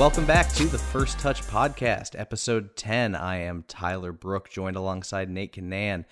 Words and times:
Welcome 0.00 0.24
back 0.24 0.50
to 0.54 0.64
the 0.64 0.78
First 0.78 1.18
Touch 1.18 1.42
Podcast, 1.42 2.18
episode 2.18 2.74
10. 2.74 3.14
I 3.14 3.36
am 3.36 3.64
Tyler 3.68 4.12
Brook, 4.12 4.48
joined 4.48 4.76
alongside 4.76 5.28
Nate 5.28 5.52
Canan. 5.52 6.06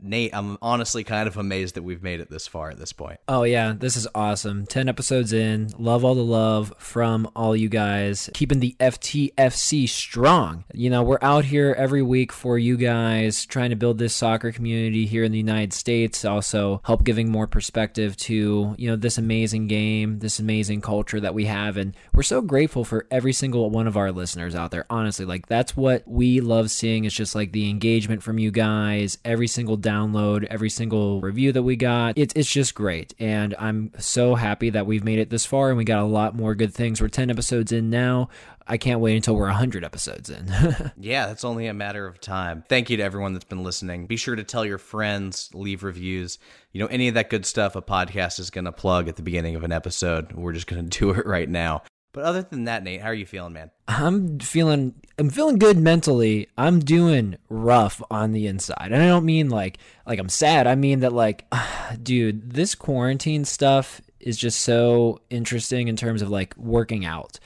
Nate, 0.00 0.34
I'm 0.34 0.58
honestly 0.62 1.04
kind 1.04 1.26
of 1.28 1.36
amazed 1.36 1.74
that 1.74 1.82
we've 1.82 2.02
made 2.02 2.20
it 2.20 2.30
this 2.30 2.46
far 2.46 2.70
at 2.70 2.78
this 2.78 2.92
point. 2.92 3.20
Oh, 3.28 3.42
yeah, 3.44 3.74
this 3.76 3.96
is 3.96 4.06
awesome. 4.14 4.66
10 4.66 4.88
episodes 4.88 5.32
in. 5.32 5.70
Love 5.78 6.04
all 6.04 6.14
the 6.14 6.22
love 6.22 6.72
from 6.78 7.30
all 7.34 7.56
you 7.56 7.68
guys. 7.68 8.30
Keeping 8.34 8.60
the 8.60 8.76
FTFC 8.80 9.88
strong. 9.88 10.64
You 10.72 10.90
know, 10.90 11.02
we're 11.02 11.18
out 11.22 11.44
here 11.44 11.74
every 11.76 12.02
week 12.02 12.32
for 12.32 12.58
you 12.58 12.76
guys, 12.76 13.46
trying 13.46 13.70
to 13.70 13.76
build 13.76 13.98
this 13.98 14.14
soccer 14.14 14.52
community 14.52 15.06
here 15.06 15.24
in 15.24 15.32
the 15.32 15.38
United 15.38 15.72
States. 15.72 16.24
Also, 16.24 16.80
help 16.84 17.04
giving 17.04 17.30
more 17.30 17.46
perspective 17.46 18.16
to, 18.16 18.74
you 18.78 18.90
know, 18.90 18.96
this 18.96 19.18
amazing 19.18 19.66
game, 19.66 20.18
this 20.18 20.38
amazing 20.38 20.80
culture 20.80 21.20
that 21.20 21.34
we 21.34 21.46
have. 21.46 21.76
And 21.76 21.96
we're 22.12 22.22
so 22.22 22.40
grateful 22.40 22.84
for 22.84 23.06
every 23.10 23.32
single 23.32 23.70
one 23.70 23.86
of 23.86 23.96
our 23.96 24.12
listeners 24.12 24.54
out 24.54 24.70
there. 24.70 24.86
Honestly, 24.90 25.24
like, 25.24 25.46
that's 25.46 25.76
what 25.76 26.02
we 26.06 26.40
love 26.40 26.70
seeing. 26.70 27.04
It's 27.04 27.14
just 27.14 27.34
like 27.34 27.52
the 27.52 27.70
engagement 27.70 28.22
from 28.22 28.38
you 28.38 28.50
guys, 28.50 29.18
every 29.24 29.48
single 29.48 29.76
download, 29.84 30.44
every 30.50 30.70
single 30.70 31.20
review 31.20 31.52
that 31.52 31.62
we 31.62 31.76
got. 31.76 32.18
It's 32.18 32.34
it's 32.34 32.50
just 32.50 32.74
great. 32.74 33.14
And 33.20 33.54
I'm 33.58 33.92
so 33.98 34.34
happy 34.34 34.70
that 34.70 34.86
we've 34.86 35.04
made 35.04 35.20
it 35.20 35.30
this 35.30 35.46
far 35.46 35.68
and 35.68 35.78
we 35.78 35.84
got 35.84 36.02
a 36.02 36.06
lot 36.06 36.34
more 36.34 36.54
good 36.54 36.74
things. 36.74 37.00
We're 37.00 37.08
10 37.08 37.30
episodes 37.30 37.70
in 37.70 37.90
now. 37.90 38.30
I 38.66 38.78
can't 38.78 39.00
wait 39.00 39.16
until 39.16 39.36
we're 39.36 39.46
100 39.46 39.84
episodes 39.84 40.30
in. 40.30 40.46
yeah, 40.98 41.26
that's 41.26 41.44
only 41.44 41.66
a 41.66 41.74
matter 41.74 42.06
of 42.06 42.18
time. 42.20 42.64
Thank 42.68 42.88
you 42.88 42.96
to 42.96 43.02
everyone 43.02 43.34
that's 43.34 43.44
been 43.44 43.62
listening. 43.62 44.06
Be 44.06 44.16
sure 44.16 44.36
to 44.36 44.42
tell 44.44 44.64
your 44.64 44.78
friends, 44.78 45.50
leave 45.52 45.82
reviews. 45.84 46.38
You 46.72 46.80
know, 46.80 46.86
any 46.86 47.08
of 47.08 47.14
that 47.14 47.28
good 47.28 47.44
stuff 47.44 47.76
a 47.76 47.82
podcast 47.82 48.40
is 48.40 48.50
going 48.50 48.64
to 48.64 48.72
plug 48.72 49.08
at 49.08 49.16
the 49.16 49.22
beginning 49.22 49.54
of 49.54 49.64
an 49.64 49.72
episode. 49.72 50.32
We're 50.32 50.54
just 50.54 50.66
going 50.66 50.82
to 50.88 50.98
do 50.98 51.10
it 51.10 51.26
right 51.26 51.48
now. 51.48 51.82
But 52.14 52.24
other 52.24 52.42
than 52.42 52.64
that, 52.64 52.84
Nate, 52.84 53.02
how 53.02 53.08
are 53.08 53.14
you 53.14 53.26
feeling, 53.26 53.52
man? 53.52 53.70
I'm 53.88 54.38
feeling 54.38 54.94
I'm 55.18 55.30
feeling 55.30 55.58
good 55.58 55.78
mentally. 55.78 56.48
I'm 56.58 56.80
doing 56.80 57.36
rough 57.48 58.02
on 58.10 58.32
the 58.32 58.46
inside. 58.46 58.90
And 58.90 59.02
I 59.02 59.06
don't 59.06 59.24
mean 59.24 59.48
like 59.48 59.78
like 60.06 60.18
I'm 60.18 60.28
sad. 60.28 60.66
I 60.66 60.74
mean 60.74 61.00
that 61.00 61.12
like 61.12 61.46
dude, 62.02 62.52
this 62.52 62.74
quarantine 62.74 63.44
stuff 63.44 64.00
is 64.18 64.36
just 64.36 64.60
so 64.60 65.20
interesting 65.30 65.88
in 65.88 65.96
terms 65.96 66.22
of 66.22 66.30
like 66.30 66.56
working 66.56 67.04
out. 67.04 67.38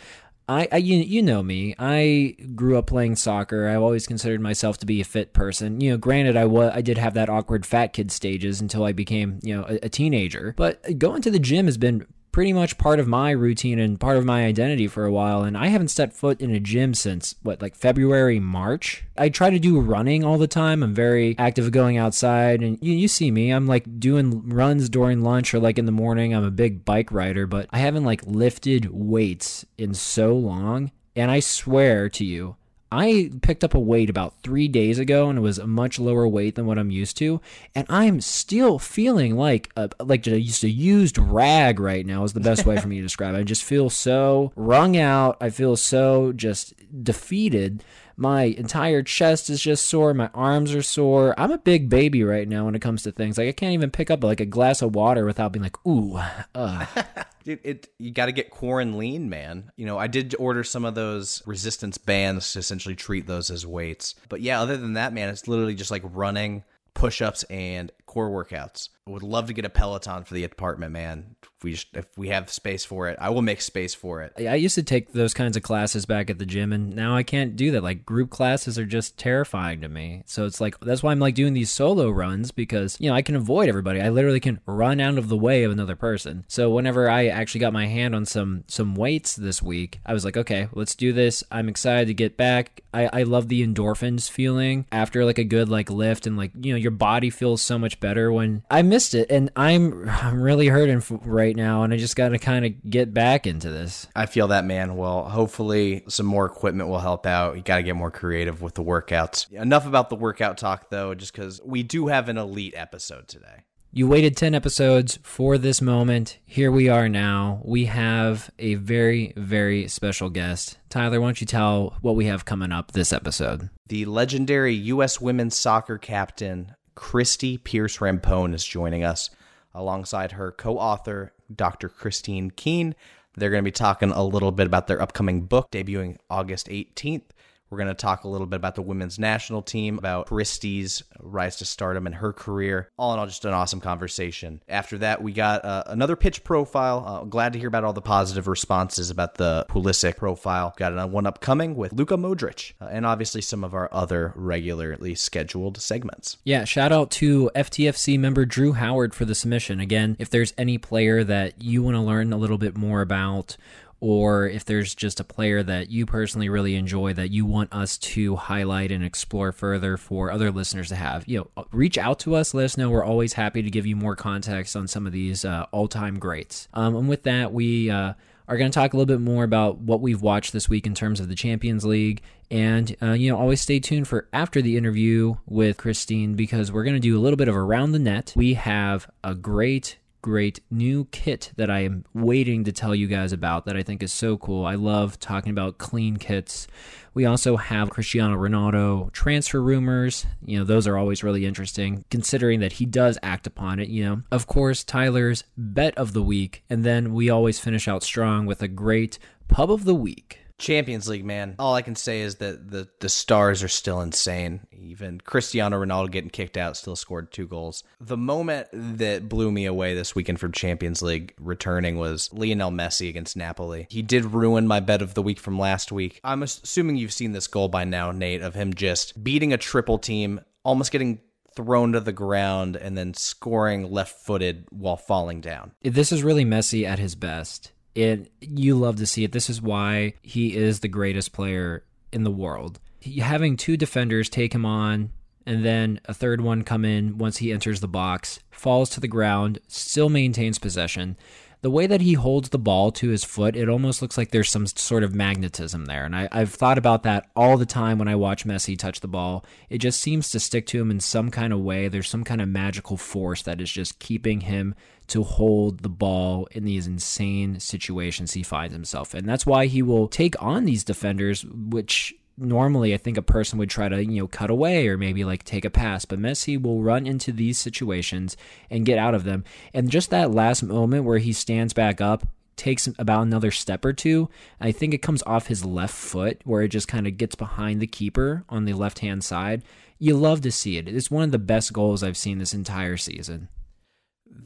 I, 0.49 0.67
I 0.73 0.77
you, 0.79 0.97
you 0.97 1.21
know 1.21 1.43
me. 1.43 1.75
I 1.79 2.37
grew 2.55 2.79
up 2.79 2.87
playing 2.87 3.17
soccer. 3.17 3.69
I've 3.69 3.83
always 3.83 4.07
considered 4.07 4.41
myself 4.41 4.79
to 4.79 4.87
be 4.87 5.03
a 5.03 5.05
fit 5.05 5.35
person. 5.35 5.81
You 5.83 5.91
know, 5.91 5.97
granted, 5.99 6.39
I 6.39 6.47
was 6.47 6.73
I 6.75 6.81
did 6.81 6.97
have 6.97 7.15
that 7.15 7.29
awkward 7.29 7.67
fat 7.67 7.93
kid 7.93 8.11
stages 8.11 8.61
until 8.63 8.85
I 8.85 8.93
became 8.93 9.41
you 9.43 9.55
know 9.55 9.67
a, 9.69 9.79
a 9.85 9.89
teenager. 9.91 10.55
But 10.57 10.99
going 10.99 11.21
to 11.23 11.31
the 11.31 11.39
gym 11.39 11.67
has 11.67 11.77
been 11.77 12.07
pretty 12.33 12.53
much 12.53 12.79
part 12.79 13.01
of 13.01 13.09
my 13.09 13.31
routine 13.31 13.79
and 13.79 13.99
part 13.99 14.17
of 14.17 14.25
my 14.25 14.45
identity 14.45 14.87
for 14.87 15.05
a 15.05 15.13
while. 15.13 15.43
And 15.43 15.57
I 15.57 15.69
haven't 15.69 15.89
stepped 15.89 16.15
foot 16.15 16.41
in 16.41 16.51
a 16.51 16.61
gym 16.61 16.95
since 16.95 17.35
what, 17.43 17.61
like 17.63 17.75
February, 17.75 18.39
March. 18.39 19.05
I 19.17 19.29
try 19.29 19.51
to 19.51 19.59
do 19.59 19.81
running 19.81 20.25
all 20.25 20.39
the 20.39 20.47
time. 20.47 20.83
I'm 20.83 20.95
very 20.95 21.37
active 21.39 21.71
going 21.73 21.97
outside, 21.97 22.63
and 22.63 22.79
you, 22.81 22.93
you 22.93 23.09
see 23.09 23.31
me. 23.31 23.51
I'm 23.51 23.67
like 23.67 23.99
doing 23.99 24.49
runs 24.49 24.89
during 24.89 25.23
lunch 25.23 25.53
or 25.55 25.59
like 25.59 25.79
in 25.79 25.87
the 25.87 25.93
morning. 25.93 26.35
I'm 26.35 26.45
a 26.45 26.51
big 26.51 26.85
bike 26.85 27.11
rider, 27.11 27.47
but 27.47 27.69
I 27.71 27.79
haven't 27.79 28.05
like 28.05 28.27
lifted 28.27 28.91
weights 28.91 29.67
in 29.77 29.95
so 29.95 30.37
long. 30.37 30.93
And 31.17 31.31
I 31.31 31.41
swear 31.41 32.09
to 32.11 32.25
you, 32.25 32.57
I 32.91 33.31
picked 33.43 33.65
up 33.65 33.75
a 33.75 33.79
weight 33.79 34.09
about 34.09 34.35
three 34.43 34.69
days 34.69 34.99
ago, 34.99 35.29
and 35.29 35.39
it 35.39 35.43
was 35.43 35.59
a 35.59 35.67
much 35.67 35.99
lower 35.99 36.27
weight 36.27 36.55
than 36.55 36.67
what 36.67 36.79
I'm 36.79 36.91
used 36.91 37.17
to, 37.19 37.41
and 37.75 37.87
I'm 37.91 38.21
still 38.21 38.79
feeling 38.79 39.37
like 39.37 39.71
a, 39.77 39.91
like 40.01 40.23
just 40.23 40.65
a 40.65 40.71
used 40.71 41.19
rag 41.19 41.81
right 41.81 42.07
now 42.07 42.25
is 42.25 42.33
the 42.33 42.41
best 42.41 42.65
way 42.65 42.79
for 42.79 42.89
me 42.89 42.97
to 42.97 43.03
describe 43.03 43.35
it. 43.35 43.39
I 43.39 43.43
just 43.43 43.65
feel 43.65 43.91
so 43.91 44.53
wrung 44.57 44.97
out. 44.97 45.37
I 45.41 45.51
feel 45.51 45.77
so 45.77 46.33
just 46.33 46.75
defeated 47.05 47.85
my 48.19 48.43
entire 48.43 49.05
chest 49.05 49.49
is 49.49 49.63
just 49.63 49.87
sore. 49.87 50.13
My 50.13 50.29
arms 50.35 50.75
are 50.75 50.83
sore. 50.83 51.39
I'm 51.39 51.53
a 51.53 51.59
big 51.59 51.89
baby 51.89 52.25
right 52.25 52.49
now 52.49 52.65
when 52.65 52.75
it 52.75 52.83
comes 52.83 53.05
to 53.05 53.13
things. 53.13 53.39
Like 53.39 53.49
I 53.49 53.53
can't 53.53 53.75
even 53.75 53.93
pick 53.93 54.11
up 54.11 54.25
like 54.25 54.41
a 54.41 54.45
glass 54.45 54.83
of 54.83 54.97
water 54.97 55.25
without 55.25 55.53
being 55.53 55.63
like, 55.63 55.87
ooh, 55.87 56.19
uh. 56.53 56.87
Dude, 57.45 57.61
it 57.63 57.89
you 57.97 58.11
got 58.11 58.27
to 58.27 58.33
get 58.33 58.51
quarantine, 58.51 58.99
lean, 58.99 59.31
man. 59.31 59.71
You 59.77 59.87
know, 59.87 59.99
I 59.99 60.09
did 60.09 60.35
order 60.37 60.65
some 60.65 60.85
of 60.85 60.97
those 60.97 61.45
resistance 61.47 61.97
bands 61.97 62.53
to 62.53 62.59
essentially 62.59 62.97
treat 62.97 63.29
those 63.29 63.51
as 63.51 63.65
weights. 63.65 64.17
But 64.29 64.41
yeah, 64.41 64.61
other 64.61 64.77
than 64.77 64.95
that, 64.95 65.13
man, 65.13 65.29
it's 65.29 65.47
literally 65.47 65.77
just 65.77 65.93
like 65.93 66.03
running, 66.05 66.65
push-ups, 66.95 67.45
and 67.45 67.93
core 68.07 68.31
workouts. 68.31 68.89
I 69.07 69.13
would 69.13 69.23
love 69.23 69.47
to 69.47 69.53
get 69.53 69.65
a 69.65 69.71
Peloton 69.71 70.25
for 70.25 70.35
the 70.35 70.43
apartment, 70.43 70.93
man. 70.93 71.37
If 71.59 71.65
we 71.65 71.73
if 71.99 72.07
we 72.17 72.29
have 72.29 72.51
space 72.51 72.85
for 72.85 73.09
it, 73.09 73.19
I 73.21 73.31
will 73.31 73.43
make 73.43 73.61
space 73.61 73.93
for 73.93 74.23
it. 74.23 74.33
I 74.39 74.55
used 74.55 74.77
to 74.77 74.83
take 74.85 75.13
those 75.13 75.35
kinds 75.35 75.57
of 75.57 75.65
classes 75.65 76.07
back 76.07 76.31
at 76.31 76.39
the 76.39 76.47
gym, 76.47 76.73
and 76.73 76.95
now 76.95 77.17
I 77.17 77.25
can't 77.25 77.57
do 77.57 77.73
that. 77.73 77.83
Like 77.83 78.07
group 78.07 78.31
classes 78.31 78.79
are 78.79 78.87
just 78.87 79.19
terrifying 79.19 79.81
to 79.81 79.89
me. 79.89 80.23
So 80.27 80.47
it's 80.47 80.61
like 80.61 80.79
that's 80.79 81.03
why 81.03 81.11
I'm 81.11 81.19
like 81.19 81.35
doing 81.35 81.55
these 81.55 81.73
solo 81.73 82.11
runs 82.11 82.53
because 82.53 82.97
you 83.01 83.11
know 83.11 83.17
I 83.17 83.23
can 83.23 83.35
avoid 83.35 83.69
everybody. 83.69 84.01
I 84.01 84.09
literally 84.11 84.39
can 84.39 84.61
run 84.67 85.01
out 85.01 85.19
of 85.19 85.29
the 85.29 85.37
way 85.37 85.65
of 85.65 85.73
another 85.73 85.97
person. 85.97 86.45
So 86.47 86.71
whenever 86.71 87.11
I 87.11 87.27
actually 87.27 87.61
got 87.61 87.73
my 87.73 87.87
hand 87.87 88.15
on 88.15 88.25
some 88.25 88.63
some 88.69 88.95
weights 88.95 89.35
this 89.35 89.61
week, 89.61 90.01
I 90.07 90.13
was 90.13 90.25
like, 90.25 90.37
okay, 90.37 90.69
let's 90.73 90.95
do 90.95 91.13
this. 91.13 91.43
I'm 91.51 91.69
excited 91.69 92.07
to 92.07 92.15
get 92.15 92.37
back. 92.37 92.83
I 92.93 93.21
I 93.21 93.23
love 93.25 93.49
the 93.49 93.67
endorphins 93.67 94.31
feeling 94.31 94.87
after 94.91 95.25
like 95.25 95.39
a 95.39 95.45
good 95.45 95.69
like 95.69 95.91
lift 95.91 96.27
and 96.27 96.37
like 96.37 96.53
you 96.61 96.73
know 96.73 96.79
your 96.79 96.91
body 96.91 97.31
feels 97.31 97.63
so 97.63 97.79
much 97.79 98.01
better 98.01 98.33
when 98.33 98.63
I 98.71 98.83
missed 98.83 99.15
it, 99.15 99.31
and 99.31 99.51
I'm 99.57 100.09
I'm 100.09 100.41
really 100.41 100.69
hurting 100.69 101.03
right 101.25 101.55
now, 101.55 101.83
and 101.83 101.93
I 101.93 101.97
just 101.97 102.17
got 102.17 102.31
to 102.31 102.39
kind 102.39 102.67
of 102.67 102.91
get 102.91 103.13
back 103.13 103.47
into 103.47 103.71
this. 103.71 104.07
I 104.15 104.27
feel 104.27 104.49
that, 104.49 104.65
man. 104.65 104.97
Well, 104.97 105.25
hopefully 105.25 106.05
some 106.09 106.27
more 106.27 106.47
equipment 106.47 106.89
will 106.89 106.99
help 106.99 107.27
out. 107.27 107.57
You 107.57 107.63
got 107.63 107.77
to 107.77 107.83
get 107.83 107.97
more 107.97 108.11
creative 108.11 108.63
with 108.63 108.75
the 108.75 108.85
workouts. 108.85 109.51
Enough 109.53 109.87
about 109.87 110.11
the 110.11 110.17
workout 110.17 110.59
talk, 110.59 110.91
though, 110.91 111.15
just 111.15 111.33
because 111.33 111.61
we 111.65 111.83
do 111.83 112.09
have 112.09 112.29
an 112.29 112.39
elite 112.39 112.75
episode 112.77 113.29
today. 113.29 113.65
You 113.91 114.07
waited 114.07 114.37
10 114.37 114.55
episodes 114.55 115.19
for 115.23 115.57
this 115.57 115.81
moment. 115.81 116.39
Here 116.45 116.71
we 116.71 116.91
are 116.91 117.09
now. 117.09 117.63
We 117.65 117.87
have 117.87 118.51
a 118.59 118.75
very, 118.75 119.33
very 119.35 119.89
special 119.89 120.29
guest. 120.29 120.77
Tyler, 120.91 121.19
why 121.23 121.29
don't 121.29 121.41
you 121.41 121.47
tell 121.47 121.97
what 122.03 122.15
we 122.15 122.27
have 122.27 122.45
coming 122.45 122.71
up 122.71 122.93
this 122.93 123.15
episode? 123.15 123.71
The 123.87 124.05
legendary 124.05 124.75
U.S. 124.75 125.23
women's 125.23 125.57
soccer 125.57 125.97
captain, 125.97 126.75
Christie 126.97 127.57
Pearce 127.57 127.97
Rampone 127.97 128.55
is 128.55 128.63
joining 128.63 129.05
us 129.05 129.31
alongside 129.75 130.33
her 130.33 130.53
co 130.53 130.79
author, 130.79 131.33
Dr. 131.53 131.89
Kristine 131.89 132.55
Keane. 132.55 132.95
They're 133.37 133.51
going 133.51 133.65
to 133.65 133.69
be 133.69 133.73
talking 133.73 134.11
a 134.11 134.23
little 134.23 134.53
bit 134.53 134.67
about 134.67 134.87
their 134.87 135.01
upcoming 135.01 135.47
book 135.47 135.71
debuting 135.71 136.19
August 136.29 136.69
18th. 136.69 137.23
We're 137.71 137.79
going 137.79 137.89
to 137.89 137.95
talk 137.95 138.25
a 138.25 138.29
little 138.29 138.47
bit 138.47 138.57
about 138.57 138.75
the 138.75 138.83
women's 138.83 139.19
national 139.19 139.63
team, 139.63 139.99
about 139.99 140.27
Christie's 140.27 141.03
rise 141.21 141.57
to 141.57 141.65
stardom 141.65 142.07
and 142.07 142.15
her 142.15 142.33
career. 142.33 142.91
All 142.99 143.13
in 143.13 143.19
all, 143.19 143.27
just 143.27 143.45
an 143.45 143.53
awesome 143.53 143.81
conversation. 143.81 144.63
After 144.69 144.99
that, 144.99 145.23
we 145.23 145.33
got 145.33 145.65
uh, 145.65 145.85
another 145.87 146.17
pitch 146.17 146.45
profile. 146.45 147.05
Uh, 147.07 147.25
glad 147.25 147.53
to 147.53 147.59
hear 147.59 147.69
about 147.69 147.85
all 147.85 147.93
the 147.93 148.01
positive 148.01 148.49
responses 148.49 149.11
about 149.11 149.35
the 149.35 149.67
Pulisic 149.69 150.17
profile. 150.17 150.75
Got 150.77 150.93
another 150.93 151.13
one 151.13 151.27
upcoming 151.27 151.75
with 151.75 151.93
Luka 151.93 152.17
Modric, 152.17 152.73
uh, 152.81 152.87
and 152.87 153.05
obviously 153.05 153.43
some 153.43 153.65
of 153.65 153.75
our 153.75 153.89
other 153.93 154.33
regularly 154.35 155.15
scheduled 155.15 155.81
segments. 155.81 156.39
Yeah, 156.45 156.65
shout 156.65 156.93
out 156.93 157.11
to 157.13 157.51
FTFC 157.55 158.19
member 158.19 158.45
Drew 158.45 158.73
Howard 158.73 159.15
for 159.15 159.25
the 159.25 159.35
submission. 159.35 159.81
Again, 159.81 160.17
if 160.19 160.31
there's 160.31 160.55
any 160.57 160.79
player 160.79 161.25
that 161.25 161.63
you 161.63 161.83
want 161.83 161.97
to 161.97 162.01
learn 162.01 162.33
a 162.33 162.37
little 162.37 162.59
bit 162.59 162.77
more 162.77 163.01
about, 163.01 163.57
or 164.01 164.47
if 164.47 164.65
there's 164.65 164.95
just 164.95 165.21
a 165.21 165.25
player 165.25 165.63
that 165.63 165.91
you 165.91 166.07
personally 166.07 166.49
really 166.49 166.77
enjoy 166.77 167.13
that 167.15 167.31
you 167.31 167.45
want 167.45 167.73
us 167.73 167.99
to 167.99 168.37
highlight 168.37 168.93
and 168.93 169.05
explore 169.05 169.53
further 169.53 169.97
for 169.97 170.31
other 170.31 170.51
listeners 170.51 170.89
to 170.89 170.97
have, 170.97 171.27
you 171.27 171.39
know, 171.39 171.67
reach 171.73 171.99
out 171.99 172.19
to 172.21 172.35
us. 172.35 172.55
Let 172.55 172.65
us 172.65 172.77
know. 172.77 172.91
We're 172.91 173.05
always 173.05 173.33
happy 173.33 173.63
to 173.63 173.71
give 173.71 173.87
you 173.87 173.97
more 173.97 174.17
context 174.17 174.77
on 174.77 174.87
some 174.87 175.07
of 175.07 175.13
these 175.13 175.45
uh, 175.45 175.67
all-time 175.73 176.19
greats. 176.19 176.69
Um, 176.75 176.97
and 176.97 177.09
with 177.09 177.25
that, 177.25 177.53
we. 177.53 177.91
Uh, 177.91 178.15
are 178.49 178.57
going 178.57 178.71
to 178.71 178.75
talk 178.75 178.95
a 178.95 178.97
little 178.97 179.15
bit 179.15 179.21
more 179.21 179.45
about 179.45 179.79
what 179.79 180.01
we've 180.01 180.23
watched 180.23 180.55
this 180.55 180.71
week 180.71 180.87
in 180.87 180.95
terms 180.95 181.21
of 181.21 181.29
the 181.29 181.35
Champions 181.35 181.85
League. 181.85 182.23
And, 182.51 182.97
uh, 183.03 183.13
you 183.13 183.31
know, 183.31 183.39
always 183.39 183.61
stay 183.61 183.79
tuned 183.79 184.09
for 184.09 184.27
after 184.33 184.63
the 184.63 184.79
interview 184.79 185.35
with 185.47 185.77
Kristine 185.77 186.35
because 186.35 186.73
we're 186.73 186.85
going 186.85 186.97
to 186.97 187.01
do 187.01 187.19
a 187.19 187.21
little 187.21 187.37
bit 187.37 187.49
of 187.49 187.55
around 187.55 187.93
the 187.93 187.99
net. 187.99 188.33
We 188.35 188.55
have 188.55 189.11
a 189.23 189.35
great 189.35 189.99
great 190.23 190.61
new 190.71 191.07
kit 191.07 191.53
that 191.57 191.71
I 191.71 191.81
am 191.81 192.05
waiting 192.15 192.65
to 192.65 192.73
tell 192.73 192.95
you 192.95 193.07
guys 193.07 193.33
about 193.33 193.65
that 193.65 193.77
I 193.77 193.83
think 193.83 194.03
is 194.03 194.13
so 194.13 194.37
cool. 194.37 194.65
I 194.65 194.75
love 194.75 195.19
talking 195.19 195.51
about 195.51 195.79
clean 195.79 196.17
kits. 196.17 196.67
We 197.15 197.25
also 197.25 197.57
have 197.57 197.91
Cristiano 197.91 198.37
Ronaldo 198.37 199.13
transfer 199.13 199.63
rumors. 199.63 200.27
You 200.45 200.59
know, 200.59 200.65
those 200.65 200.87
are 200.87 200.97
always 200.97 201.25
really 201.25 201.47
interesting 201.47 202.05
considering 202.11 202.61
that 202.61 202.75
he 202.75 202.87
does 202.87 203.19
act 203.23 203.47
upon 203.47 203.81
it, 203.81 203.89
you 203.89 204.05
know. 204.05 204.23
Of 204.31 204.47
course, 204.47 204.85
Tyler's 204.85 205.45
bet 205.57 205.97
of 205.97 206.13
the 206.13 206.23
week, 206.23 206.63
and 206.69 206.85
then 206.85 207.13
we 207.13 207.31
always 207.31 207.59
finish 207.59 207.89
out 207.89 208.03
strong 208.03 208.47
with 208.47 208.63
a 208.63 208.69
great 208.69 209.19
pub 209.49 209.71
of 209.71 209.85
the 209.85 209.95
week. 209.95 210.41
Champions 210.59 211.09
League, 211.09 211.25
man. 211.25 211.55
All 211.59 211.75
I 211.75 211.83
can 211.83 211.97
say 211.97 212.21
is 212.21 212.37
that 212.37 212.71
the 212.71 212.89
the 213.01 213.09
stars 213.09 213.63
are 213.63 213.69
still 213.69 214.01
insane. 214.01 214.61
Even 214.73 215.21
Cristiano 215.21 215.83
Ronaldo 215.83 216.11
getting 216.11 216.31
kicked 216.31 216.57
out 216.57 216.77
still 216.77 216.97
scored 216.97 217.33
two 217.33 217.47
goals. 217.47 217.85
The 218.01 218.17
moment 218.17 218.69
that 218.73 219.29
blew 219.29 219.53
me 219.53 219.67
away 219.67 219.95
this 219.95 220.15
weekend 220.15 220.41
from 220.41 220.53
Champions 220.53 221.01
League 221.01 221.35
returning 221.39 221.99
was 221.99 222.33
Lionel 222.33 222.71
Messi 222.71 223.09
against 223.09 223.37
Napoli. 223.37 223.87
He 223.89 224.03
did 224.03 224.25
ruin 224.25 224.67
my 224.67 224.81
bet 224.81 225.01
of 225.03 225.15
the 225.15 225.23
week 225.23 225.39
from 225.39 225.59
last 225.59 225.93
week. 225.93 226.21
I'm 226.25 226.43
assuming 226.43 226.97
you've 226.97 227.13
seen 227.13 227.33
this 227.33 227.47
goal 227.47 227.69
by 227.69 227.85
now, 227.85 228.11
Nate, 228.11 228.43
of 228.43 228.55
him 228.55 228.75
just 228.75 229.23
beating 229.23 229.53
a 229.53 229.59
triple 229.59 229.99
team, 229.99 230.41
almost 230.65 230.91
getting 230.91 231.21
thrown 231.55 231.93
to 231.93 232.01
the 232.01 232.13
ground 232.13 232.77
and 232.77 232.97
then 232.97 233.13
scoring 233.15 233.91
left-footed 233.91 234.67
while 234.71 234.97
falling 234.97 235.41
down. 235.41 235.73
This 235.83 236.13
is 236.13 236.23
really 236.23 236.45
Messi 236.45 236.85
at 236.85 237.01
his 237.01 237.15
best 237.15 237.73
and 237.97 238.29
you 238.41 238.77
love 238.77 238.97
to 238.97 239.07
see 239.07 239.25
it. 239.25 239.33
This 239.33 239.51
is 239.51 239.63
why 239.63 240.15
he 240.23 240.57
is 240.57 240.81
the 240.81 240.89
greatest 240.89 241.33
player 241.33 241.85
in 242.13 242.25
the 242.25 242.31
world. 242.31 242.81
He, 243.01 243.21
having 243.21 243.57
two 243.57 243.77
defenders 243.77 244.29
take 244.29 244.55
him 244.55 244.65
on 244.65 245.11
and 245.47 245.65
then 245.65 246.01
a 246.05 246.13
third 246.13 246.43
one 246.43 246.63
come 246.63 246.85
in 246.85 247.17
once 247.17 247.39
he 247.39 247.53
enters 247.53 247.81
the 247.81 247.89
box, 247.89 248.41
falls 248.51 248.91
to 248.91 249.01
the 249.01 249.09
ground, 249.09 249.61
still 249.67 250.11
maintains 250.11 250.59
possession 250.59 251.17
the 251.61 251.71
way 251.71 251.87
that 251.87 252.01
he 252.01 252.13
holds 252.13 252.51
the 252.51 252.59
ball 252.59 252.93
to 252.93 253.09
his 253.09 253.25
foot, 253.25 253.57
it 253.57 253.69
almost 253.69 254.01
looks 254.01 254.17
like 254.17 254.31
there's 254.31 254.51
some 254.51 254.67
sort 254.67 255.03
of 255.03 255.15
magnetism 255.15 255.87
there. 255.87 256.05
And 256.05 256.15
I, 256.15 256.29
have 256.33 256.55
thought 256.55 256.79
about 256.79 257.03
that 257.03 257.29
all 257.35 257.57
the 257.57 257.67
time 257.67 257.99
when 257.99 258.07
I 258.07 258.15
watch 258.15 258.45
Messi 258.45 258.79
touch 258.79 259.01
the 259.01 259.09
ball. 259.09 259.45
It 259.69 259.79
just 259.79 260.01
seems 260.01 260.31
to 260.31 260.41
stick 260.41 260.67
to 260.69 260.81
him 260.81 260.91
in 260.91 261.01
some 261.01 261.31
kind 261.31 261.53
of 261.53 261.61
way. 261.61 261.89
There's 261.89 262.09
some 262.09 262.23
kind 262.23 262.41
of 262.41 262.49
magical 262.49 262.97
force 262.97 263.43
that 263.43 263.61
is 263.61 263.73
just 263.73 263.99
keeping 263.99 264.43
him 264.43 264.77
to 265.09 265.25
hold 265.25 265.81
the 265.81 265.89
ball 265.89 266.47
in 266.53 266.65
these 266.65 266.87
insane 266.87 267.59
situations 267.59 268.35
he 268.35 268.43
finds 268.43 268.75
himself 268.75 269.15
in. 269.15 269.27
That's 269.27 269.47
why 269.47 269.67
he 269.67 269.83
will 269.83 270.07
take 270.07 270.41
on 270.41 270.65
these 270.65 270.85
defenders, 270.85 271.45
which 271.45 272.15
normally 272.39 272.95
I 272.95 272.97
think 272.97 273.17
a 273.17 273.23
person 273.23 273.59
would 273.59 273.71
try 273.71 273.89
to, 273.89 274.05
you 274.05 274.21
know, 274.21 274.29
cut 274.29 274.51
away 274.51 274.89
or 274.89 274.97
maybe 274.97 275.25
like 275.25 275.45
take 275.45 275.65
a 275.65 275.71
pass, 275.71 276.05
but 276.05 276.19
Messi 276.19 276.61
will 276.61 276.83
run 276.83 277.07
into 277.07 277.33
these 277.33 277.59
situations 277.59 278.37
and 278.71 278.87
get 278.87 278.99
out 278.99 279.15
of 279.15 279.25
them. 279.25 279.45
And 279.75 279.91
just 279.91 280.11
that 280.11 280.31
last 280.31 280.63
moment 280.63 281.05
where 281.05 281.19
he 281.19 281.33
stands 281.33 281.73
back 281.73 282.01
up 282.01 282.27
takes 282.57 282.89
about 282.99 283.23
another 283.23 283.51
step 283.51 283.85
or 283.85 283.93
two. 283.93 284.29
I 284.61 284.73
think 284.73 284.93
it 284.93 285.03
comes 285.03 285.23
off 285.25 285.47
his 285.47 285.65
left 285.65 285.95
foot 285.95 286.41
where 286.45 286.63
it 286.63 286.69
just 286.69 286.89
kind 286.89 287.07
of 287.07 287.17
gets 287.17 287.35
behind 287.35 287.81
the 287.81 287.87
keeper 287.87 288.45
on 288.49 288.65
the 288.65 288.73
left-hand 288.73 289.25
side. 289.25 289.63
You 289.99 290.17
love 290.17 290.43
to 290.43 290.51
see 290.51 290.77
it. 290.77 290.89
It's 290.89 291.11
one 291.11 291.25
of 291.25 291.31
the 291.31 291.39
best 291.39 291.73
goals 291.73 292.03
I've 292.03 292.17
seen 292.17 292.39
this 292.39 292.55
entire 292.55 292.97
season 292.97 293.49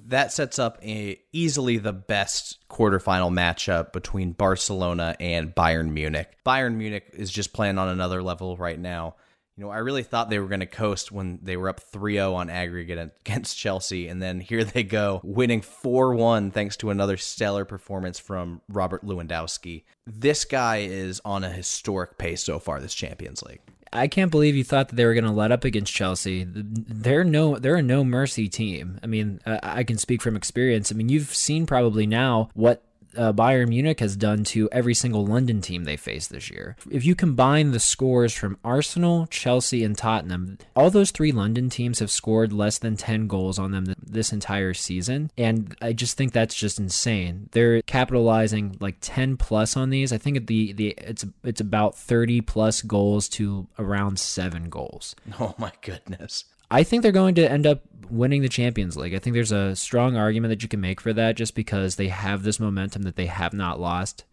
that 0.06 0.32
sets 0.32 0.58
up 0.58 0.78
a, 0.82 1.20
easily 1.32 1.78
the 1.78 1.92
best 1.92 2.58
quarterfinal 2.68 3.32
matchup 3.32 3.92
between 3.92 4.32
Barcelona 4.32 5.16
and 5.20 5.54
Bayern 5.54 5.92
Munich. 5.92 6.36
Bayern 6.44 6.74
Munich 6.74 7.10
is 7.12 7.30
just 7.30 7.52
playing 7.52 7.78
on 7.78 7.88
another 7.88 8.22
level 8.22 8.56
right 8.56 8.78
now. 8.78 9.16
You 9.56 9.64
know, 9.64 9.70
I 9.70 9.78
really 9.78 10.02
thought 10.02 10.30
they 10.30 10.38
were 10.38 10.48
going 10.48 10.60
to 10.60 10.66
coast 10.66 11.12
when 11.12 11.38
they 11.42 11.58
were 11.58 11.68
up 11.68 11.80
3-0 11.92 12.34
on 12.34 12.48
aggregate 12.48 12.98
against 13.20 13.58
Chelsea 13.58 14.08
and 14.08 14.22
then 14.22 14.40
here 14.40 14.64
they 14.64 14.82
go 14.82 15.20
winning 15.22 15.60
4-1 15.60 16.52
thanks 16.52 16.76
to 16.78 16.90
another 16.90 17.18
stellar 17.18 17.66
performance 17.66 18.18
from 18.18 18.62
Robert 18.68 19.04
Lewandowski. 19.04 19.84
This 20.06 20.46
guy 20.46 20.78
is 20.78 21.20
on 21.24 21.44
a 21.44 21.50
historic 21.50 22.16
pace 22.16 22.42
so 22.42 22.58
far 22.58 22.80
this 22.80 22.94
Champions 22.94 23.42
League. 23.42 23.60
I 23.92 24.08
can't 24.08 24.30
believe 24.30 24.56
you 24.56 24.64
thought 24.64 24.88
that 24.88 24.96
they 24.96 25.04
were 25.04 25.14
going 25.14 25.24
to 25.24 25.30
let 25.30 25.52
up 25.52 25.64
against 25.64 25.92
Chelsea. 25.92 26.46
They're 26.48 27.24
no, 27.24 27.58
they're 27.58 27.76
a 27.76 27.82
no 27.82 28.04
mercy 28.04 28.48
team. 28.48 28.98
I 29.02 29.06
mean, 29.06 29.40
I 29.44 29.84
can 29.84 29.98
speak 29.98 30.22
from 30.22 30.36
experience. 30.36 30.90
I 30.90 30.94
mean, 30.94 31.08
you've 31.08 31.34
seen 31.34 31.66
probably 31.66 32.06
now 32.06 32.48
what 32.54 32.82
uh, 33.16 33.32
Bayern 33.32 33.68
Munich 33.68 34.00
has 34.00 34.16
done 34.16 34.44
to 34.44 34.68
every 34.70 34.94
single 34.94 35.26
London 35.26 35.60
team 35.60 35.84
they 35.84 35.96
faced 35.96 36.30
this 36.30 36.50
year. 36.50 36.76
If 36.90 37.04
you 37.04 37.14
combine 37.14 37.70
the 37.70 37.80
scores 37.80 38.32
from 38.32 38.58
Arsenal, 38.64 39.26
Chelsea, 39.26 39.84
and 39.84 39.96
Tottenham, 39.96 40.58
all 40.74 40.90
those 40.90 41.10
three 41.10 41.32
London 41.32 41.70
teams 41.70 41.98
have 41.98 42.10
scored 42.10 42.52
less 42.52 42.78
than 42.78 42.96
10 42.96 43.26
goals 43.26 43.58
on 43.58 43.70
them 43.70 43.94
this 44.02 44.32
entire 44.32 44.74
season. 44.74 45.30
And 45.36 45.76
I 45.80 45.92
just 45.92 46.16
think 46.16 46.32
that's 46.32 46.54
just 46.54 46.78
insane. 46.78 47.48
They're 47.52 47.82
capitalizing 47.82 48.76
like 48.80 48.96
10 49.00 49.36
plus 49.36 49.76
on 49.76 49.90
these. 49.90 50.12
I 50.12 50.18
think 50.18 50.46
the, 50.46 50.72
the 50.72 50.94
it's 50.98 51.24
it's 51.44 51.60
about 51.60 51.96
30 51.96 52.40
plus 52.42 52.82
goals 52.82 53.28
to 53.30 53.66
around 53.78 54.18
seven 54.18 54.68
goals. 54.68 55.14
Oh 55.40 55.54
my 55.58 55.72
goodness. 55.80 56.44
I 56.72 56.84
think 56.84 57.02
they're 57.02 57.12
going 57.12 57.34
to 57.34 57.50
end 57.50 57.66
up 57.66 57.82
winning 58.08 58.40
the 58.40 58.48
Champions 58.48 58.96
League. 58.96 59.14
I 59.14 59.18
think 59.18 59.34
there's 59.34 59.52
a 59.52 59.76
strong 59.76 60.16
argument 60.16 60.52
that 60.52 60.62
you 60.62 60.70
can 60.70 60.80
make 60.80 61.02
for 61.02 61.12
that 61.12 61.36
just 61.36 61.54
because 61.54 61.96
they 61.96 62.08
have 62.08 62.42
this 62.42 62.58
momentum 62.58 63.02
that 63.02 63.16
they 63.16 63.26
have 63.26 63.52
not 63.52 63.78
lost. 63.78 64.24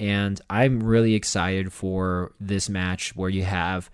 And 0.00 0.40
I'm 0.50 0.82
really 0.82 1.14
excited 1.14 1.72
for 1.72 2.32
this 2.40 2.68
match 2.68 3.14
where 3.14 3.30
you 3.30 3.44
have 3.44 3.88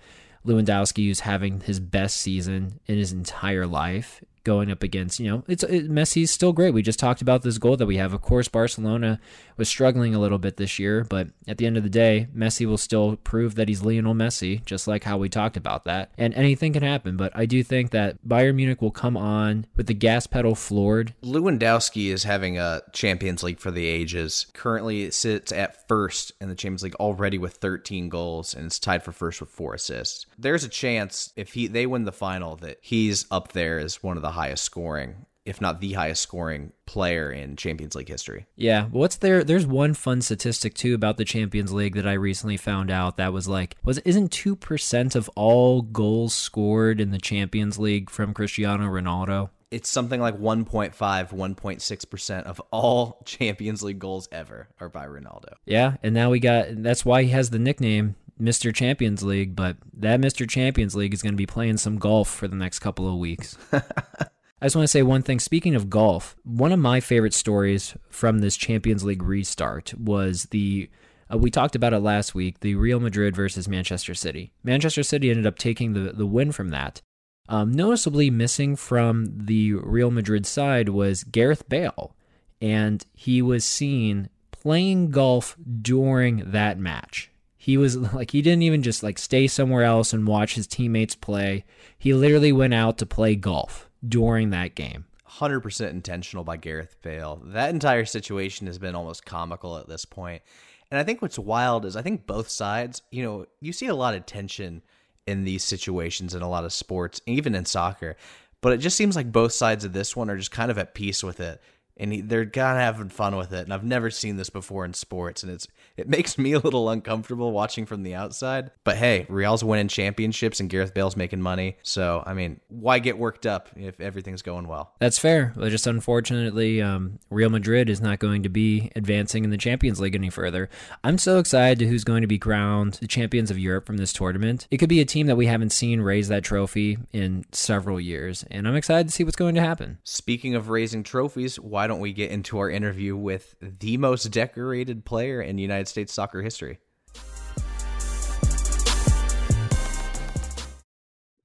Lewandowski 0.46 1.06
who's 1.06 1.20
having 1.20 1.60
his 1.60 1.80
best 1.80 2.16
season 2.16 2.80
in 2.86 2.96
his 2.96 3.12
entire 3.12 3.66
life 3.66 4.24
going 4.44 4.70
up 4.70 4.82
against, 4.82 5.20
you 5.20 5.30
know, 5.30 5.44
it's 5.46 5.62
it, 5.64 5.90
Messi's 5.90 6.30
still 6.30 6.52
great. 6.52 6.74
We 6.74 6.82
just 6.82 6.98
talked 6.98 7.22
about 7.22 7.42
this 7.42 7.58
goal 7.58 7.76
that 7.76 7.86
we 7.86 7.96
have. 7.96 8.12
Of 8.12 8.22
course, 8.22 8.48
Barcelona 8.48 9.20
was 9.56 9.68
struggling 9.68 10.14
a 10.14 10.18
little 10.18 10.38
bit 10.38 10.56
this 10.56 10.78
year, 10.78 11.04
but 11.04 11.28
at 11.46 11.58
the 11.58 11.66
end 11.66 11.76
of 11.76 11.82
the 11.82 11.90
day, 11.90 12.28
Messi 12.34 12.66
will 12.66 12.78
still 12.78 13.16
prove 13.16 13.54
that 13.54 13.68
he's 13.68 13.82
Lionel 13.82 14.14
Messi, 14.14 14.64
just 14.64 14.88
like 14.88 15.04
how 15.04 15.18
we 15.18 15.28
talked 15.28 15.56
about 15.56 15.84
that. 15.84 16.10
And 16.18 16.34
anything 16.34 16.72
can 16.72 16.82
happen, 16.82 17.16
but 17.16 17.32
I 17.34 17.46
do 17.46 17.62
think 17.62 17.90
that 17.90 18.16
Bayern 18.26 18.56
Munich 18.56 18.82
will 18.82 18.90
come 18.90 19.16
on 19.16 19.66
with 19.76 19.86
the 19.86 19.94
gas 19.94 20.26
pedal 20.26 20.54
floored. 20.54 21.14
Lewandowski 21.22 22.08
is 22.08 22.24
having 22.24 22.58
a 22.58 22.82
Champions 22.92 23.42
League 23.42 23.60
for 23.60 23.70
the 23.70 23.86
ages. 23.86 24.46
Currently, 24.54 25.02
it 25.02 25.14
sits 25.14 25.52
at 25.52 25.86
first 25.88 26.32
in 26.40 26.48
the 26.48 26.54
Champions 26.54 26.82
League 26.82 26.96
already 26.96 27.38
with 27.38 27.54
13 27.54 28.08
goals, 28.08 28.54
and 28.54 28.66
it's 28.66 28.78
tied 28.78 29.02
for 29.02 29.12
first 29.12 29.40
with 29.40 29.50
four 29.50 29.74
assists. 29.74 30.26
There's 30.38 30.64
a 30.64 30.68
chance 30.68 31.32
if 31.36 31.52
he 31.54 31.66
they 31.66 31.86
win 31.86 32.04
the 32.04 32.12
final 32.12 32.56
that 32.56 32.78
he's 32.80 33.26
up 33.30 33.52
there 33.52 33.78
as 33.78 34.02
one 34.02 34.16
of 34.16 34.22
the 34.22 34.31
highest 34.32 34.64
scoring, 34.64 35.26
if 35.44 35.60
not 35.60 35.80
the 35.80 35.94
highest 35.94 36.22
scoring 36.22 36.72
player 36.86 37.30
in 37.30 37.56
Champions 37.56 37.94
League 37.94 38.08
history. 38.08 38.46
Yeah, 38.56 38.86
what's 38.86 39.16
there? 39.16 39.44
There's 39.44 39.66
one 39.66 39.94
fun 39.94 40.22
statistic 40.22 40.74
too 40.74 40.94
about 40.94 41.16
the 41.16 41.24
Champions 41.24 41.72
League 41.72 41.94
that 41.94 42.06
I 42.06 42.12
recently 42.14 42.56
found 42.56 42.90
out 42.90 43.16
that 43.16 43.32
was 43.32 43.48
like 43.48 43.76
was 43.82 43.98
isn't 43.98 44.30
two 44.32 44.56
percent 44.56 45.14
of 45.14 45.28
all 45.36 45.82
goals 45.82 46.34
scored 46.34 47.00
in 47.00 47.10
the 47.10 47.18
Champions 47.18 47.78
League 47.78 48.10
from 48.10 48.34
Cristiano 48.34 48.84
Ronaldo? 48.84 49.50
It's 49.70 49.88
something 49.88 50.20
like 50.20 50.38
1.5, 50.38 50.92
1.6% 50.94 52.42
of 52.42 52.60
all 52.70 53.22
Champions 53.24 53.82
League 53.82 53.98
goals 53.98 54.28
ever 54.30 54.68
are 54.78 54.90
by 54.90 55.06
Ronaldo. 55.06 55.54
Yeah, 55.64 55.96
and 56.02 56.14
now 56.14 56.28
we 56.28 56.40
got 56.40 56.66
that's 56.82 57.06
why 57.06 57.22
he 57.22 57.30
has 57.30 57.48
the 57.48 57.58
nickname 57.58 58.16
Mr. 58.42 58.74
Champions 58.74 59.22
League, 59.22 59.54
but 59.54 59.76
that 59.94 60.20
Mr. 60.20 60.48
Champions 60.48 60.96
League 60.96 61.14
is 61.14 61.22
going 61.22 61.32
to 61.32 61.38
be 61.38 61.46
playing 61.46 61.76
some 61.76 61.98
golf 61.98 62.28
for 62.28 62.48
the 62.48 62.56
next 62.56 62.80
couple 62.80 63.08
of 63.08 63.16
weeks. 63.16 63.56
I 63.72 64.66
just 64.66 64.76
want 64.76 64.84
to 64.84 64.88
say 64.88 65.02
one 65.02 65.22
thing. 65.22 65.40
Speaking 65.40 65.74
of 65.74 65.90
golf, 65.90 66.36
one 66.44 66.72
of 66.72 66.78
my 66.78 67.00
favorite 67.00 67.34
stories 67.34 67.96
from 68.08 68.38
this 68.38 68.56
Champions 68.56 69.04
League 69.04 69.22
restart 69.22 69.94
was 69.98 70.44
the. 70.50 70.88
Uh, 71.32 71.38
we 71.38 71.50
talked 71.50 71.74
about 71.74 71.94
it 71.94 71.98
last 71.98 72.34
week 72.34 72.60
the 72.60 72.74
Real 72.74 73.00
Madrid 73.00 73.34
versus 73.34 73.66
Manchester 73.66 74.14
City. 74.14 74.52
Manchester 74.62 75.02
City 75.02 75.30
ended 75.30 75.46
up 75.46 75.58
taking 75.58 75.94
the, 75.94 76.12
the 76.12 76.26
win 76.26 76.52
from 76.52 76.68
that. 76.68 77.02
Um, 77.48 77.72
noticeably 77.72 78.30
missing 78.30 78.76
from 78.76 79.26
the 79.46 79.74
Real 79.74 80.10
Madrid 80.10 80.46
side 80.46 80.90
was 80.90 81.24
Gareth 81.24 81.68
Bale, 81.68 82.14
and 82.60 83.04
he 83.14 83.42
was 83.42 83.64
seen 83.64 84.28
playing 84.52 85.10
golf 85.10 85.56
during 85.80 86.52
that 86.52 86.78
match. 86.78 87.31
He 87.62 87.76
was 87.76 87.96
like 87.96 88.32
he 88.32 88.42
didn't 88.42 88.62
even 88.62 88.82
just 88.82 89.04
like 89.04 89.18
stay 89.18 89.46
somewhere 89.46 89.84
else 89.84 90.12
and 90.12 90.26
watch 90.26 90.56
his 90.56 90.66
teammates 90.66 91.14
play. 91.14 91.64
He 91.96 92.12
literally 92.12 92.50
went 92.50 92.74
out 92.74 92.98
to 92.98 93.06
play 93.06 93.36
golf 93.36 93.88
during 94.04 94.50
that 94.50 94.74
game. 94.74 95.04
100% 95.30 95.90
intentional 95.90 96.42
by 96.42 96.56
Gareth 96.56 96.96
Bale. 97.02 97.40
That 97.44 97.70
entire 97.70 98.04
situation 98.04 98.66
has 98.66 98.80
been 98.80 98.96
almost 98.96 99.24
comical 99.24 99.78
at 99.78 99.88
this 99.88 100.04
point. 100.04 100.42
And 100.90 100.98
I 100.98 101.04
think 101.04 101.22
what's 101.22 101.38
wild 101.38 101.84
is 101.84 101.94
I 101.94 102.02
think 102.02 102.26
both 102.26 102.48
sides, 102.48 103.00
you 103.12 103.22
know, 103.22 103.46
you 103.60 103.72
see 103.72 103.86
a 103.86 103.94
lot 103.94 104.16
of 104.16 104.26
tension 104.26 104.82
in 105.28 105.44
these 105.44 105.62
situations 105.62 106.34
in 106.34 106.42
a 106.42 106.50
lot 106.50 106.64
of 106.64 106.72
sports, 106.72 107.20
even 107.26 107.54
in 107.54 107.64
soccer. 107.64 108.16
But 108.60 108.72
it 108.72 108.78
just 108.78 108.96
seems 108.96 109.14
like 109.14 109.30
both 109.30 109.52
sides 109.52 109.84
of 109.84 109.92
this 109.92 110.16
one 110.16 110.30
are 110.30 110.36
just 110.36 110.50
kind 110.50 110.72
of 110.72 110.78
at 110.78 110.94
peace 110.94 111.22
with 111.22 111.38
it 111.38 111.60
and 112.02 112.12
he, 112.12 112.20
they're 112.20 112.44
kind 112.44 112.76
of 112.76 112.82
having 112.82 113.08
fun 113.08 113.36
with 113.36 113.52
it. 113.52 113.60
And 113.60 113.72
I've 113.72 113.84
never 113.84 114.10
seen 114.10 114.36
this 114.36 114.50
before 114.50 114.84
in 114.84 114.92
sports, 114.92 115.44
and 115.44 115.52
it's 115.52 115.68
it 115.96 116.08
makes 116.08 116.36
me 116.38 116.52
a 116.52 116.58
little 116.58 116.90
uncomfortable 116.90 117.52
watching 117.52 117.86
from 117.86 118.02
the 118.02 118.14
outside. 118.14 118.72
But 118.82 118.96
hey, 118.96 119.24
Real's 119.28 119.62
winning 119.62 119.88
championships, 119.88 120.58
and 120.58 120.68
Gareth 120.68 120.92
Bale's 120.92 121.16
making 121.16 121.40
money. 121.40 121.76
So 121.82 122.22
I 122.26 122.34
mean, 122.34 122.60
why 122.68 122.98
get 122.98 123.18
worked 123.18 123.46
up 123.46 123.68
if 123.76 124.00
everything's 124.00 124.42
going 124.42 124.66
well? 124.66 124.92
That's 124.98 125.18
fair. 125.18 125.52
But 125.56 125.70
just 125.70 125.86
unfortunately, 125.86 126.82
um, 126.82 127.20
Real 127.30 127.50
Madrid 127.50 127.88
is 127.88 128.00
not 128.00 128.18
going 128.18 128.42
to 128.42 128.48
be 128.48 128.90
advancing 128.96 129.44
in 129.44 129.50
the 129.50 129.56
Champions 129.56 130.00
League 130.00 130.16
any 130.16 130.28
further. 130.28 130.68
I'm 131.04 131.18
so 131.18 131.38
excited 131.38 131.78
to 131.78 131.86
who's 131.86 132.04
going 132.04 132.22
to 132.22 132.26
be 132.26 132.38
crowned 132.38 132.94
the 132.94 133.06
champions 133.06 133.50
of 133.50 133.58
Europe 133.58 133.86
from 133.86 133.98
this 133.98 134.12
tournament. 134.12 134.66
It 134.72 134.78
could 134.78 134.88
be 134.88 135.00
a 135.00 135.04
team 135.04 135.28
that 135.28 135.36
we 135.36 135.46
haven't 135.46 135.70
seen 135.70 136.00
raise 136.00 136.26
that 136.28 136.42
trophy 136.42 136.98
in 137.12 137.44
several 137.52 138.00
years, 138.00 138.44
and 138.50 138.66
I'm 138.66 138.74
excited 138.74 139.06
to 139.06 139.14
see 139.14 139.22
what's 139.22 139.36
going 139.36 139.54
to 139.54 139.60
happen. 139.60 139.98
Speaking 140.02 140.56
of 140.56 140.68
raising 140.68 141.04
trophies, 141.04 141.60
why 141.60 141.86
don't 141.92 142.00
we 142.00 142.14
get 142.14 142.30
into 142.30 142.58
our 142.58 142.70
interview 142.70 143.14
with 143.14 143.54
the 143.60 143.98
most 143.98 144.24
decorated 144.30 145.04
player 145.04 145.42
in 145.42 145.58
United 145.58 145.86
States 145.86 146.10
soccer 146.10 146.40
history? 146.40 146.78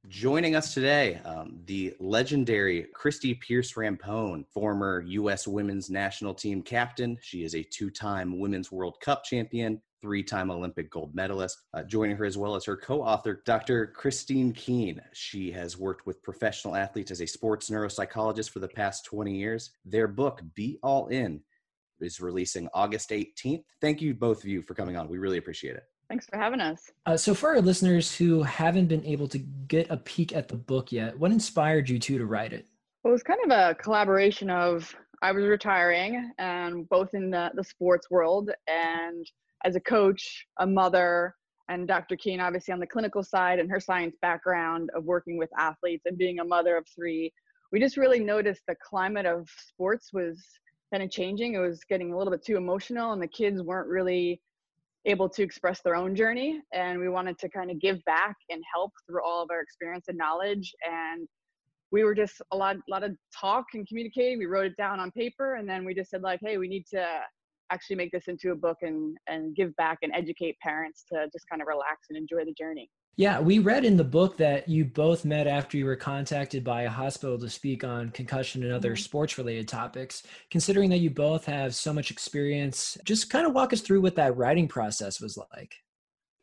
Joining 0.07 0.55
us 0.55 0.73
today, 0.73 1.19
um, 1.25 1.59
the 1.65 1.93
legendary 1.99 2.83
Christie 2.93 3.35
Pearce 3.35 3.73
Rampone, 3.73 4.45
former 4.47 5.01
U.S. 5.01 5.49
women's 5.49 5.89
national 5.89 6.33
team 6.33 6.61
captain. 6.61 7.17
She 7.21 7.43
is 7.43 7.53
a 7.53 7.61
two 7.61 7.89
time 7.89 8.39
Women's 8.39 8.71
World 8.71 9.01
Cup 9.01 9.25
champion 9.25 9.81
three 10.01 10.23
time 10.23 10.51
Olympic 10.51 10.89
gold 10.89 11.13
medalist. 11.15 11.61
Uh, 11.73 11.83
joining 11.83 12.17
her 12.17 12.25
as 12.25 12.37
well 12.37 12.55
as 12.55 12.65
her 12.65 12.77
co 12.77 13.01
author, 13.01 13.41
Dr. 13.45 13.93
Kristine 13.95 14.53
Keane. 14.53 15.01
She 15.13 15.51
has 15.51 15.77
worked 15.77 16.05
with 16.05 16.21
professional 16.23 16.75
athletes 16.75 17.11
as 17.11 17.21
a 17.21 17.25
sports 17.25 17.69
neuropsychologist 17.69 18.49
for 18.51 18.59
the 18.59 18.67
past 18.67 19.05
20 19.05 19.35
years. 19.35 19.71
Their 19.85 20.07
book, 20.07 20.41
Be 20.55 20.79
All 20.83 21.07
In, 21.07 21.41
is 21.99 22.19
releasing 22.19 22.67
August 22.73 23.09
18th. 23.09 23.63
Thank 23.81 24.01
you, 24.01 24.13
both 24.13 24.43
of 24.43 24.49
you, 24.49 24.61
for 24.61 24.73
coming 24.73 24.95
on. 24.97 25.07
We 25.07 25.17
really 25.17 25.37
appreciate 25.37 25.75
it. 25.75 25.83
Thanks 26.09 26.25
for 26.25 26.37
having 26.37 26.61
us. 26.61 26.89
Uh, 27.05 27.17
so, 27.17 27.33
for 27.33 27.49
our 27.49 27.61
listeners 27.61 28.15
who 28.15 28.41
haven't 28.43 28.87
been 28.87 29.05
able 29.05 29.27
to 29.27 29.39
get 29.39 29.87
a 29.89 29.97
peek 29.97 30.33
at 30.33 30.47
the 30.47 30.55
book 30.55 30.91
yet, 30.91 31.17
what 31.19 31.31
inspired 31.31 31.89
you 31.89 31.99
two 31.99 32.17
to 32.17 32.25
write 32.25 32.53
it? 32.53 32.65
Well, 33.03 33.11
it 33.11 33.13
was 33.13 33.23
kind 33.23 33.39
of 33.43 33.51
a 33.51 33.75
collaboration 33.75 34.49
of 34.49 34.95
I 35.21 35.31
was 35.31 35.45
retiring 35.45 36.31
and 36.37 36.87
both 36.89 37.13
in 37.13 37.29
the, 37.31 37.51
the 37.55 37.63
sports 37.63 38.09
world 38.09 38.51
and 38.67 39.25
as 39.63 39.75
a 39.75 39.79
coach, 39.79 40.45
a 40.59 40.67
mother, 40.67 41.35
and 41.69 41.87
Dr. 41.87 42.15
Keane, 42.15 42.39
obviously 42.39 42.73
on 42.73 42.79
the 42.79 42.87
clinical 42.87 43.23
side 43.23 43.59
and 43.59 43.69
her 43.69 43.79
science 43.79 44.15
background 44.21 44.89
of 44.95 45.03
working 45.03 45.37
with 45.37 45.49
athletes 45.57 46.05
and 46.05 46.17
being 46.17 46.39
a 46.39 46.45
mother 46.45 46.77
of 46.77 46.87
three. 46.95 47.33
We 47.71 47.79
just 47.79 47.97
really 47.97 48.19
noticed 48.19 48.61
the 48.67 48.75
climate 48.81 49.25
of 49.25 49.49
sports 49.67 50.13
was 50.13 50.41
kind 50.91 51.03
of 51.03 51.11
changing. 51.11 51.53
It 51.53 51.59
was 51.59 51.83
getting 51.89 52.13
a 52.13 52.17
little 52.17 52.31
bit 52.31 52.45
too 52.45 52.55
emotional, 52.55 53.11
and 53.11 53.21
the 53.21 53.27
kids 53.27 53.61
weren't 53.61 53.89
really 53.89 54.41
able 55.05 55.29
to 55.29 55.43
express 55.43 55.81
their 55.81 55.95
own 55.95 56.15
journey. 56.15 56.61
And 56.73 56.99
we 56.99 57.09
wanted 57.09 57.37
to 57.39 57.49
kind 57.49 57.71
of 57.71 57.79
give 57.79 58.03
back 58.05 58.35
and 58.49 58.63
help 58.73 58.93
through 59.05 59.23
all 59.25 59.43
of 59.43 59.49
our 59.51 59.61
experience 59.61 60.05
and 60.07 60.17
knowledge. 60.17 60.73
And 60.89 61.27
we 61.91 62.03
were 62.03 62.15
just 62.15 62.41
a 62.51 62.57
lot, 62.57 62.77
lot 62.89 63.03
of 63.03 63.15
talk 63.37 63.65
and 63.73 63.87
communicating. 63.87 64.39
We 64.39 64.45
wrote 64.45 64.67
it 64.67 64.77
down 64.77 64.99
on 64.99 65.11
paper, 65.11 65.55
and 65.55 65.67
then 65.67 65.83
we 65.83 65.93
just 65.93 66.09
said 66.11 66.21
like, 66.21 66.39
hey, 66.41 66.57
we 66.57 66.69
need 66.69 66.85
to 66.91 67.05
actually 67.71 67.95
make 67.95 68.11
this 68.11 68.27
into 68.27 68.51
a 68.51 68.55
book 68.55 68.77
and 68.81 69.17
and 69.27 69.55
give 69.55 69.75
back 69.75 69.99
and 70.01 70.11
educate 70.15 70.57
parents 70.59 71.03
to 71.11 71.27
just 71.31 71.47
kind 71.49 71.61
of 71.61 71.67
relax 71.67 72.07
and 72.09 72.17
enjoy 72.17 72.45
the 72.45 72.53
journey. 72.53 72.89
Yeah, 73.17 73.39
we 73.39 73.57
read 73.57 73.83
in 73.83 73.97
the 73.97 74.03
book 74.03 74.37
that 74.37 74.69
you 74.69 74.85
both 74.85 75.25
met 75.25 75.47
after 75.47 75.75
you 75.75 75.85
were 75.85 75.95
contacted 75.95 76.63
by 76.63 76.83
a 76.83 76.89
hospital 76.89 77.39
to 77.39 77.49
speak 77.49 77.83
on 77.83 78.11
concussion 78.11 78.63
and 78.63 78.71
other 78.71 78.91
mm-hmm. 78.91 79.01
sports 79.01 79.39
related 79.39 79.67
topics. 79.67 80.21
Considering 80.51 80.91
that 80.91 80.99
you 80.99 81.09
both 81.09 81.43
have 81.45 81.73
so 81.73 81.91
much 81.91 82.11
experience, 82.11 82.95
just 83.05 83.31
kind 83.31 83.47
of 83.47 83.53
walk 83.53 83.73
us 83.73 83.81
through 83.81 84.01
what 84.01 84.15
that 84.17 84.37
writing 84.37 84.67
process 84.67 85.19
was 85.19 85.35
like. 85.51 85.73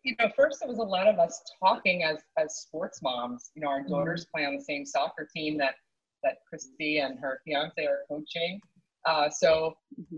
You 0.02 0.16
know, 0.18 0.28
first 0.36 0.62
it 0.62 0.68
was 0.68 0.78
a 0.78 0.82
lot 0.82 1.06
of 1.06 1.20
us 1.20 1.40
talking 1.62 2.02
as 2.02 2.18
as 2.36 2.56
sports 2.56 3.00
moms. 3.02 3.52
You 3.54 3.62
know, 3.62 3.68
our 3.68 3.82
daughters 3.86 4.22
mm-hmm. 4.22 4.38
play 4.38 4.46
on 4.46 4.56
the 4.56 4.64
same 4.64 4.84
soccer 4.84 5.28
team 5.32 5.56
that 5.58 5.76
that 6.24 6.38
Christie 6.48 6.98
and 6.98 7.20
her 7.20 7.40
fiance 7.44 7.86
are 7.86 8.00
coaching. 8.08 8.60
Uh, 9.06 9.30
so. 9.30 9.76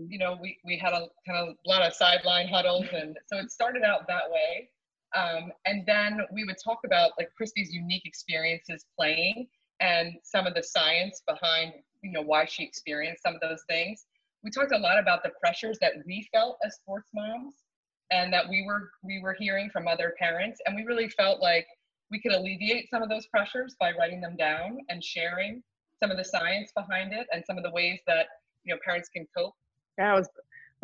You 0.09 0.17
know, 0.17 0.37
we, 0.41 0.57
we 0.65 0.77
had 0.77 0.93
a 0.93 1.07
kind 1.25 1.49
of 1.49 1.55
lot 1.65 1.81
of 1.81 1.93
sideline 1.93 2.47
huddles. 2.47 2.85
And 2.91 3.17
so 3.27 3.37
it 3.37 3.51
started 3.51 3.83
out 3.83 4.07
that 4.07 4.29
way. 4.29 4.69
Um, 5.15 5.51
and 5.65 5.85
then 5.85 6.19
we 6.31 6.43
would 6.43 6.57
talk 6.63 6.79
about 6.85 7.11
like 7.17 7.29
Christie's 7.35 7.73
unique 7.73 8.05
experiences 8.05 8.85
playing 8.97 9.47
and 9.79 10.13
some 10.23 10.47
of 10.47 10.53
the 10.53 10.63
science 10.63 11.21
behind, 11.27 11.73
you 12.01 12.11
know, 12.11 12.21
why 12.21 12.45
she 12.45 12.63
experienced 12.63 13.23
some 13.23 13.35
of 13.35 13.41
those 13.41 13.63
things. 13.69 14.05
We 14.43 14.51
talked 14.51 14.73
a 14.73 14.77
lot 14.77 14.99
about 14.99 15.23
the 15.23 15.31
pressures 15.41 15.77
that 15.81 15.93
we 16.05 16.27
felt 16.33 16.57
as 16.65 16.75
sports 16.75 17.09
moms 17.13 17.55
and 18.11 18.31
that 18.33 18.47
we 18.47 18.63
were 18.65 18.91
we 19.03 19.19
were 19.21 19.35
hearing 19.37 19.69
from 19.69 19.87
other 19.87 20.13
parents 20.17 20.61
and 20.65 20.75
we 20.75 20.83
really 20.83 21.09
felt 21.09 21.41
like 21.41 21.67
we 22.09 22.19
could 22.21 22.31
alleviate 22.31 22.89
some 22.89 23.03
of 23.03 23.09
those 23.09 23.27
pressures 23.27 23.75
by 23.79 23.91
writing 23.99 24.21
them 24.21 24.35
down 24.37 24.77
and 24.89 25.03
sharing 25.03 25.61
some 26.01 26.11
of 26.11 26.17
the 26.17 26.23
science 26.23 26.71
behind 26.75 27.11
it 27.13 27.27
and 27.33 27.43
some 27.45 27.57
of 27.57 27.63
the 27.63 27.71
ways 27.71 27.99
that 28.07 28.27
you 28.63 28.73
know 28.73 28.79
parents 28.83 29.09
can 29.09 29.27
cope? 29.35 29.53
Yeah, 29.97 30.13
it 30.13 30.19
was 30.19 30.29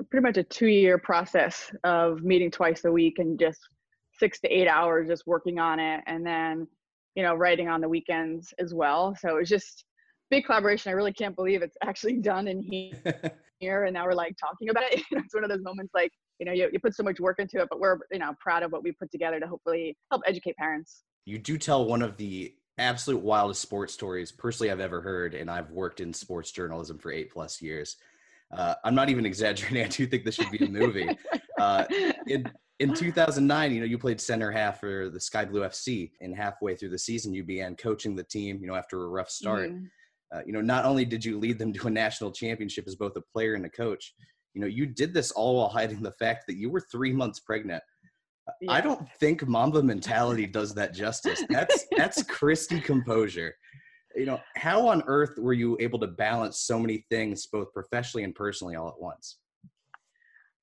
pretty 0.09 0.23
much 0.23 0.37
a 0.37 0.43
two-year 0.43 0.97
process 0.97 1.71
of 1.83 2.23
meeting 2.23 2.49
twice 2.49 2.85
a 2.85 2.91
week 2.91 3.19
and 3.19 3.39
just 3.39 3.59
six 4.17 4.39
to 4.41 4.47
eight 4.47 4.67
hours 4.67 5.07
just 5.07 5.27
working 5.27 5.59
on 5.59 5.79
it, 5.79 6.01
and 6.07 6.25
then 6.25 6.67
you 7.15 7.23
know 7.23 7.35
writing 7.35 7.67
on 7.67 7.81
the 7.81 7.89
weekends 7.89 8.53
as 8.59 8.73
well. 8.73 9.15
So 9.19 9.29
it 9.29 9.39
was 9.39 9.49
just 9.49 9.85
big 10.29 10.45
collaboration. 10.45 10.89
I 10.89 10.93
really 10.93 11.13
can't 11.13 11.35
believe 11.35 11.61
it's 11.61 11.77
actually 11.83 12.17
done 12.17 12.47
in 12.47 12.61
here, 13.59 13.85
and 13.85 13.93
now 13.93 14.05
we're 14.05 14.13
like 14.13 14.35
talking 14.37 14.69
about 14.69 14.83
it. 14.91 15.03
it's 15.11 15.33
one 15.33 15.43
of 15.43 15.49
those 15.49 15.63
moments 15.63 15.91
like 15.93 16.11
you 16.39 16.45
know 16.45 16.51
you, 16.51 16.69
you 16.71 16.79
put 16.79 16.95
so 16.95 17.03
much 17.03 17.19
work 17.19 17.39
into 17.39 17.61
it, 17.61 17.67
but 17.69 17.79
we're 17.79 17.99
you 18.11 18.19
know 18.19 18.33
proud 18.39 18.63
of 18.63 18.71
what 18.71 18.83
we 18.83 18.91
put 18.91 19.11
together 19.11 19.39
to 19.39 19.47
hopefully 19.47 19.95
help 20.11 20.21
educate 20.25 20.55
parents. 20.57 21.03
You 21.25 21.37
do 21.37 21.57
tell 21.57 21.85
one 21.85 22.01
of 22.01 22.17
the 22.17 22.53
absolute 22.77 23.21
wildest 23.21 23.61
sports 23.61 23.93
stories 23.93 24.31
personally 24.31 24.71
I've 24.71 24.79
ever 24.79 25.01
heard, 25.01 25.35
and 25.35 25.49
I've 25.49 25.71
worked 25.71 25.99
in 25.99 26.13
sports 26.13 26.51
journalism 26.51 26.97
for 26.97 27.11
eight 27.11 27.31
plus 27.31 27.61
years. 27.61 27.97
Uh, 28.55 28.75
I'm 28.83 28.95
not 28.95 29.09
even 29.09 29.25
exaggerating. 29.25 29.83
I 29.85 29.87
do 29.87 30.05
think 30.05 30.25
this 30.25 30.35
should 30.35 30.51
be 30.51 30.65
a 30.65 30.69
movie. 30.69 31.09
Uh, 31.59 31.85
in, 32.27 32.51
in 32.79 32.93
2009, 32.93 33.71
you 33.71 33.79
know, 33.79 33.85
you 33.85 33.97
played 33.97 34.19
center 34.19 34.51
half 34.51 34.79
for 34.79 35.09
the 35.09 35.19
Sky 35.19 35.45
Blue 35.45 35.61
FC, 35.61 36.11
and 36.21 36.35
halfway 36.35 36.75
through 36.75 36.89
the 36.89 36.99
season, 36.99 37.33
you 37.33 37.43
began 37.43 37.75
coaching 37.75 38.15
the 38.15 38.23
team. 38.23 38.59
You 38.61 38.67
know, 38.67 38.75
after 38.75 39.03
a 39.03 39.07
rough 39.07 39.29
start, 39.29 39.71
mm. 39.71 39.85
uh, 40.33 40.41
you 40.45 40.53
know, 40.53 40.61
not 40.61 40.85
only 40.85 41.05
did 41.05 41.23
you 41.23 41.39
lead 41.39 41.59
them 41.59 41.73
to 41.73 41.87
a 41.87 41.91
national 41.91 42.31
championship 42.31 42.85
as 42.87 42.95
both 42.95 43.15
a 43.15 43.21
player 43.33 43.53
and 43.53 43.65
a 43.65 43.69
coach, 43.69 44.13
you 44.53 44.61
know, 44.61 44.67
you 44.67 44.85
did 44.85 45.13
this 45.13 45.31
all 45.31 45.57
while 45.57 45.69
hiding 45.69 46.01
the 46.01 46.11
fact 46.13 46.45
that 46.47 46.57
you 46.57 46.69
were 46.69 46.81
three 46.91 47.11
months 47.11 47.39
pregnant. 47.39 47.83
Yeah. 48.61 48.71
I 48.71 48.81
don't 48.81 49.07
think 49.19 49.47
Mamba 49.47 49.81
mentality 49.81 50.45
does 50.45 50.73
that 50.73 50.93
justice. 50.93 51.43
That's 51.49 51.85
that's 51.95 52.23
Christy 52.23 52.81
composure. 52.81 53.55
You 54.15 54.25
know, 54.25 54.41
how 54.55 54.87
on 54.87 55.03
earth 55.07 55.37
were 55.37 55.53
you 55.53 55.77
able 55.79 55.99
to 55.99 56.07
balance 56.07 56.59
so 56.59 56.79
many 56.79 57.05
things 57.09 57.47
both 57.47 57.73
professionally 57.73 58.23
and 58.23 58.35
personally 58.35 58.75
all 58.75 58.87
at 58.87 58.99
once? 58.99 59.37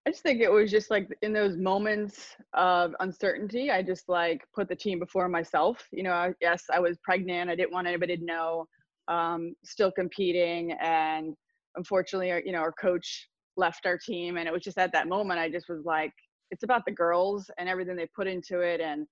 I 0.07 0.11
just 0.11 0.23
think 0.23 0.40
it 0.40 0.50
was 0.50 0.71
just 0.71 0.90
like 0.90 1.09
in 1.21 1.33
those 1.33 1.57
moments 1.57 2.37
of 2.54 2.95
uncertainty, 3.00 3.71
I 3.71 3.83
just 3.83 4.09
like 4.09 4.42
put 4.54 4.69
the 4.69 4.76
team 4.76 4.99
before 4.99 5.28
myself. 5.28 5.87
You 5.92 6.04
know, 6.04 6.33
yes, 6.40 6.64
I 6.73 6.80
was 6.80 6.97
pregnant. 7.02 7.50
I 7.50 7.54
didn't 7.54 7.73
want 7.73 7.87
anybody 7.87 8.16
to 8.16 8.25
know. 8.25 8.66
Um, 9.09 9.54
still 9.64 9.90
competing, 9.90 10.73
and 10.80 11.35
unfortunately, 11.76 12.28
you 12.47 12.52
know, 12.52 12.61
our 12.61 12.73
coach 12.73 13.28
left 13.57 13.85
our 13.85 13.99
team, 13.99 14.37
and 14.37 14.49
it 14.49 14.52
was 14.52 14.62
just 14.62 14.78
at 14.78 14.92
that 14.92 15.09
moment 15.09 15.40
I 15.40 15.50
just 15.50 15.69
was 15.69 15.85
like, 15.85 16.12
it's 16.50 16.62
about 16.62 16.85
the 16.87 16.92
girls 16.92 17.50
and 17.59 17.69
everything 17.69 17.97
they 17.97 18.09
put 18.14 18.26
into 18.26 18.61
it 18.61 18.80
and 18.80 19.07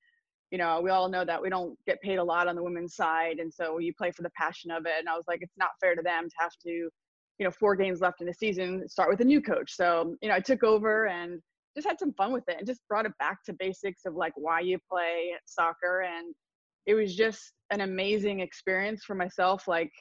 you 0.50 0.58
know 0.58 0.80
we 0.80 0.90
all 0.90 1.08
know 1.08 1.24
that 1.24 1.40
we 1.40 1.50
don't 1.50 1.76
get 1.86 2.00
paid 2.00 2.16
a 2.16 2.24
lot 2.24 2.48
on 2.48 2.56
the 2.56 2.62
women's 2.62 2.94
side 2.94 3.38
and 3.38 3.52
so 3.52 3.78
you 3.78 3.92
play 3.94 4.10
for 4.10 4.22
the 4.22 4.30
passion 4.30 4.70
of 4.70 4.86
it 4.86 4.94
and 4.98 5.08
i 5.08 5.14
was 5.14 5.24
like 5.28 5.40
it's 5.42 5.58
not 5.58 5.70
fair 5.80 5.94
to 5.94 6.02
them 6.02 6.28
to 6.28 6.34
have 6.38 6.52
to 6.62 6.70
you 6.70 7.44
know 7.44 7.50
four 7.50 7.76
games 7.76 8.00
left 8.00 8.20
in 8.20 8.26
the 8.26 8.34
season 8.34 8.88
start 8.88 9.10
with 9.10 9.20
a 9.20 9.24
new 9.24 9.40
coach 9.40 9.74
so 9.74 10.14
you 10.22 10.28
know 10.28 10.34
i 10.34 10.40
took 10.40 10.62
over 10.62 11.06
and 11.06 11.40
just 11.76 11.86
had 11.86 11.98
some 11.98 12.12
fun 12.14 12.32
with 12.32 12.44
it 12.48 12.56
and 12.58 12.66
just 12.66 12.80
brought 12.88 13.06
it 13.06 13.12
back 13.18 13.38
to 13.44 13.52
basics 13.58 14.02
of 14.06 14.14
like 14.14 14.32
why 14.36 14.60
you 14.60 14.78
play 14.90 15.32
soccer 15.44 16.02
and 16.02 16.34
it 16.86 16.94
was 16.94 17.14
just 17.14 17.52
an 17.70 17.82
amazing 17.82 18.40
experience 18.40 19.04
for 19.04 19.14
myself 19.14 19.68
like 19.68 19.92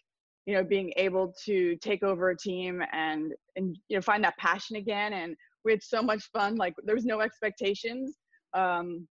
you 0.45 0.53
know 0.53 0.63
being 0.63 0.93
able 0.95 1.33
to 1.45 1.75
take 1.77 2.03
over 2.03 2.29
a 2.29 2.37
team 2.37 2.81
and 2.93 3.33
and 3.57 3.77
you 3.89 3.97
know 3.97 4.01
find 4.01 4.23
that 4.23 4.37
passion 4.37 4.77
again 4.77 5.13
and 5.13 5.35
we 5.67 5.73
had 5.73 5.83
so 5.83 6.01
much 6.01 6.23
fun. 6.31 6.55
Like 6.55 6.73
there 6.83 6.95
was 6.95 7.05
no 7.05 7.19
expectations. 7.19 8.15
Um, 8.53 9.07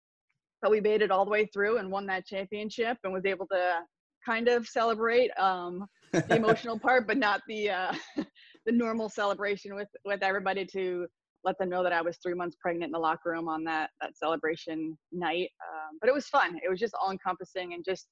but 0.64 0.70
we 0.70 0.80
made 0.80 1.02
it 1.02 1.10
all 1.10 1.26
the 1.26 1.30
way 1.30 1.44
through 1.52 1.76
and 1.76 1.90
won 1.90 2.06
that 2.06 2.24
championship 2.24 2.96
and 3.04 3.12
was 3.12 3.26
able 3.26 3.46
to 3.46 3.74
kind 4.24 4.48
of 4.48 4.66
celebrate 4.66 5.30
um, 5.38 5.84
the 6.10 6.24
emotional 6.36 6.78
part, 6.78 7.06
but 7.06 7.18
not 7.18 7.42
the 7.46 7.68
uh, 7.68 7.92
the 8.66 8.72
normal 8.72 9.10
celebration 9.10 9.74
with 9.74 9.88
with 10.06 10.22
everybody 10.22 10.64
to 10.64 11.06
let 11.44 11.58
them 11.58 11.68
know 11.68 11.82
that 11.82 11.92
I 11.92 12.00
was 12.00 12.16
three 12.16 12.32
months 12.32 12.56
pregnant 12.62 12.88
in 12.88 12.92
the 12.92 12.98
locker 12.98 13.32
room 13.32 13.46
on 13.46 13.62
that 13.64 13.90
that 14.00 14.16
celebration 14.16 14.96
night. 15.12 15.50
Um, 15.68 15.98
but 16.00 16.08
it 16.08 16.14
was 16.14 16.28
fun. 16.28 16.58
It 16.64 16.70
was 16.70 16.80
just 16.80 16.94
all 16.98 17.10
encompassing 17.10 17.74
and 17.74 17.84
just 17.84 18.06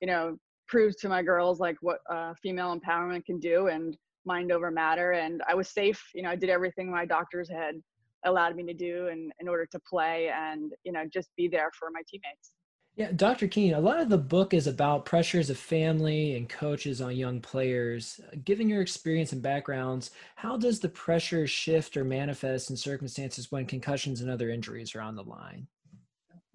you 0.00 0.06
know 0.06 0.38
proves 0.68 0.96
to 0.96 1.08
my 1.10 1.22
girls 1.22 1.60
like 1.60 1.76
what 1.82 1.98
uh, 2.10 2.32
female 2.42 2.74
empowerment 2.74 3.26
can 3.26 3.38
do 3.38 3.66
and 3.66 3.94
mind 4.24 4.52
over 4.52 4.70
matter 4.70 5.12
and 5.12 5.40
i 5.48 5.54
was 5.54 5.70
safe 5.70 5.98
you 6.14 6.22
know 6.22 6.28
i 6.28 6.36
did 6.36 6.50
everything 6.50 6.90
my 6.90 7.06
doctors 7.06 7.48
had 7.48 7.74
allowed 8.24 8.56
me 8.56 8.64
to 8.64 8.74
do 8.74 9.08
in, 9.08 9.30
in 9.40 9.48
order 9.48 9.66
to 9.66 9.78
play 9.80 10.30
and 10.34 10.72
you 10.84 10.92
know 10.92 11.04
just 11.12 11.30
be 11.36 11.48
there 11.48 11.70
for 11.78 11.90
my 11.92 12.02
teammates. 12.08 12.52
Yeah 12.96 13.12
dr 13.12 13.46
keane 13.48 13.74
a 13.74 13.80
lot 13.80 14.00
of 14.00 14.08
the 14.08 14.18
book 14.18 14.52
is 14.52 14.66
about 14.66 15.04
pressures 15.04 15.50
of 15.50 15.58
family 15.58 16.36
and 16.36 16.48
coaches 16.48 17.00
on 17.00 17.16
young 17.16 17.40
players. 17.40 18.20
Uh, 18.26 18.36
given 18.44 18.68
your 18.68 18.82
experience 18.82 19.32
and 19.32 19.42
backgrounds 19.42 20.10
how 20.36 20.56
does 20.56 20.80
the 20.80 20.88
pressure 20.88 21.46
shift 21.46 21.96
or 21.96 22.04
manifest 22.04 22.70
in 22.70 22.76
circumstances 22.76 23.50
when 23.50 23.66
concussions 23.66 24.20
and 24.20 24.30
other 24.30 24.50
injuries 24.50 24.94
are 24.94 25.00
on 25.00 25.16
the 25.16 25.24
line? 25.24 25.66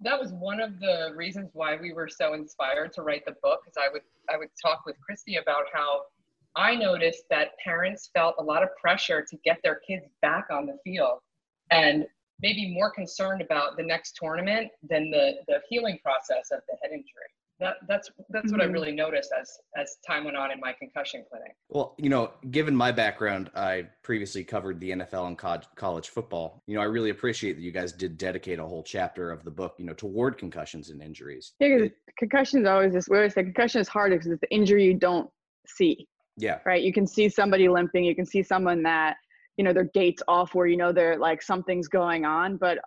That 0.00 0.20
was 0.20 0.30
one 0.32 0.60
of 0.60 0.78
the 0.78 1.12
reasons 1.16 1.50
why 1.54 1.76
we 1.80 1.92
were 1.92 2.08
so 2.08 2.34
inspired 2.34 2.92
to 2.94 3.02
write 3.02 3.24
the 3.24 3.34
book 3.42 3.60
because 3.64 3.76
i 3.78 3.92
would 3.92 4.02
i 4.32 4.36
would 4.36 4.50
talk 4.62 4.82
with 4.86 4.96
christie 5.00 5.36
about 5.36 5.64
how 5.72 6.02
I 6.58 6.74
noticed 6.74 7.24
that 7.28 7.50
parents 7.62 8.08
felt 8.14 8.36
a 8.38 8.42
lot 8.42 8.62
of 8.62 8.70
pressure 8.80 9.22
to 9.28 9.36
get 9.44 9.58
their 9.62 9.78
kids 9.86 10.06
back 10.22 10.46
on 10.50 10.64
the 10.64 10.78
field 10.84 11.18
and 11.70 12.06
maybe 12.42 12.72
more 12.72 12.90
concerned 12.90 13.42
about 13.42 13.76
the 13.76 13.82
next 13.82 14.16
tournament 14.20 14.70
than 14.88 15.10
the, 15.10 15.32
the 15.48 15.60
healing 15.68 15.98
process 16.02 16.50
of 16.52 16.60
the 16.68 16.76
head 16.82 16.92
injury. 16.92 17.30
that 17.58 17.76
that's 17.88 18.10
that's 18.28 18.52
what 18.52 18.60
I 18.60 18.64
mm-hmm. 18.64 18.74
really 18.74 18.92
noticed 18.92 19.32
as 19.38 19.50
as 19.76 19.96
time 20.06 20.24
went 20.24 20.36
on 20.36 20.50
in 20.50 20.60
my 20.60 20.74
concussion 20.78 21.24
clinic. 21.30 21.56
Well, 21.70 21.94
you 21.98 22.10
know, 22.10 22.32
given 22.50 22.76
my 22.76 22.92
background, 22.92 23.50
I 23.54 23.88
previously 24.02 24.44
covered 24.44 24.78
the 24.80 24.90
NFL 24.90 25.28
and 25.28 25.38
co- 25.38 25.60
college 25.74 26.10
football. 26.10 26.62
You 26.66 26.76
know, 26.76 26.82
I 26.82 26.84
really 26.84 27.10
appreciate 27.10 27.54
that 27.54 27.62
you 27.62 27.72
guys 27.72 27.92
did 27.92 28.18
dedicate 28.18 28.58
a 28.58 28.64
whole 28.66 28.82
chapter 28.82 29.30
of 29.30 29.44
the 29.44 29.50
book, 29.50 29.74
you 29.78 29.86
know, 29.86 29.94
toward 29.94 30.36
concussions 30.36 30.90
and 30.90 31.00
injuries. 31.02 31.54
Yeah, 31.58 31.76
because 31.76 31.90
concussion 32.18 32.60
is 32.60 32.66
always 32.66 32.92
this. 32.92 33.08
We 33.08 33.16
always 33.16 33.32
say 33.32 33.42
concussion 33.42 33.80
is 33.80 33.88
hard 33.88 34.12
because 34.12 34.26
it's 34.26 34.40
the 34.40 34.54
injury 34.54 34.84
you 34.84 34.94
don't 34.94 35.30
see. 35.66 36.06
Yeah. 36.36 36.58
Right. 36.66 36.82
You 36.82 36.92
can 36.92 37.06
see 37.06 37.30
somebody 37.30 37.68
limping. 37.68 38.04
You 38.04 38.14
can 38.14 38.26
see 38.26 38.42
someone 38.42 38.82
that 38.82 39.16
you 39.56 39.64
know 39.64 39.72
their 39.72 39.90
gates 39.94 40.22
off, 40.28 40.54
where 40.54 40.66
you 40.66 40.76
know 40.76 40.92
they're 40.92 41.18
like 41.18 41.42
something's 41.42 41.88
going 41.88 42.24
on. 42.24 42.56
But 42.56 42.78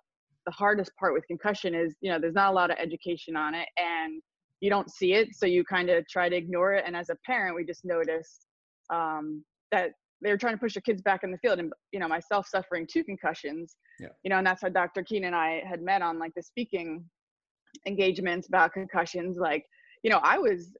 the 0.49 0.51
hardest 0.55 0.91
part 0.97 1.13
with 1.13 1.27
concussion 1.27 1.75
is 1.75 1.95
you 2.01 2.11
know 2.11 2.19
there's 2.19 2.33
not 2.33 2.51
a 2.51 2.55
lot 2.55 2.71
of 2.71 2.77
education 2.79 3.35
on 3.35 3.53
it 3.53 3.67
and 3.77 4.19
you 4.61 4.69
don't 4.69 4.89
see 4.89 5.13
it 5.13 5.35
so 5.35 5.45
you 5.45 5.63
kind 5.63 5.89
of 5.91 6.07
try 6.07 6.27
to 6.27 6.35
ignore 6.35 6.73
it 6.73 6.83
and 6.87 6.95
as 6.95 7.09
a 7.09 7.15
parent 7.23 7.55
we 7.55 7.63
just 7.63 7.85
noticed 7.85 8.47
um, 8.91 9.43
that 9.71 9.91
they 10.21 10.31
were 10.31 10.37
trying 10.37 10.53
to 10.53 10.59
push 10.59 10.73
their 10.73 10.81
kids 10.81 11.03
back 11.03 11.23
in 11.23 11.31
the 11.31 11.37
field 11.37 11.59
and 11.59 11.71
you 11.91 11.99
know 11.99 12.07
myself 12.07 12.47
suffering 12.47 12.87
two 12.91 13.03
concussions 13.03 13.75
yeah. 13.99 14.07
you 14.23 14.29
know 14.29 14.37
and 14.37 14.47
that's 14.47 14.61
how 14.63 14.69
dr 14.69 15.03
keane 15.03 15.25
and 15.25 15.35
i 15.35 15.61
had 15.69 15.83
met 15.83 16.01
on 16.01 16.17
like 16.17 16.33
the 16.35 16.41
speaking 16.41 17.03
engagements 17.85 18.47
about 18.47 18.73
concussions 18.73 19.37
like 19.37 19.63
you 20.03 20.09
know 20.09 20.19
i 20.23 20.37
was 20.37 20.73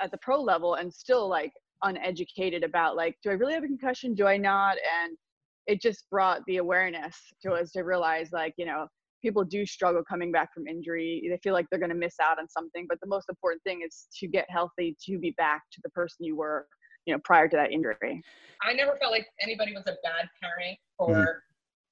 at 0.00 0.12
the 0.12 0.18
pro 0.18 0.40
level 0.40 0.74
and 0.74 0.92
still 0.92 1.28
like 1.28 1.52
uneducated 1.82 2.62
about 2.64 2.96
like 2.96 3.16
do 3.22 3.30
i 3.30 3.34
really 3.34 3.54
have 3.54 3.64
a 3.64 3.66
concussion 3.66 4.14
do 4.14 4.26
i 4.26 4.36
not 4.36 4.76
and 5.02 5.16
it 5.66 5.80
just 5.80 6.08
brought 6.10 6.40
the 6.46 6.58
awareness 6.58 7.16
to 7.42 7.52
us 7.52 7.70
to 7.72 7.82
realize 7.82 8.30
like 8.32 8.54
you 8.56 8.66
know 8.66 8.86
people 9.22 9.44
do 9.44 9.66
struggle 9.66 10.02
coming 10.08 10.32
back 10.32 10.52
from 10.52 10.66
injury. 10.66 11.26
They 11.28 11.38
feel 11.42 11.52
like 11.52 11.66
they're 11.70 11.78
going 11.80 11.90
to 11.90 11.96
miss 11.96 12.14
out 12.22 12.38
on 12.38 12.48
something. 12.48 12.86
But 12.88 12.98
the 13.00 13.06
most 13.06 13.28
important 13.28 13.62
thing 13.62 13.82
is 13.86 14.06
to 14.18 14.26
get 14.26 14.46
healthy, 14.48 14.96
to 15.06 15.18
be 15.18 15.32
back 15.32 15.62
to 15.72 15.80
the 15.84 15.90
person 15.90 16.24
you 16.24 16.36
were, 16.36 16.66
you 17.06 17.14
know, 17.14 17.20
prior 17.24 17.48
to 17.48 17.56
that 17.56 17.72
injury. 17.72 18.22
I 18.62 18.72
never 18.72 18.96
felt 19.00 19.12
like 19.12 19.26
anybody 19.40 19.72
was 19.72 19.84
a 19.86 19.96
bad 20.02 20.28
parent 20.42 20.78
for 20.98 21.42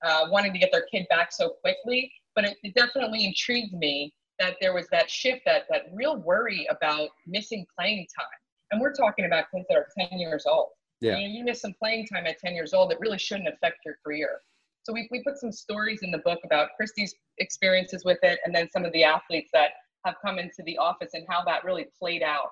mm-hmm. 0.04 0.08
uh, 0.08 0.30
wanting 0.30 0.52
to 0.52 0.58
get 0.58 0.70
their 0.72 0.86
kid 0.90 1.06
back 1.10 1.32
so 1.32 1.50
quickly. 1.62 2.10
But 2.34 2.44
it, 2.44 2.56
it 2.62 2.74
definitely 2.74 3.26
intrigued 3.26 3.74
me 3.74 4.12
that 4.38 4.56
there 4.60 4.72
was 4.72 4.86
that 4.92 5.10
shift, 5.10 5.42
that 5.46 5.64
that 5.70 5.86
real 5.92 6.16
worry 6.16 6.66
about 6.70 7.08
missing 7.26 7.66
playing 7.76 8.06
time. 8.16 8.26
And 8.70 8.80
we're 8.80 8.94
talking 8.94 9.24
about 9.24 9.46
kids 9.54 9.66
that 9.68 9.76
are 9.76 9.86
10 9.98 10.18
years 10.18 10.44
old. 10.46 10.68
Yeah. 11.00 11.16
You, 11.16 11.44
miss 11.44 11.60
some 11.60 11.74
playing 11.78 12.06
time 12.06 12.26
at 12.26 12.38
10 12.38 12.54
years 12.54 12.74
old, 12.74 12.92
it 12.92 12.98
really 13.00 13.18
shouldn't 13.18 13.48
affect 13.48 13.78
your 13.84 13.96
career. 14.04 14.40
So 14.82 14.92
we, 14.92 15.08
we 15.12 15.22
put 15.22 15.38
some 15.38 15.52
stories 15.52 16.00
in 16.02 16.10
the 16.10 16.18
book 16.18 16.40
about 16.44 16.70
Christie's 16.76 17.14
experiences 17.38 18.04
with 18.04 18.18
it 18.22 18.40
and 18.44 18.54
then 18.54 18.68
some 18.70 18.84
of 18.84 18.92
the 18.92 19.04
athletes 19.04 19.50
that 19.52 19.70
have 20.04 20.16
come 20.24 20.38
into 20.38 20.62
the 20.64 20.76
office 20.78 21.10
and 21.14 21.24
how 21.28 21.44
that 21.44 21.64
really 21.64 21.86
played 21.98 22.22
out 22.22 22.50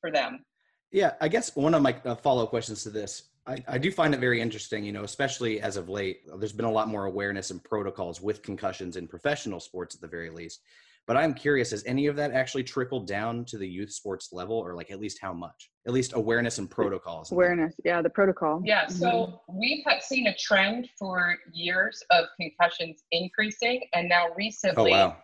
for 0.00 0.10
them. 0.10 0.44
Yeah, 0.92 1.14
I 1.20 1.28
guess 1.28 1.56
one 1.56 1.74
of 1.74 1.82
my 1.82 1.96
uh, 2.04 2.14
follow 2.14 2.46
questions 2.46 2.84
to 2.84 2.90
this, 2.90 3.24
I, 3.46 3.62
I 3.66 3.78
do 3.78 3.90
find 3.90 4.14
it 4.14 4.20
very 4.20 4.40
interesting, 4.40 4.84
you 4.84 4.92
know, 4.92 5.04
especially 5.04 5.60
as 5.60 5.76
of 5.76 5.88
late, 5.88 6.20
there's 6.38 6.52
been 6.52 6.64
a 6.64 6.70
lot 6.70 6.88
more 6.88 7.06
awareness 7.06 7.50
and 7.50 7.62
protocols 7.62 8.20
with 8.20 8.42
concussions 8.42 8.96
in 8.96 9.08
professional 9.08 9.60
sports 9.60 9.94
at 9.94 10.00
the 10.00 10.06
very 10.06 10.30
least. 10.30 10.60
But 11.06 11.18
I'm 11.18 11.34
curious, 11.34 11.70
has 11.72 11.84
any 11.84 12.06
of 12.06 12.16
that 12.16 12.32
actually 12.32 12.64
trickled 12.64 13.06
down 13.06 13.44
to 13.46 13.58
the 13.58 13.68
youth 13.68 13.92
sports 13.92 14.30
level, 14.32 14.56
or 14.56 14.74
like 14.74 14.90
at 14.90 14.98
least 14.98 15.18
how 15.20 15.34
much? 15.34 15.70
At 15.86 15.92
least 15.92 16.14
awareness 16.14 16.56
and 16.56 16.70
protocols. 16.70 17.30
Awareness, 17.30 17.74
yeah, 17.84 18.00
the 18.00 18.08
protocol. 18.08 18.62
Yeah, 18.64 18.86
so 18.86 19.06
mm-hmm. 19.06 19.58
we've 19.58 19.84
seen 20.00 20.28
a 20.28 20.36
trend 20.36 20.88
for 20.98 21.36
years 21.52 22.02
of 22.10 22.26
concussions 22.40 23.02
increasing, 23.12 23.82
and 23.92 24.08
now 24.08 24.28
recently, 24.34 24.94
oh, 24.94 25.08
wow. 25.08 25.16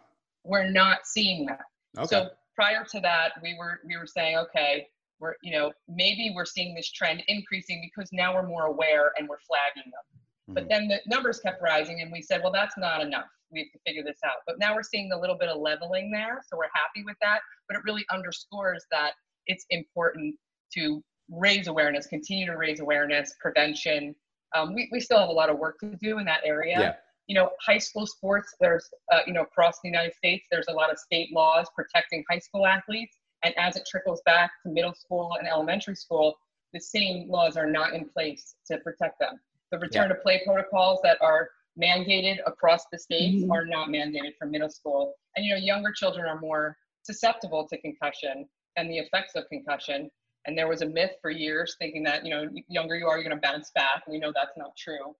we're 0.44 0.70
not 0.70 1.06
seeing 1.06 1.46
that. 1.46 1.62
Okay. 1.96 2.06
So 2.08 2.28
prior 2.54 2.84
to 2.92 3.00
that, 3.00 3.32
we 3.42 3.56
were 3.58 3.80
we 3.86 3.96
were 3.96 4.06
saying, 4.06 4.36
okay, 4.36 4.86
we're 5.18 5.34
you 5.42 5.52
know 5.52 5.72
maybe 5.88 6.30
we're 6.34 6.44
seeing 6.44 6.74
this 6.74 6.92
trend 6.92 7.22
increasing 7.28 7.90
because 7.90 8.10
now 8.12 8.34
we're 8.34 8.46
more 8.46 8.66
aware 8.66 9.12
and 9.18 9.26
we're 9.26 9.40
flagging 9.48 9.90
them. 9.90 10.02
Mm-hmm. 10.50 10.54
But 10.54 10.68
then 10.68 10.88
the 10.88 11.00
numbers 11.06 11.40
kept 11.40 11.62
rising, 11.62 12.02
and 12.02 12.12
we 12.12 12.20
said, 12.20 12.42
well, 12.42 12.52
that's 12.52 12.76
not 12.76 13.00
enough 13.00 13.24
we 13.52 13.60
have 13.60 13.72
to 13.72 13.78
figure 13.86 14.02
this 14.04 14.18
out. 14.24 14.42
But 14.46 14.58
now 14.58 14.74
we're 14.74 14.82
seeing 14.82 15.12
a 15.12 15.18
little 15.18 15.36
bit 15.36 15.48
of 15.48 15.60
leveling 15.60 16.10
there, 16.10 16.40
so 16.48 16.56
we're 16.56 16.70
happy 16.74 17.04
with 17.04 17.16
that. 17.22 17.40
But 17.68 17.76
it 17.76 17.82
really 17.84 18.04
underscores 18.10 18.84
that 18.90 19.12
it's 19.46 19.64
important 19.70 20.34
to 20.74 21.02
raise 21.30 21.68
awareness, 21.68 22.06
continue 22.06 22.46
to 22.46 22.56
raise 22.56 22.80
awareness, 22.80 23.34
prevention. 23.40 24.14
Um, 24.54 24.74
we, 24.74 24.88
we 24.92 25.00
still 25.00 25.18
have 25.18 25.28
a 25.28 25.32
lot 25.32 25.50
of 25.50 25.58
work 25.58 25.78
to 25.80 25.96
do 26.00 26.18
in 26.18 26.24
that 26.26 26.40
area. 26.44 26.78
Yeah. 26.78 26.94
You 27.26 27.36
know, 27.36 27.50
high 27.64 27.78
school 27.78 28.06
sports, 28.06 28.54
there's, 28.60 28.88
uh, 29.12 29.20
you 29.26 29.32
know, 29.32 29.42
across 29.42 29.76
the 29.82 29.88
United 29.88 30.14
States, 30.14 30.44
there's 30.50 30.66
a 30.68 30.72
lot 30.72 30.90
of 30.90 30.98
state 30.98 31.32
laws 31.32 31.68
protecting 31.76 32.24
high 32.28 32.40
school 32.40 32.66
athletes. 32.66 33.16
And 33.44 33.54
as 33.56 33.76
it 33.76 33.84
trickles 33.88 34.20
back 34.26 34.50
to 34.64 34.72
middle 34.72 34.94
school 34.94 35.36
and 35.38 35.46
elementary 35.46 35.94
school, 35.94 36.34
the 36.72 36.80
same 36.80 37.30
laws 37.30 37.56
are 37.56 37.70
not 37.70 37.94
in 37.94 38.08
place 38.08 38.56
to 38.66 38.78
protect 38.78 39.20
them. 39.20 39.40
The 39.70 39.78
return 39.78 40.10
yeah. 40.10 40.16
to 40.16 40.20
play 40.22 40.42
protocols 40.44 40.98
that 41.04 41.18
are 41.20 41.50
mandated 41.80 42.38
across 42.46 42.84
the 42.92 42.98
states 42.98 43.42
mm-hmm. 43.42 43.52
are 43.52 43.66
not 43.66 43.88
mandated 43.88 44.32
for 44.38 44.46
middle 44.46 44.70
school. 44.70 45.14
And 45.36 45.44
you 45.46 45.54
know, 45.54 45.60
younger 45.60 45.92
children 45.92 46.26
are 46.26 46.40
more 46.40 46.76
susceptible 47.02 47.66
to 47.68 47.80
concussion 47.80 48.46
and 48.76 48.90
the 48.90 48.98
effects 48.98 49.34
of 49.34 49.44
concussion. 49.48 50.10
And 50.46 50.56
there 50.56 50.68
was 50.68 50.82
a 50.82 50.86
myth 50.86 51.12
for 51.20 51.30
years 51.30 51.76
thinking 51.78 52.02
that, 52.04 52.24
you 52.24 52.30
know, 52.30 52.48
younger 52.68 52.96
you 52.96 53.06
are, 53.06 53.18
you're 53.18 53.28
going 53.28 53.40
to 53.40 53.46
bounce 53.46 53.70
back. 53.74 54.02
We 54.08 54.18
know 54.18 54.32
that's 54.34 54.56
not 54.56 54.76
true. 54.76 55.14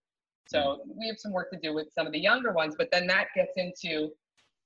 So 0.47 0.59
mm-hmm. 0.59 0.99
we 0.99 1.07
have 1.07 1.17
some 1.17 1.31
work 1.31 1.51
to 1.51 1.59
do 1.61 1.73
with 1.73 1.87
some 1.93 2.07
of 2.07 2.13
the 2.13 2.19
younger 2.19 2.53
ones, 2.53 2.75
but 2.77 2.89
then 2.91 3.07
that 3.07 3.27
gets 3.35 3.53
into, 3.57 4.09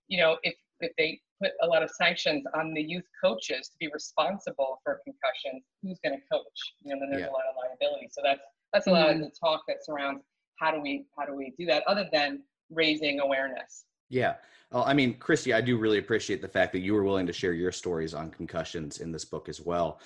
you 0.07 0.17
know, 0.19 0.37
if, 0.43 0.55
if 0.79 0.91
they 0.97 1.19
put 1.41 1.51
a 1.61 1.67
lot 1.67 1.83
of 1.83 1.89
sanctions 1.91 2.45
on 2.55 2.73
the 2.73 2.81
youth 2.81 3.03
coaches 3.21 3.67
to 3.69 3.77
be 3.79 3.89
responsible 3.93 4.79
for 4.83 5.01
concussions, 5.03 5.63
who's 5.83 5.99
going 6.03 6.15
to 6.15 6.21
coach? 6.31 6.73
You 6.83 6.93
know, 6.93 7.01
then 7.01 7.09
there's 7.11 7.23
yeah. 7.23 7.29
a 7.29 7.35
lot 7.35 7.43
of 7.49 7.55
liability. 7.57 8.07
So 8.11 8.21
that's, 8.23 8.41
that's 8.71 8.87
a 8.87 8.91
lot 8.91 9.07
mm-hmm. 9.07 9.23
of 9.23 9.29
the 9.29 9.35
talk 9.39 9.63
that 9.67 9.83
surrounds 9.83 10.23
how 10.57 10.71
do 10.71 10.81
we 10.81 11.05
how 11.17 11.25
do 11.25 11.35
we 11.35 11.53
do 11.57 11.65
that 11.65 11.83
other 11.87 12.07
than 12.11 12.41
raising 12.69 13.19
awareness? 13.19 13.85
Yeah. 14.09 14.35
Well, 14.71 14.83
i 14.83 14.93
mean 14.93 15.13
christie 15.13 15.53
i 15.53 15.61
do 15.61 15.77
really 15.77 15.99
appreciate 15.99 16.41
the 16.41 16.47
fact 16.47 16.73
that 16.73 16.79
you 16.79 16.93
were 16.93 17.03
willing 17.03 17.27
to 17.27 17.33
share 17.33 17.53
your 17.53 17.71
stories 17.71 18.13
on 18.13 18.31
concussions 18.31 18.99
in 18.99 19.11
this 19.11 19.25
book 19.25 19.47
as 19.47 19.61
well. 19.61 19.99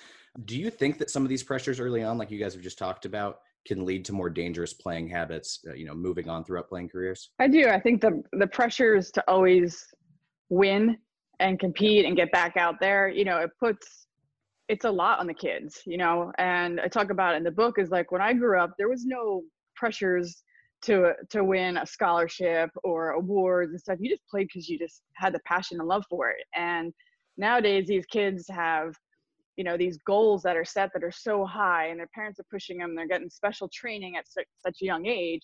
Do 0.44 0.56
you 0.56 0.70
think 0.70 0.98
that 0.98 1.10
some 1.10 1.24
of 1.24 1.28
these 1.28 1.42
pressures 1.42 1.80
early 1.80 2.02
on 2.04 2.18
like 2.18 2.30
you 2.30 2.38
guys 2.38 2.54
have 2.54 2.62
just 2.62 2.78
talked 2.78 3.04
about 3.04 3.40
can 3.66 3.84
lead 3.84 4.04
to 4.06 4.12
more 4.12 4.30
dangerous 4.30 4.72
playing 4.72 5.08
habits 5.08 5.60
uh, 5.68 5.74
you 5.74 5.86
know 5.86 5.94
moving 5.94 6.28
on 6.28 6.44
throughout 6.44 6.68
playing 6.68 6.88
careers? 6.88 7.30
I 7.38 7.48
do. 7.48 7.68
I 7.68 7.80
think 7.80 8.00
the 8.00 8.22
the 8.32 8.46
pressures 8.46 9.10
to 9.12 9.24
always 9.28 9.86
win 10.50 10.98
and 11.40 11.58
compete 11.58 12.04
and 12.04 12.14
get 12.16 12.30
back 12.30 12.56
out 12.56 12.76
there. 12.80 13.08
You 13.08 13.24
know 13.24 13.38
it 13.38 13.50
puts 13.58 14.06
it's 14.70 14.84
a 14.84 14.90
lot 14.90 15.18
on 15.18 15.26
the 15.26 15.34
kids 15.34 15.82
you 15.84 15.98
know 15.98 16.32
and 16.38 16.80
i 16.80 16.86
talk 16.86 17.10
about 17.10 17.34
in 17.34 17.42
the 17.42 17.50
book 17.50 17.76
is 17.78 17.90
like 17.90 18.12
when 18.12 18.22
i 18.22 18.32
grew 18.32 18.58
up 18.58 18.72
there 18.78 18.88
was 18.88 19.04
no 19.04 19.42
pressures 19.80 20.42
to 20.82 21.12
to 21.30 21.42
win 21.42 21.78
a 21.78 21.86
scholarship 21.86 22.70
or 22.84 23.10
awards 23.10 23.70
and 23.72 23.80
stuff. 23.80 23.98
You 24.00 24.10
just 24.10 24.28
played 24.28 24.48
because 24.48 24.68
you 24.68 24.78
just 24.78 25.02
had 25.14 25.34
the 25.34 25.40
passion 25.40 25.78
and 25.80 25.88
love 25.88 26.04
for 26.08 26.30
it. 26.30 26.44
And 26.54 26.92
nowadays, 27.36 27.86
these 27.88 28.06
kids 28.06 28.46
have 28.48 28.94
you 29.56 29.64
know 29.64 29.76
these 29.76 29.98
goals 30.06 30.42
that 30.42 30.56
are 30.56 30.64
set 30.64 30.90
that 30.92 31.04
are 31.04 31.12
so 31.12 31.44
high, 31.44 31.86
and 31.88 31.98
their 31.98 32.10
parents 32.14 32.38
are 32.38 32.46
pushing 32.50 32.78
them. 32.78 32.94
They're 32.94 33.08
getting 33.08 33.30
special 33.30 33.68
training 33.68 34.16
at 34.16 34.28
such, 34.28 34.46
such 34.64 34.78
a 34.82 34.84
young 34.84 35.06
age. 35.06 35.42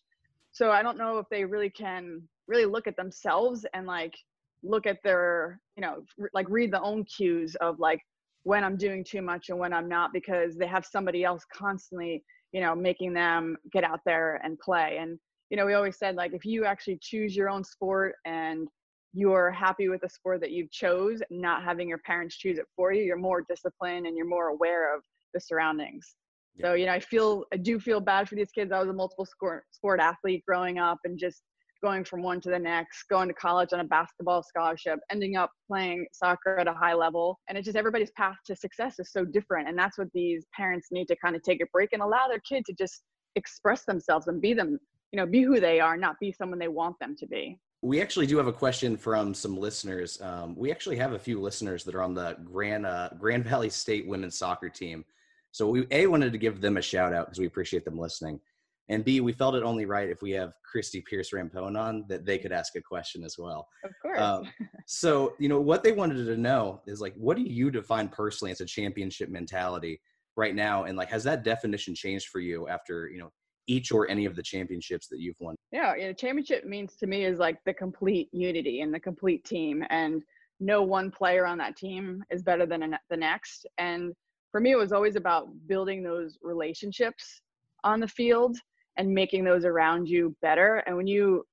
So 0.52 0.70
I 0.70 0.82
don't 0.82 0.98
know 0.98 1.18
if 1.18 1.26
they 1.30 1.44
really 1.44 1.70
can 1.70 2.22
really 2.46 2.66
look 2.66 2.86
at 2.86 2.96
themselves 2.96 3.66
and 3.74 3.86
like 3.86 4.14
look 4.62 4.86
at 4.86 4.98
their 5.04 5.60
you 5.76 5.82
know 5.82 6.02
like 6.32 6.46
read 6.48 6.72
the 6.72 6.80
own 6.80 7.04
cues 7.04 7.56
of 7.56 7.78
like 7.78 8.00
when 8.46 8.62
I'm 8.62 8.76
doing 8.76 9.02
too 9.02 9.22
much 9.22 9.48
and 9.48 9.58
when 9.58 9.72
I'm 9.72 9.88
not 9.88 10.12
because 10.12 10.54
they 10.54 10.68
have 10.68 10.86
somebody 10.86 11.24
else 11.24 11.44
constantly 11.52 12.22
you 12.52 12.60
know 12.60 12.76
making 12.76 13.12
them 13.12 13.56
get 13.72 13.82
out 13.82 13.98
there 14.06 14.40
and 14.44 14.56
play. 14.60 14.98
And 15.00 15.18
you 15.50 15.56
know 15.56 15.66
we 15.66 15.74
always 15.74 15.98
said 15.98 16.14
like 16.14 16.32
if 16.32 16.44
you 16.44 16.64
actually 16.64 16.98
choose 17.02 17.34
your 17.34 17.50
own 17.50 17.64
sport 17.64 18.14
and 18.24 18.68
you're 19.12 19.50
happy 19.50 19.88
with 19.88 20.00
the 20.02 20.08
sport 20.08 20.40
that 20.42 20.52
you 20.52 20.68
chose 20.70 21.20
not 21.28 21.64
having 21.64 21.88
your 21.88 21.98
parents 21.98 22.36
choose 22.36 22.58
it 22.58 22.66
for 22.76 22.92
you 22.92 23.02
you're 23.02 23.16
more 23.16 23.42
disciplined 23.48 24.06
and 24.06 24.16
you're 24.16 24.28
more 24.28 24.48
aware 24.48 24.94
of 24.94 25.02
the 25.34 25.40
surroundings. 25.40 26.14
Yeah. 26.54 26.66
so 26.66 26.74
you 26.74 26.86
know 26.86 26.92
i 26.92 27.00
feel 27.00 27.44
i 27.52 27.56
do 27.56 27.80
feel 27.80 28.00
bad 28.00 28.28
for 28.28 28.36
these 28.36 28.52
kids. 28.52 28.70
I 28.70 28.78
was 28.78 28.88
a 28.88 28.92
multiple 28.92 29.26
sport 29.26 29.64
sport 29.72 29.98
athlete 29.98 30.44
growing 30.46 30.78
up 30.78 30.98
and 31.04 31.18
just 31.18 31.42
going 31.82 32.04
from 32.04 32.22
one 32.22 32.40
to 32.42 32.50
the 32.50 32.58
next, 32.58 33.04
going 33.08 33.28
to 33.28 33.34
college 33.34 33.72
on 33.72 33.80
a 33.80 33.84
basketball 33.84 34.42
scholarship, 34.42 34.98
ending 35.10 35.36
up 35.36 35.50
playing 35.66 36.06
soccer 36.12 36.58
at 36.58 36.68
a 36.68 36.72
high 36.72 36.94
level. 36.94 37.38
And 37.48 37.56
it's 37.56 37.64
just 37.64 37.76
everybody's 37.76 38.10
path 38.12 38.36
to 38.46 38.56
success 38.56 38.98
is 38.98 39.12
so 39.12 39.24
different. 39.24 39.68
And 39.68 39.78
that's 39.78 39.98
what 39.98 40.08
these 40.12 40.46
parents 40.54 40.88
need 40.90 41.08
to 41.08 41.16
kind 41.16 41.36
of 41.36 41.42
take 41.42 41.60
a 41.62 41.66
break 41.72 41.90
and 41.92 42.02
allow 42.02 42.28
their 42.28 42.40
kid 42.40 42.64
to 42.66 42.72
just 42.72 43.02
express 43.36 43.84
themselves 43.84 44.26
and 44.28 44.40
be 44.40 44.54
them, 44.54 44.78
you 45.12 45.16
know, 45.16 45.26
be 45.26 45.42
who 45.42 45.60
they 45.60 45.80
are, 45.80 45.96
not 45.96 46.16
be 46.20 46.32
someone 46.32 46.58
they 46.58 46.68
want 46.68 46.98
them 46.98 47.14
to 47.18 47.26
be. 47.26 47.58
We 47.82 48.00
actually 48.00 48.26
do 48.26 48.36
have 48.38 48.46
a 48.46 48.52
question 48.52 48.96
from 48.96 49.34
some 49.34 49.56
listeners. 49.56 50.20
Um, 50.20 50.56
we 50.56 50.70
actually 50.70 50.96
have 50.96 51.12
a 51.12 51.18
few 51.18 51.40
listeners 51.40 51.84
that 51.84 51.94
are 51.94 52.02
on 52.02 52.14
the 52.14 52.36
Grand 52.42 52.86
uh, 52.86 53.10
Grand 53.18 53.44
Valley 53.44 53.70
State 53.70 54.08
women's 54.08 54.38
soccer 54.38 54.68
team. 54.68 55.04
So 55.52 55.68
we 55.68 55.86
a 55.90 56.06
wanted 56.06 56.32
to 56.32 56.38
give 56.38 56.60
them 56.60 56.76
a 56.76 56.82
shout 56.82 57.12
out 57.12 57.26
because 57.26 57.38
we 57.38 57.46
appreciate 57.46 57.84
them 57.84 57.98
listening. 57.98 58.40
And 58.88 59.04
B, 59.04 59.20
we 59.20 59.32
felt 59.32 59.56
it 59.56 59.64
only 59.64 59.84
right 59.84 60.08
if 60.08 60.22
we 60.22 60.30
have 60.32 60.52
Christie 60.64 61.02
Pearce 61.02 61.32
Rampone 61.32 61.76
on 61.76 62.04
that 62.08 62.24
they 62.24 62.38
could 62.38 62.52
ask 62.52 62.76
a 62.76 62.80
question 62.80 63.24
as 63.24 63.36
well. 63.36 63.66
Of 63.84 63.90
course. 64.00 64.20
Um, 64.20 64.48
so, 64.86 65.34
you 65.40 65.48
know, 65.48 65.60
what 65.60 65.82
they 65.82 65.92
wanted 65.92 66.24
to 66.24 66.36
know 66.36 66.80
is 66.86 67.00
like, 67.00 67.14
what 67.16 67.36
do 67.36 67.42
you 67.42 67.70
define 67.70 68.08
personally 68.08 68.52
as 68.52 68.60
a 68.60 68.66
championship 68.66 69.28
mentality 69.28 70.00
right 70.36 70.54
now? 70.54 70.84
And 70.84 70.96
like, 70.96 71.10
has 71.10 71.24
that 71.24 71.42
definition 71.42 71.94
changed 71.94 72.28
for 72.28 72.38
you 72.38 72.68
after, 72.68 73.08
you 73.08 73.18
know, 73.18 73.30
each 73.66 73.90
or 73.90 74.08
any 74.08 74.24
of 74.26 74.36
the 74.36 74.42
championships 74.42 75.08
that 75.08 75.18
you've 75.18 75.40
won? 75.40 75.56
Yeah, 75.72 75.96
you 75.96 76.06
know, 76.06 76.12
championship 76.12 76.64
means 76.64 76.94
to 76.96 77.08
me 77.08 77.24
is 77.24 77.40
like 77.40 77.58
the 77.66 77.74
complete 77.74 78.28
unity 78.32 78.82
and 78.82 78.94
the 78.94 79.00
complete 79.00 79.44
team. 79.44 79.82
And 79.90 80.22
no 80.60 80.82
one 80.82 81.10
player 81.10 81.44
on 81.44 81.58
that 81.58 81.76
team 81.76 82.22
is 82.30 82.44
better 82.44 82.66
than 82.66 82.96
the 83.10 83.16
next. 83.16 83.66
And 83.78 84.12
for 84.52 84.60
me, 84.60 84.70
it 84.70 84.78
was 84.78 84.92
always 84.92 85.16
about 85.16 85.48
building 85.66 86.04
those 86.04 86.38
relationships 86.40 87.40
on 87.82 87.98
the 87.98 88.08
field 88.08 88.56
and 88.96 89.08
making 89.08 89.44
those 89.44 89.64
around 89.64 90.08
you 90.08 90.34
better. 90.42 90.82
And 90.86 90.96
when 90.96 91.06
you 91.06 91.44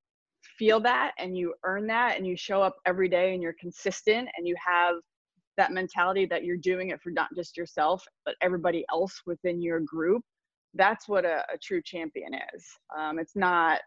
feel 0.58 0.80
that 0.82 1.14
and 1.18 1.38
you 1.38 1.54
earn 1.64 1.88
that 1.88 2.18
and 2.18 2.28
you 2.28 2.36
show 2.36 2.62
up 2.62 2.76
every 2.86 3.10
day 3.10 3.34
and 3.34 3.42
you're 3.42 3.56
consistent 3.60 4.30
and 4.38 4.48
you 4.48 4.56
have 4.66 4.96
that 5.58 5.72
mentality 5.72 6.26
that 6.26 6.44
you're 6.44 6.58
doing 6.58 6.90
it 6.90 7.02
for 7.02 7.12
not 7.12 7.30
just 7.36 7.56
yourself, 7.58 8.04
but 8.26 8.36
everybody 8.42 8.86
else 8.92 9.22
within 9.26 9.62
your 9.62 9.80
group, 9.82 10.24
that's 10.74 11.08
what 11.08 11.26
a, 11.26 11.44
a 11.54 11.58
true 11.62 11.82
champion 11.82 12.34
is. 12.56 12.66
Um, 12.98 13.20
it's 13.20 13.36
not 13.36 13.80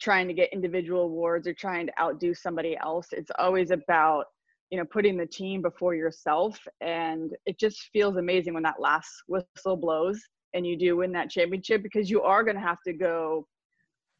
trying 0.00 0.26
to 0.26 0.34
get 0.34 0.52
individual 0.52 1.02
awards 1.02 1.46
or 1.46 1.54
trying 1.54 1.86
to 1.86 2.00
outdo 2.00 2.34
somebody 2.34 2.76
else. 2.82 3.08
It's 3.12 3.30
always 3.38 3.70
about 3.70 4.24
you 4.70 4.78
know 4.78 4.84
putting 4.84 5.16
the 5.16 5.26
team 5.26 5.62
before 5.62 5.94
yourself 5.94 6.58
and 6.80 7.30
it 7.46 7.60
just 7.60 7.90
feels 7.92 8.16
amazing 8.16 8.54
when 8.54 8.62
that 8.64 8.80
last 8.80 9.08
whistle 9.28 9.76
blows 9.76 10.20
and 10.54 10.66
you 10.66 10.76
do 10.76 10.96
win 10.96 11.12
that 11.12 11.30
championship 11.30 11.82
because 11.82 12.08
you 12.08 12.22
are 12.22 12.42
going 12.42 12.56
to 12.56 12.62
have 12.62 12.80
to 12.86 12.92
go 12.92 13.46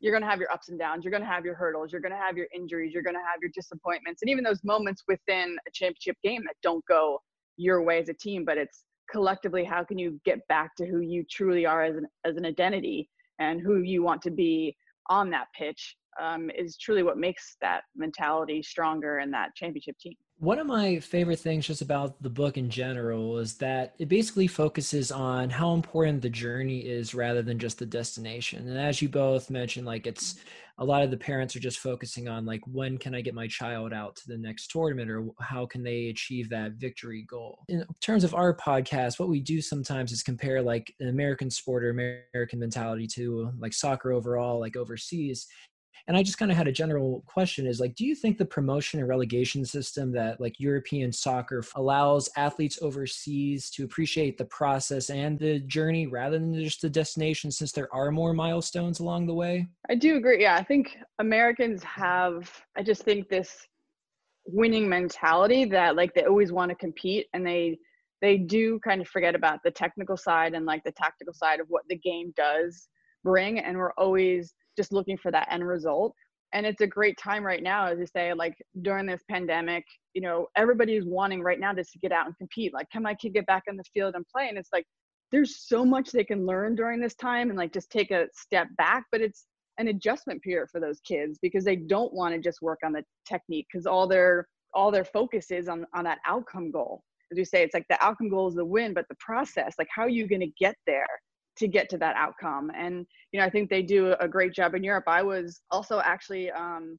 you're 0.00 0.12
going 0.12 0.22
to 0.22 0.28
have 0.28 0.40
your 0.40 0.52
ups 0.52 0.68
and 0.68 0.78
downs 0.78 1.04
you're 1.04 1.10
going 1.10 1.22
to 1.22 1.28
have 1.28 1.44
your 1.44 1.54
hurdles 1.54 1.90
you're 1.92 2.00
going 2.00 2.12
to 2.12 2.18
have 2.18 2.36
your 2.36 2.48
injuries 2.54 2.92
you're 2.92 3.02
going 3.02 3.14
to 3.14 3.20
have 3.20 3.40
your 3.40 3.50
disappointments 3.54 4.20
and 4.20 4.30
even 4.30 4.44
those 4.44 4.62
moments 4.64 5.04
within 5.08 5.56
a 5.66 5.70
championship 5.72 6.16
game 6.22 6.42
that 6.44 6.56
don't 6.62 6.84
go 6.86 7.20
your 7.56 7.82
way 7.82 8.00
as 8.00 8.08
a 8.08 8.14
team 8.14 8.44
but 8.44 8.58
it's 8.58 8.84
collectively 9.10 9.64
how 9.64 9.84
can 9.84 9.96
you 9.96 10.20
get 10.24 10.46
back 10.48 10.74
to 10.76 10.86
who 10.86 11.00
you 11.00 11.24
truly 11.30 11.64
are 11.64 11.84
as 11.84 11.96
an 11.96 12.06
as 12.24 12.36
an 12.36 12.44
identity 12.44 13.08
and 13.38 13.60
who 13.60 13.78
you 13.78 14.02
want 14.02 14.20
to 14.20 14.30
be 14.30 14.76
on 15.08 15.30
that 15.30 15.46
pitch 15.56 15.96
um, 16.20 16.50
is 16.56 16.76
truly 16.76 17.02
what 17.02 17.18
makes 17.18 17.56
that 17.60 17.82
mentality 17.96 18.62
stronger 18.62 19.18
and 19.18 19.32
that 19.32 19.54
championship 19.54 19.98
team 19.98 20.14
one 20.38 20.58
of 20.58 20.66
my 20.66 20.98
favorite 20.98 21.38
things 21.38 21.66
just 21.66 21.80
about 21.80 22.20
the 22.22 22.30
book 22.30 22.56
in 22.56 22.68
general 22.68 23.38
is 23.38 23.54
that 23.54 23.94
it 23.98 24.08
basically 24.08 24.46
focuses 24.46 25.12
on 25.12 25.48
how 25.48 25.74
important 25.74 26.20
the 26.20 26.28
journey 26.28 26.80
is 26.80 27.14
rather 27.14 27.40
than 27.40 27.58
just 27.58 27.78
the 27.78 27.86
destination. 27.86 28.68
And 28.68 28.78
as 28.78 29.00
you 29.00 29.08
both 29.08 29.48
mentioned, 29.48 29.86
like 29.86 30.06
it's 30.06 30.36
a 30.78 30.84
lot 30.84 31.02
of 31.02 31.10
the 31.12 31.16
parents 31.16 31.54
are 31.54 31.60
just 31.60 31.78
focusing 31.78 32.28
on 32.28 32.44
like 32.44 32.60
when 32.66 32.98
can 32.98 33.14
I 33.14 33.20
get 33.20 33.34
my 33.34 33.46
child 33.46 33.92
out 33.92 34.16
to 34.16 34.22
the 34.26 34.36
next 34.36 34.72
tournament 34.72 35.08
or 35.08 35.28
how 35.40 35.66
can 35.66 35.84
they 35.84 36.08
achieve 36.08 36.50
that 36.50 36.72
victory 36.72 37.24
goal. 37.28 37.60
In 37.68 37.84
terms 38.00 38.24
of 38.24 38.34
our 38.34 38.56
podcast, 38.56 39.20
what 39.20 39.28
we 39.28 39.40
do 39.40 39.62
sometimes 39.62 40.10
is 40.10 40.22
compare 40.22 40.60
like 40.60 40.92
an 40.98 41.08
American 41.08 41.48
sport 41.48 41.84
or 41.84 41.90
American 41.90 42.58
mentality 42.58 43.06
to 43.14 43.52
like 43.58 43.72
soccer 43.72 44.12
overall, 44.12 44.58
like 44.58 44.76
overseas. 44.76 45.46
And 46.06 46.16
I 46.16 46.22
just 46.22 46.38
kind 46.38 46.50
of 46.50 46.56
had 46.56 46.68
a 46.68 46.72
general 46.72 47.22
question 47.26 47.66
is 47.66 47.80
like, 47.80 47.94
do 47.94 48.04
you 48.04 48.14
think 48.14 48.36
the 48.36 48.44
promotion 48.44 49.00
and 49.00 49.08
relegation 49.08 49.64
system 49.64 50.12
that 50.12 50.40
like 50.40 50.60
European 50.60 51.12
soccer 51.12 51.64
allows 51.76 52.28
athletes 52.36 52.78
overseas 52.82 53.70
to 53.70 53.84
appreciate 53.84 54.36
the 54.36 54.44
process 54.46 55.10
and 55.10 55.38
the 55.38 55.60
journey 55.60 56.06
rather 56.06 56.38
than 56.38 56.62
just 56.62 56.82
the 56.82 56.90
destination 56.90 57.50
since 57.50 57.72
there 57.72 57.92
are 57.94 58.10
more 58.10 58.34
milestones 58.34 59.00
along 59.00 59.26
the 59.26 59.34
way? 59.34 59.66
I 59.88 59.94
do 59.94 60.16
agree. 60.16 60.42
Yeah, 60.42 60.56
I 60.56 60.62
think 60.62 60.96
Americans 61.18 61.82
have, 61.84 62.50
I 62.76 62.82
just 62.82 63.02
think 63.02 63.28
this 63.28 63.66
winning 64.46 64.88
mentality 64.88 65.64
that 65.64 65.96
like 65.96 66.12
they 66.14 66.24
always 66.24 66.52
want 66.52 66.68
to 66.68 66.74
compete 66.74 67.26
and 67.32 67.46
they, 67.46 67.78
they 68.20 68.36
do 68.36 68.78
kind 68.80 69.00
of 69.00 69.08
forget 69.08 69.34
about 69.34 69.60
the 69.64 69.70
technical 69.70 70.16
side 70.16 70.54
and 70.54 70.66
like 70.66 70.84
the 70.84 70.92
tactical 70.92 71.32
side 71.32 71.60
of 71.60 71.66
what 71.68 71.82
the 71.88 71.96
game 71.96 72.32
does 72.36 72.88
bring 73.22 73.58
and 73.58 73.76
we're 73.76 73.92
always 73.94 74.54
just 74.76 74.92
looking 74.92 75.16
for 75.16 75.30
that 75.30 75.48
end 75.50 75.66
result. 75.66 76.14
And 76.52 76.64
it's 76.64 76.80
a 76.80 76.86
great 76.86 77.18
time 77.18 77.44
right 77.44 77.62
now 77.62 77.86
as 77.86 77.98
you 77.98 78.06
say 78.06 78.32
like 78.32 78.54
during 78.82 79.06
this 79.06 79.22
pandemic 79.28 79.84
you 80.14 80.22
know 80.22 80.46
everybody's 80.56 81.04
wanting 81.04 81.42
right 81.42 81.58
now 81.58 81.74
just 81.74 81.92
to 81.92 81.98
get 81.98 82.12
out 82.12 82.26
and 82.26 82.36
compete. 82.38 82.72
Like 82.72 82.90
can 82.90 83.02
my 83.02 83.14
kid 83.14 83.34
get 83.34 83.46
back 83.46 83.64
in 83.66 83.76
the 83.76 83.84
field 83.92 84.14
and 84.14 84.24
play? 84.28 84.48
And 84.48 84.58
it's 84.58 84.70
like 84.72 84.86
there's 85.32 85.66
so 85.66 85.84
much 85.84 86.12
they 86.12 86.24
can 86.24 86.46
learn 86.46 86.76
during 86.76 87.00
this 87.00 87.14
time 87.14 87.50
and 87.50 87.58
like 87.58 87.72
just 87.72 87.90
take 87.90 88.12
a 88.12 88.28
step 88.32 88.68
back 88.76 89.04
but 89.10 89.20
it's 89.20 89.46
an 89.78 89.88
adjustment 89.88 90.40
period 90.42 90.68
for 90.70 90.80
those 90.80 91.00
kids 91.00 91.38
because 91.42 91.64
they 91.64 91.76
don't 91.76 92.12
want 92.12 92.34
to 92.34 92.40
just 92.40 92.62
work 92.62 92.78
on 92.84 92.92
the 92.92 93.02
technique 93.26 93.66
because 93.72 93.86
all 93.86 94.06
their 94.06 94.46
all 94.72 94.90
their 94.90 95.04
focus 95.04 95.50
is 95.50 95.68
on 95.68 95.86
on 95.94 96.04
that 96.04 96.18
outcome 96.26 96.70
goal. 96.70 97.02
As 97.32 97.38
you 97.38 97.44
say 97.44 97.62
it's 97.62 97.74
like 97.74 97.86
the 97.88 98.02
outcome 98.04 98.28
goal 98.28 98.48
is 98.48 98.54
the 98.54 98.64
win 98.64 98.94
but 98.94 99.06
the 99.08 99.16
process 99.18 99.74
like 99.78 99.88
how 99.90 100.02
are 100.02 100.08
you 100.08 100.28
going 100.28 100.40
to 100.40 100.52
get 100.58 100.76
there 100.86 101.06
to 101.56 101.68
get 101.68 101.88
to 101.90 101.98
that 101.98 102.16
outcome. 102.16 102.70
And 102.76 103.06
you 103.32 103.40
know, 103.40 103.46
I 103.46 103.50
think 103.50 103.70
they 103.70 103.82
do 103.82 104.14
a 104.20 104.28
great 104.28 104.52
job 104.52 104.74
in 104.74 104.84
Europe. 104.84 105.04
I 105.06 105.22
was 105.22 105.60
also 105.70 106.00
actually 106.00 106.50
um, 106.50 106.98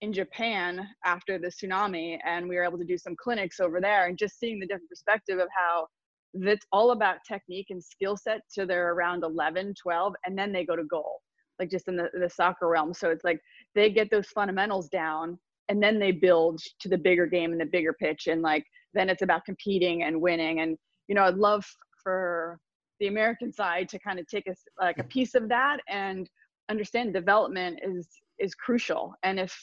in 0.00 0.12
Japan 0.12 0.86
after 1.04 1.38
the 1.38 1.48
tsunami, 1.48 2.18
and 2.24 2.48
we 2.48 2.56
were 2.56 2.64
able 2.64 2.78
to 2.78 2.84
do 2.84 2.98
some 2.98 3.16
clinics 3.16 3.60
over 3.60 3.80
there, 3.80 4.06
and 4.06 4.18
just 4.18 4.38
seeing 4.38 4.60
the 4.60 4.66
different 4.66 4.90
perspective 4.90 5.38
of 5.38 5.48
how 5.56 5.86
that's 6.34 6.66
all 6.72 6.90
about 6.90 7.18
technique 7.26 7.68
and 7.70 7.82
skill 7.82 8.16
set 8.16 8.40
to 8.52 8.66
their 8.66 8.92
around 8.92 9.22
11 9.22 9.74
12 9.80 10.14
and 10.26 10.36
then 10.36 10.52
they 10.52 10.64
go 10.64 10.74
to 10.74 10.82
goal 10.84 11.20
like 11.60 11.70
just 11.70 11.86
in 11.86 11.96
the, 11.96 12.08
the 12.20 12.28
soccer 12.28 12.68
realm 12.68 12.92
so 12.92 13.10
it's 13.10 13.24
like 13.24 13.40
they 13.74 13.88
get 13.88 14.10
those 14.10 14.26
fundamentals 14.28 14.88
down 14.88 15.38
and 15.68 15.82
then 15.82 15.98
they 15.98 16.10
build 16.10 16.60
to 16.80 16.88
the 16.88 16.98
bigger 16.98 17.26
game 17.26 17.52
and 17.52 17.60
the 17.60 17.66
bigger 17.66 17.92
pitch 17.92 18.26
and 18.26 18.42
like 18.42 18.64
then 18.94 19.08
it's 19.08 19.22
about 19.22 19.44
competing 19.44 20.02
and 20.02 20.20
winning 20.20 20.60
and 20.60 20.76
you 21.06 21.14
know 21.14 21.22
i'd 21.22 21.36
love 21.36 21.64
for 22.02 22.58
the 23.04 23.08
American 23.08 23.52
side 23.52 23.86
to 23.86 23.98
kind 23.98 24.18
of 24.18 24.26
take 24.26 24.46
a, 24.46 24.54
like 24.80 24.96
a 24.98 25.04
piece 25.04 25.34
of 25.34 25.46
that 25.50 25.76
and 25.90 26.30
understand 26.70 27.12
development 27.12 27.78
is 27.82 28.08
is 28.38 28.54
crucial. 28.54 29.14
And 29.22 29.38
if 29.38 29.54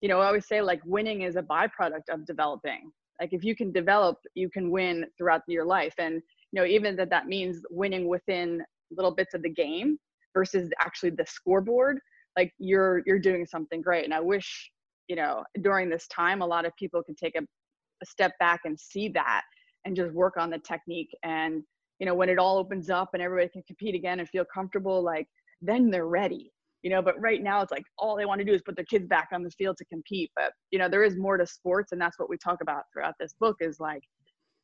you 0.00 0.08
know, 0.08 0.20
I 0.20 0.26
always 0.26 0.48
say 0.48 0.62
like 0.62 0.80
winning 0.86 1.20
is 1.22 1.36
a 1.36 1.42
byproduct 1.42 2.08
of 2.10 2.24
developing. 2.24 2.90
Like 3.20 3.34
if 3.34 3.44
you 3.44 3.54
can 3.54 3.72
develop, 3.72 4.16
you 4.34 4.48
can 4.48 4.70
win 4.70 5.04
throughout 5.18 5.42
your 5.48 5.66
life. 5.66 5.92
And 5.98 6.14
you 6.14 6.60
know, 6.60 6.64
even 6.64 6.96
that 6.96 7.10
that 7.10 7.26
means 7.26 7.60
winning 7.68 8.08
within 8.08 8.62
little 8.90 9.14
bits 9.14 9.34
of 9.34 9.42
the 9.42 9.50
game 9.50 9.98
versus 10.32 10.70
actually 10.80 11.10
the 11.10 11.26
scoreboard. 11.26 11.98
Like 12.38 12.54
you're 12.58 13.02
you're 13.04 13.18
doing 13.18 13.44
something 13.44 13.82
great. 13.82 14.06
And 14.06 14.14
I 14.14 14.20
wish 14.20 14.70
you 15.08 15.16
know 15.16 15.44
during 15.60 15.90
this 15.90 16.06
time 16.06 16.40
a 16.40 16.46
lot 16.46 16.64
of 16.64 16.72
people 16.76 17.02
could 17.02 17.18
take 17.18 17.36
a, 17.36 17.42
a 17.42 18.06
step 18.06 18.32
back 18.40 18.60
and 18.64 18.80
see 18.80 19.10
that 19.10 19.42
and 19.84 19.94
just 19.94 20.14
work 20.14 20.38
on 20.38 20.48
the 20.48 20.58
technique 20.58 21.14
and 21.22 21.62
you 21.98 22.06
know 22.06 22.14
when 22.14 22.28
it 22.28 22.38
all 22.38 22.58
opens 22.58 22.90
up 22.90 23.10
and 23.12 23.22
everybody 23.22 23.48
can 23.48 23.62
compete 23.66 23.94
again 23.94 24.20
and 24.20 24.28
feel 24.28 24.44
comfortable 24.52 25.02
like 25.02 25.26
then 25.60 25.90
they're 25.90 26.06
ready 26.06 26.52
you 26.82 26.90
know 26.90 27.02
but 27.02 27.20
right 27.20 27.42
now 27.42 27.60
it's 27.60 27.72
like 27.72 27.84
all 27.98 28.16
they 28.16 28.26
want 28.26 28.38
to 28.38 28.44
do 28.44 28.52
is 28.52 28.62
put 28.62 28.76
their 28.76 28.84
kids 28.84 29.06
back 29.06 29.28
on 29.32 29.42
the 29.42 29.50
field 29.50 29.76
to 29.76 29.84
compete 29.86 30.30
but 30.36 30.52
you 30.70 30.78
know 30.78 30.88
there 30.88 31.04
is 31.04 31.16
more 31.16 31.36
to 31.36 31.46
sports 31.46 31.92
and 31.92 32.00
that's 32.00 32.18
what 32.18 32.28
we 32.28 32.36
talk 32.36 32.58
about 32.62 32.84
throughout 32.92 33.14
this 33.18 33.34
book 33.40 33.56
is 33.60 33.80
like 33.80 34.02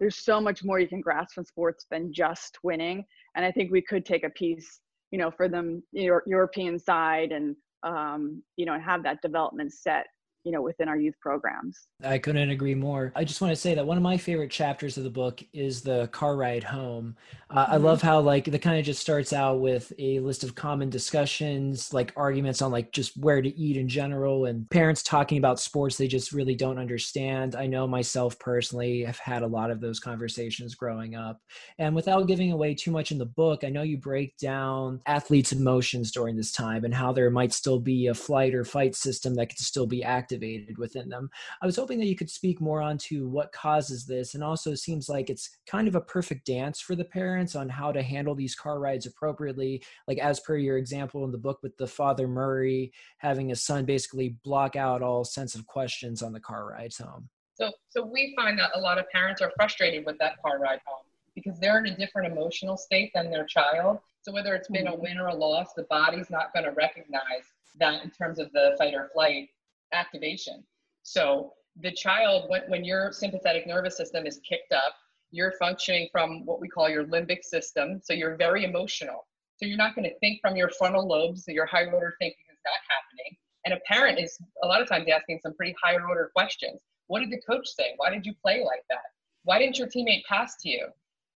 there's 0.01 0.25
so 0.25 0.41
much 0.41 0.65
more 0.65 0.81
you 0.81 0.89
can 0.89 1.01
grasp 1.01 1.35
from 1.35 1.45
sports 1.45 1.87
than 1.91 2.13
just 2.13 2.59
winning 2.63 3.05
and 3.37 3.45
i 3.45 3.51
think 3.51 3.71
we 3.71 3.83
could 3.83 4.05
take 4.05 4.25
a 4.25 4.31
piece 4.31 4.81
you 5.11 5.19
know 5.19 5.31
for 5.31 5.49
them 5.49 5.83
european 5.93 6.79
side 6.79 7.33
and 7.33 7.57
um, 7.83 8.43
you 8.57 8.65
know 8.65 8.73
and 8.73 8.83
have 8.83 9.03
that 9.03 9.21
development 9.21 9.73
set 9.73 10.07
you 10.45 10.53
know 10.53 10.63
within 10.63 10.89
our 10.89 10.97
youth 10.97 11.15
programs. 11.21 11.89
I 12.03 12.19
couldn't 12.19 12.51
agree 12.51 12.75
more. 12.75 13.13
I 13.17 13.25
just 13.25 13.41
want 13.41 13.53
to 13.53 13.61
say 13.61 13.75
that 13.75 13.87
one 13.87 13.97
of 13.97 14.03
my 14.03 14.17
favorite 14.17 14.51
chapters 14.51 14.97
of 14.97 15.05
the 15.05 15.11
book 15.11 15.43
is 15.53 15.83
the 15.83 16.09
car 16.09 16.37
ride 16.37 16.65
home. 16.65 17.17
Uh, 17.51 17.65
mm-hmm. 17.65 17.73
i 17.73 17.77
love 17.77 18.03
how 18.03 18.19
like 18.21 18.47
the 18.47 18.59
kind 18.59 18.79
of 18.79 18.85
just 18.85 19.01
starts 19.01 19.33
out 19.33 19.61
with 19.61 19.93
a 19.99 20.19
list 20.21 20.43
of 20.43 20.55
common 20.55 20.91
discussions 20.91 21.93
like 21.93 22.13
arguments 22.17 22.61
on 22.63 22.73
like 22.73 22.91
just 22.91 23.17
where 23.17 23.41
to 23.41 23.57
eat 23.57 23.77
in 23.77 23.87
general 23.87 24.47
and 24.47 24.69
parents 24.71 25.03
talking 25.03 25.39
about 25.39 25.61
sports 25.61 25.97
they 25.97 26.09
just 26.09 26.33
really 26.33 26.55
don't 26.55 26.79
understand. 26.79 27.55
I 27.55 27.67
know 27.67 27.87
myself 27.87 28.39
personally 28.39 29.05
have 29.05 29.19
had 29.19 29.43
a 29.43 29.47
lot 29.47 29.71
of 29.71 29.81
those 29.81 30.01
conversations 30.01 30.75
growing 30.75 31.15
up. 31.15 31.41
And 31.79 31.95
without 31.95 32.27
giving 32.27 32.53
away 32.53 32.75
too 32.75 32.91
much 32.91 33.13
in 33.13 33.19
the 33.19 33.27
book 33.27 33.65
i 33.65 33.69
know 33.69 33.83
you 33.83 33.99
break 33.99 34.37
down 34.37 35.01
athletes 35.07 35.53
emotions 35.53 36.11
during 36.11 36.37
this 36.37 36.53
time 36.53 36.85
and 36.85 36.95
how 36.95 37.13
there 37.13 37.31
might 37.31 37.53
still 37.53 37.79
be 37.79 38.07
a 38.09 38.15
flight 38.15 38.55
or 38.55 38.65
fight 38.65 38.95
system 38.95 39.35
that 39.35 39.49
could 39.49 39.59
still 39.59 39.87
be 39.87 40.03
active 40.03 40.34
activated 40.35 40.79
within 40.79 41.09
them. 41.09 41.31
I 41.63 41.67
was 41.67 41.77
hoping 41.77 41.99
that 41.99 42.07
you 42.07 42.17
could 42.17 42.31
speak 42.31 42.61
more 42.61 42.83
onto 42.83 43.29
what 43.29 43.53
causes 43.53 44.07
this, 44.07 44.35
and 44.35 44.43
also 44.43 44.75
seems 44.75 45.09
like 45.09 45.31
it's 45.31 45.59
kind 45.67 45.89
of 45.89 45.95
a 45.95 46.01
perfect 46.01 46.47
dance 46.47 46.81
for 46.81 46.95
the 46.95 47.05
parents 47.05 47.55
on 47.55 47.69
how 47.69 47.93
to 47.93 48.03
handle 48.03 48.35
these 48.35 48.55
car 48.55 48.79
rides 48.79 49.07
appropriately. 49.07 49.83
Like 50.09 50.19
as 50.19 50.41
per 50.41 50.57
your 50.57 50.79
example 50.79 51.25
in 51.25 51.33
the 51.33 51.39
book 51.39 51.61
with 51.63 51.77
the 51.77 51.87
father 51.87 52.27
Murray 52.27 52.93
having 53.19 53.49
his 53.49 53.65
son 53.65 53.85
basically 53.85 54.37
block 54.45 54.77
out 54.77 55.03
all 55.03 55.25
sense 55.25 55.55
of 55.55 55.67
questions 55.67 56.23
on 56.23 56.33
the 56.33 56.41
car 56.41 56.67
rides 56.67 56.99
home. 56.99 57.29
So, 57.55 57.71
so 57.89 58.05
we 58.05 58.35
find 58.37 58.59
that 58.59 58.71
a 58.75 58.81
lot 58.81 58.99
of 58.99 59.09
parents 59.11 59.41
are 59.41 59.53
frustrated 59.57 60.05
with 60.05 60.19
that 60.19 60.43
car 60.43 60.59
ride 60.59 60.81
home 60.85 61.05
because 61.37 61.59
they're 61.61 61.79
in 61.79 61.93
a 61.93 61.97
different 61.97 62.33
emotional 62.33 62.77
state 62.77 63.13
than 63.15 63.31
their 63.31 63.45
child. 63.45 63.99
So 64.23 64.33
whether 64.33 64.55
it's 64.55 64.69
been 64.69 64.89
a 64.89 64.93
mm-hmm. 64.93 65.03
win 65.03 65.19
or 65.19 65.29
a 65.29 65.35
loss, 65.35 65.73
the 65.75 65.85
body's 65.85 66.31
not 66.31 66.53
going 66.53 66.65
to 66.65 66.73
recognize 66.73 67.45
that 67.79 68.03
in 68.03 68.11
terms 68.11 68.39
of 68.39 68.53
the 68.53 68.75
fight 68.79 68.95
or 68.95 69.11
flight 69.13 69.49
activation. 69.95 70.65
So 71.03 71.53
the 71.81 71.93
child, 71.93 72.45
when, 72.49 72.63
when 72.69 72.85
your 72.85 73.13
sympathetic 73.13 73.67
nervous 73.67 73.97
system 73.97 74.27
is 74.27 74.41
kicked 74.49 74.73
up, 74.73 74.95
you're 75.31 75.53
functioning 75.59 76.09
from 76.13 76.45
what 76.47 76.61
we 76.61 76.69
call 76.69 76.89
your 76.89 77.05
limbic 77.05 77.43
system. 77.43 78.01
So 78.05 78.13
you're 78.13 78.37
very 78.37 78.65
emotional. 78.65 79.27
So 79.57 79.67
you're 79.67 79.77
not 79.79 79.95
going 79.95 80.09
to 80.09 80.19
think 80.19 80.41
from 80.41 80.57
your 80.57 80.71
frontal 80.79 81.07
lobes. 81.07 81.45
So 81.45 81.53
your 81.53 81.67
higher 81.67 81.91
order 81.93 82.15
thinking 82.21 82.45
is 82.53 82.59
not 82.65 82.81
happening. 82.89 83.37
And 83.65 83.75
a 83.75 83.81
parent 83.93 84.19
is 84.19 84.39
a 84.63 84.67
lot 84.67 84.81
of 84.83 84.89
times 84.89 85.07
asking 85.13 85.41
some 85.43 85.55
pretty 85.55 85.75
higher 85.83 86.07
order 86.07 86.31
questions. 86.35 86.81
What 87.07 87.21
did 87.21 87.31
the 87.31 87.41
coach 87.49 87.67
say? 87.67 87.95
Why 87.97 88.11
did 88.11 88.25
you 88.27 88.35
play 88.43 88.63
like 88.65 88.83
that? 88.91 88.99
Why 89.45 89.59
didn't 89.59 89.79
your 89.79 89.89
teammate 89.89 90.23
pass 90.29 90.55
to 90.63 90.69
you? 90.69 90.87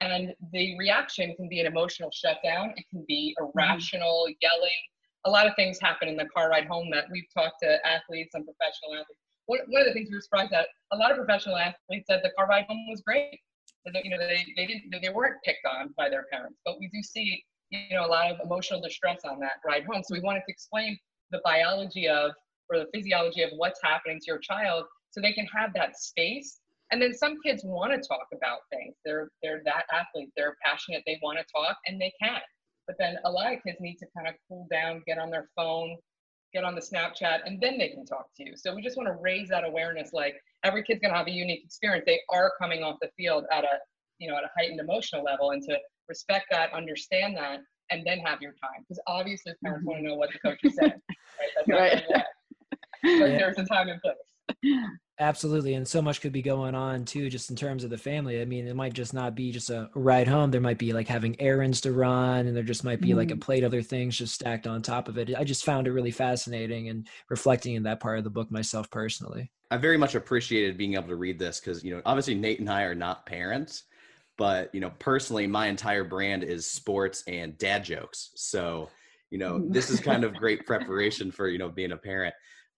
And 0.00 0.32
the 0.52 0.78
reaction 0.78 1.34
can 1.36 1.48
be 1.48 1.60
an 1.60 1.66
emotional 1.66 2.10
shutdown. 2.12 2.72
It 2.76 2.84
can 2.90 3.04
be 3.08 3.34
Mm-hmm. 3.40 3.58
irrational 3.58 4.26
yelling. 4.40 4.82
A 5.28 5.30
lot 5.30 5.46
of 5.46 5.54
things 5.56 5.78
happen 5.78 6.08
in 6.08 6.16
the 6.16 6.24
car 6.24 6.48
ride 6.48 6.66
home 6.66 6.88
that 6.90 7.04
we've 7.12 7.28
talked 7.36 7.56
to 7.62 7.86
athletes 7.86 8.34
and 8.34 8.46
professional 8.46 8.94
athletes. 8.94 9.20
One, 9.44 9.58
one 9.68 9.82
of 9.82 9.88
the 9.88 9.92
things 9.92 10.08
we 10.08 10.16
were 10.16 10.22
surprised 10.22 10.54
at, 10.54 10.68
a 10.90 10.96
lot 10.96 11.10
of 11.10 11.18
professional 11.18 11.56
athletes 11.58 12.06
said 12.08 12.20
the 12.22 12.32
car 12.34 12.46
ride 12.46 12.64
home 12.66 12.86
was 12.88 13.02
great. 13.02 13.38
That, 13.84 14.06
you 14.06 14.10
know, 14.10 14.16
they, 14.16 14.46
they 14.56 14.64
didn't, 14.64 14.84
they 15.02 15.10
weren't 15.10 15.36
picked 15.44 15.66
on 15.66 15.92
by 15.98 16.08
their 16.08 16.24
parents, 16.32 16.58
but 16.64 16.80
we 16.80 16.88
do 16.88 17.02
see, 17.02 17.44
you 17.68 17.90
know, 17.94 18.06
a 18.06 18.08
lot 18.08 18.30
of 18.30 18.38
emotional 18.42 18.80
distress 18.80 19.20
on 19.24 19.38
that 19.40 19.60
ride 19.66 19.84
home. 19.84 20.02
So 20.02 20.14
we 20.14 20.20
wanted 20.20 20.40
to 20.40 20.52
explain 20.52 20.98
the 21.30 21.42
biology 21.44 22.08
of, 22.08 22.30
or 22.70 22.78
the 22.78 22.86
physiology 22.94 23.42
of 23.42 23.50
what's 23.56 23.80
happening 23.84 24.20
to 24.20 24.26
your 24.26 24.38
child 24.38 24.86
so 25.10 25.20
they 25.20 25.34
can 25.34 25.46
have 25.54 25.74
that 25.74 25.98
space 25.98 26.60
and 26.90 27.02
then 27.02 27.12
some 27.12 27.36
kids 27.44 27.62
want 27.64 27.92
to 27.92 28.08
talk 28.08 28.26
about 28.34 28.60
things 28.70 28.94
they're 29.04 29.30
they're 29.42 29.62
that 29.64 29.84
athlete 29.92 30.30
they're 30.36 30.56
passionate 30.64 31.02
they 31.06 31.18
want 31.22 31.38
to 31.38 31.44
talk 31.54 31.76
and 31.86 32.00
they 32.00 32.12
can 32.20 32.40
but 32.88 32.96
then 32.98 33.18
a 33.24 33.30
lot 33.30 33.52
of 33.52 33.62
kids 33.62 33.78
need 33.80 33.98
to 33.98 34.06
kind 34.16 34.26
of 34.26 34.34
cool 34.48 34.66
down 34.70 35.02
get 35.06 35.18
on 35.18 35.30
their 35.30 35.48
phone 35.54 35.96
get 36.52 36.64
on 36.64 36.74
the 36.74 36.80
snapchat 36.80 37.40
and 37.44 37.60
then 37.60 37.78
they 37.78 37.90
can 37.90 38.06
talk 38.06 38.26
to 38.34 38.42
you. 38.42 38.54
So 38.56 38.74
we 38.74 38.82
just 38.82 38.96
want 38.96 39.06
to 39.08 39.16
raise 39.20 39.48
that 39.50 39.64
awareness 39.64 40.14
like 40.14 40.34
every 40.64 40.82
kid's 40.82 41.00
going 41.00 41.12
to 41.12 41.18
have 41.18 41.26
a 41.26 41.30
unique 41.30 41.62
experience. 41.64 42.04
They 42.06 42.20
are 42.30 42.52
coming 42.60 42.82
off 42.82 42.96
the 43.02 43.10
field 43.16 43.44
at 43.52 43.64
a 43.64 43.78
you 44.18 44.28
know 44.28 44.36
at 44.36 44.44
a 44.44 44.50
heightened 44.56 44.80
emotional 44.80 45.22
level 45.22 45.50
and 45.50 45.62
to 45.64 45.78
respect 46.08 46.46
that 46.50 46.72
understand 46.72 47.36
that 47.36 47.60
and 47.90 48.06
then 48.06 48.18
have 48.20 48.40
your 48.40 48.52
time. 48.52 48.80
Because 48.80 49.00
obviously 49.06 49.52
parents 49.62 49.82
mm-hmm. 49.82 49.90
want 49.90 50.02
to 50.02 50.08
know 50.08 50.14
what 50.14 50.30
the 50.32 50.38
coach 50.38 50.58
is 50.64 50.74
saying 50.76 50.92
right? 51.68 52.02
That's 52.02 52.12
Right. 53.02 53.14
but 53.20 53.30
Yeah. 53.30 53.38
there's 53.38 53.58
a 53.58 53.64
time 53.64 53.88
and 53.88 54.00
place 54.00 54.16
Absolutely, 55.20 55.74
and 55.74 55.86
so 55.86 56.00
much 56.00 56.20
could 56.20 56.32
be 56.32 56.42
going 56.42 56.76
on 56.76 57.04
too, 57.04 57.28
just 57.28 57.50
in 57.50 57.56
terms 57.56 57.82
of 57.82 57.90
the 57.90 57.98
family. 57.98 58.40
I 58.40 58.44
mean, 58.44 58.68
it 58.68 58.76
might 58.76 58.92
just 58.92 59.12
not 59.12 59.34
be 59.34 59.50
just 59.50 59.68
a 59.68 59.90
ride 59.96 60.28
home. 60.28 60.52
There 60.52 60.60
might 60.60 60.78
be 60.78 60.92
like 60.92 61.08
having 61.08 61.40
errands 61.40 61.80
to 61.80 61.92
run, 61.92 62.46
and 62.46 62.56
there 62.56 62.62
just 62.62 62.84
might 62.84 63.00
be 63.00 63.14
like 63.14 63.30
a 63.30 63.34
mm-hmm. 63.34 63.40
plate 63.40 63.64
of 63.64 63.72
other 63.72 63.82
things 63.82 64.16
just 64.16 64.34
stacked 64.34 64.68
on 64.68 64.80
top 64.80 65.08
of 65.08 65.18
it. 65.18 65.34
I 65.36 65.42
just 65.42 65.64
found 65.64 65.88
it 65.88 65.92
really 65.92 66.12
fascinating 66.12 66.88
and 66.88 67.08
reflecting 67.28 67.74
in 67.74 67.82
that 67.82 67.98
part 67.98 68.18
of 68.18 68.24
the 68.24 68.30
book 68.30 68.50
myself 68.52 68.88
personally. 68.90 69.50
I 69.72 69.76
very 69.76 69.98
much 69.98 70.14
appreciated 70.14 70.78
being 70.78 70.94
able 70.94 71.08
to 71.08 71.16
read 71.16 71.38
this 71.38 71.58
because, 71.58 71.82
you 71.82 71.94
know, 71.94 72.00
obviously 72.06 72.36
Nate 72.36 72.60
and 72.60 72.70
I 72.70 72.82
are 72.82 72.94
not 72.94 73.26
parents, 73.26 73.84
but, 74.36 74.72
you 74.72 74.80
know, 74.80 74.92
personally, 74.98 75.46
my 75.46 75.66
entire 75.66 76.04
brand 76.04 76.44
is 76.44 76.64
sports 76.66 77.24
and 77.26 77.58
dad 77.58 77.84
jokes. 77.84 78.30
So, 78.36 78.88
you 79.30 79.38
know, 79.38 79.66
this 79.68 79.90
is 79.90 80.00
kind 80.00 80.24
of 80.24 80.34
great 80.34 80.64
preparation 80.66 81.30
for, 81.32 81.48
you 81.48 81.58
know, 81.58 81.68
being 81.68 81.92
a 81.92 81.96
parent. 81.96 82.34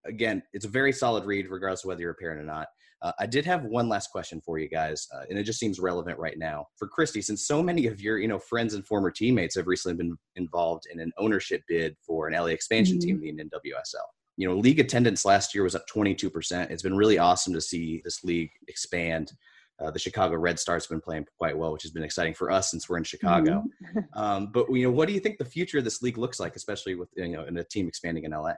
Again, 0.06 0.42
it's 0.52 0.64
a 0.64 0.68
very 0.68 0.92
solid 0.92 1.24
read, 1.24 1.48
regardless 1.48 1.84
of 1.84 1.88
whether 1.88 2.00
you're 2.00 2.12
a 2.12 2.16
parent 2.16 2.40
or 2.40 2.44
not. 2.44 2.68
Uh, 3.02 3.12
I 3.18 3.26
did 3.26 3.46
have 3.46 3.64
one 3.64 3.88
last 3.88 4.10
question 4.10 4.42
for 4.44 4.58
you 4.58 4.68
guys, 4.68 5.06
uh, 5.14 5.22
and 5.30 5.38
it 5.38 5.44
just 5.44 5.58
seems 5.58 5.80
relevant 5.80 6.18
right 6.18 6.38
now. 6.38 6.66
For 6.76 6.86
Christie, 6.86 7.22
since 7.22 7.46
so 7.46 7.62
many 7.62 7.86
of 7.86 8.00
your, 8.00 8.18
you 8.18 8.28
know, 8.28 8.38
friends 8.38 8.74
and 8.74 8.86
former 8.86 9.10
teammates 9.10 9.54
have 9.56 9.66
recently 9.66 9.96
been 9.96 10.16
involved 10.36 10.84
in 10.92 11.00
an 11.00 11.10
ownership 11.16 11.62
bid 11.66 11.96
for 12.06 12.28
an 12.28 12.34
LA 12.34 12.48
expansion 12.48 12.98
Mhm. 12.98 13.00
team 13.00 13.22
in 13.24 13.36
the 13.36 13.44
NWSL 13.44 14.04
you 14.40 14.48
know, 14.48 14.56
league 14.56 14.80
attendance 14.80 15.26
last 15.26 15.54
year 15.54 15.62
was 15.64 15.74
up 15.74 15.86
22%. 15.86 16.70
It's 16.70 16.82
been 16.82 16.96
really 16.96 17.18
awesome 17.18 17.52
to 17.52 17.60
see 17.60 18.00
this 18.04 18.24
league 18.24 18.50
expand. 18.68 19.32
Uh, 19.78 19.90
the 19.90 19.98
Chicago 19.98 20.36
Red 20.36 20.58
Stars 20.58 20.84
have 20.84 20.90
been 20.90 21.00
playing 21.02 21.26
quite 21.36 21.56
well, 21.56 21.72
which 21.72 21.82
has 21.82 21.90
been 21.90 22.02
exciting 22.02 22.32
for 22.32 22.50
us 22.50 22.70
since 22.70 22.88
we're 22.88 22.96
in 22.96 23.04
Chicago. 23.04 23.62
Um, 24.14 24.50
but 24.52 24.66
you 24.70 24.84
know, 24.84 24.90
what 24.90 25.08
do 25.08 25.14
you 25.14 25.20
think 25.20 25.36
the 25.36 25.44
future 25.44 25.78
of 25.78 25.84
this 25.84 26.00
league 26.00 26.16
looks 26.16 26.40
like, 26.40 26.56
especially 26.56 26.94
with 26.94 27.10
you 27.16 27.28
know, 27.28 27.44
in 27.44 27.56
a 27.58 27.64
team 27.64 27.86
expanding 27.86 28.24
in 28.24 28.32
LA? 28.32 28.54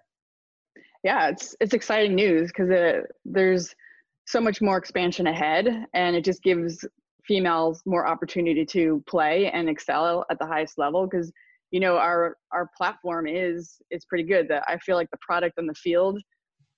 Yeah, 1.02 1.28
it's 1.28 1.56
it's 1.60 1.74
exciting 1.74 2.14
news 2.14 2.48
because 2.48 2.70
there's 3.24 3.74
so 4.26 4.40
much 4.40 4.60
more 4.60 4.76
expansion 4.76 5.26
ahead, 5.26 5.86
and 5.94 6.16
it 6.16 6.24
just 6.24 6.42
gives 6.42 6.84
females 7.26 7.82
more 7.86 8.06
opportunity 8.06 8.64
to 8.66 9.02
play 9.08 9.50
and 9.50 9.68
excel 9.68 10.24
at 10.30 10.38
the 10.38 10.46
highest 10.46 10.78
level. 10.78 11.06
Because 11.06 11.32
you 11.70 11.80
know 11.80 11.96
our 11.96 12.36
our 12.52 12.70
platform 12.76 13.26
is 13.26 13.78
is 13.90 14.04
pretty 14.04 14.24
good. 14.24 14.48
That 14.48 14.64
I 14.68 14.78
feel 14.78 14.96
like 14.96 15.10
the 15.10 15.18
product 15.26 15.58
on 15.58 15.66
the 15.66 15.74
field 15.74 16.20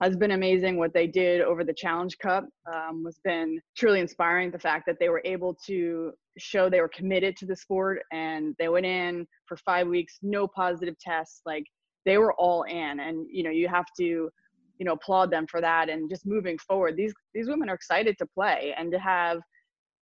has 0.03 0.17
been 0.17 0.33
amazing. 0.33 0.79
What 0.79 0.95
they 0.95 1.07
did 1.07 1.43
over 1.43 1.63
the 1.63 1.75
Challenge 1.75 2.17
Cup 2.19 2.47
um, 2.73 3.05
was 3.05 3.19
been 3.25 3.61
truly 3.77 4.01
inspiring. 4.01 4.51
The 4.51 4.59
fact 4.59 4.87
that 4.87 4.97
they 4.99 5.09
were 5.11 5.23
able 5.25 5.57
to 5.67 6.13
show 6.39 6.69
they 6.69 6.81
were 6.81 6.89
committed 6.89 7.37
to 7.37 7.47
the 7.47 7.57
sport 7.57 8.03
and 8.13 8.55
they 8.59 8.69
went 8.69 8.87
in 8.87 9.27
for 9.47 9.57
five 9.59 9.87
weeks, 9.87 10.19
no 10.23 10.49
positive 10.49 10.99
tests, 10.99 11.43
like 11.47 11.65
they 12.05 12.19
were 12.19 12.35
all 12.35 12.63
in 12.65 13.01
and 13.01 13.27
you 13.31 13.43
know 13.43 13.51
you 13.51 13.69
have 13.69 13.87
to 13.97 14.31
you 14.79 14.85
know 14.85 14.93
applaud 14.93 15.31
them 15.31 15.47
for 15.47 15.61
that 15.61 15.89
and 15.89 16.11
just 16.11 16.27
moving 16.27 16.59
forward 16.59 16.97
these 16.97 17.15
these 17.33 17.49
women 17.49 17.69
are 17.69 17.75
excited 17.75 18.17
to 18.19 18.27
play 18.27 18.75
and 18.79 18.91
to 18.93 18.99
have 18.99 19.41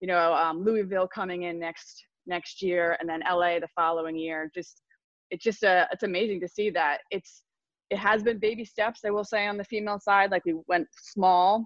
you 0.01 0.09
know 0.09 0.33
um, 0.35 0.63
louisville 0.65 1.09
coming 1.09 1.45
in 1.45 1.59
next 1.59 2.05
next 2.27 2.63
year 2.63 2.97
and 3.01 3.09
then 3.09 3.23
la 3.31 3.59
the 3.59 3.69
following 3.75 4.17
year 4.17 4.51
just 4.55 4.83
it's 5.31 5.45
just 5.45 5.63
a 5.63 5.89
it's 5.93 6.03
amazing 6.03 6.41
to 6.41 6.49
see 6.49 6.71
that 6.71 6.99
it's 7.11 7.43
it 7.91 7.99
has 7.99 8.23
been 8.23 8.39
baby 8.39 8.65
steps 8.65 9.01
i 9.05 9.11
will 9.11 9.25
say 9.25 9.47
on 9.47 9.57
the 9.57 9.65
female 9.65 9.99
side 9.99 10.31
like 10.31 10.45
we 10.45 10.55
went 10.69 10.87
small 10.93 11.65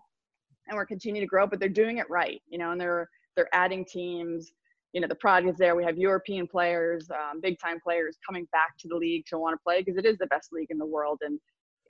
and 0.68 0.76
we're 0.76 0.86
continuing 0.86 1.24
to 1.24 1.28
grow 1.28 1.46
but 1.46 1.60
they're 1.60 1.68
doing 1.68 1.98
it 1.98 2.08
right 2.10 2.40
you 2.48 2.58
know 2.58 2.72
and 2.72 2.80
they're 2.80 3.08
they're 3.36 3.54
adding 3.54 3.84
teams 3.84 4.52
you 4.96 5.02
know 5.02 5.08
the 5.08 5.14
product 5.16 5.52
is 5.52 5.58
there. 5.58 5.76
We 5.76 5.84
have 5.84 5.98
european 5.98 6.46
players 6.46 7.06
um, 7.10 7.42
big 7.42 7.58
time 7.60 7.78
players 7.80 8.16
coming 8.26 8.48
back 8.50 8.78
to 8.78 8.88
the 8.88 8.96
league 8.96 9.26
to 9.26 9.38
want 9.38 9.52
to 9.52 9.62
play 9.62 9.82
because 9.82 9.98
it 9.98 10.06
is 10.06 10.16
the 10.16 10.26
best 10.28 10.48
league 10.52 10.70
in 10.70 10.78
the 10.78 10.86
world 10.86 11.18
and 11.20 11.38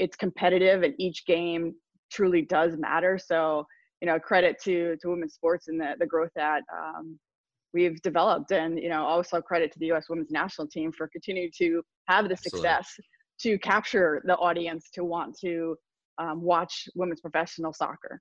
it's 0.01 0.17
competitive 0.17 0.83
and 0.83 0.93
each 0.99 1.25
game 1.25 1.73
truly 2.11 2.43
does 2.43 2.77
matter. 2.77 3.17
So 3.17 3.65
you 4.01 4.09
know 4.09 4.19
credit 4.19 4.61
to 4.65 4.97
to 5.01 5.09
women's 5.09 5.35
sports 5.35 5.69
and 5.69 5.81
the, 5.81 5.95
the 6.01 6.07
growth 6.07 6.33
that 6.35 6.65
um, 6.77 7.17
we've 7.73 8.03
developed. 8.03 8.51
And 8.51 8.77
you 8.77 8.89
know 8.89 9.05
also 9.05 9.41
credit 9.41 9.73
to 9.75 9.79
the 9.79 9.93
us 9.93 10.11
women's 10.11 10.33
national 10.33 10.67
team 10.67 10.91
for 10.91 11.07
continuing 11.07 11.53
to 11.59 11.83
have 12.09 12.25
the 12.25 12.33
Absolutely. 12.33 12.59
success 12.59 12.89
to 13.43 13.57
capture 13.61 14.21
the 14.27 14.35
audience 14.35 14.91
to 14.95 15.05
want 15.05 15.39
to 15.43 15.77
um, 16.19 16.43
watch 16.43 16.89
women's 16.97 17.21
professional 17.21 17.73
soccer 17.73 18.21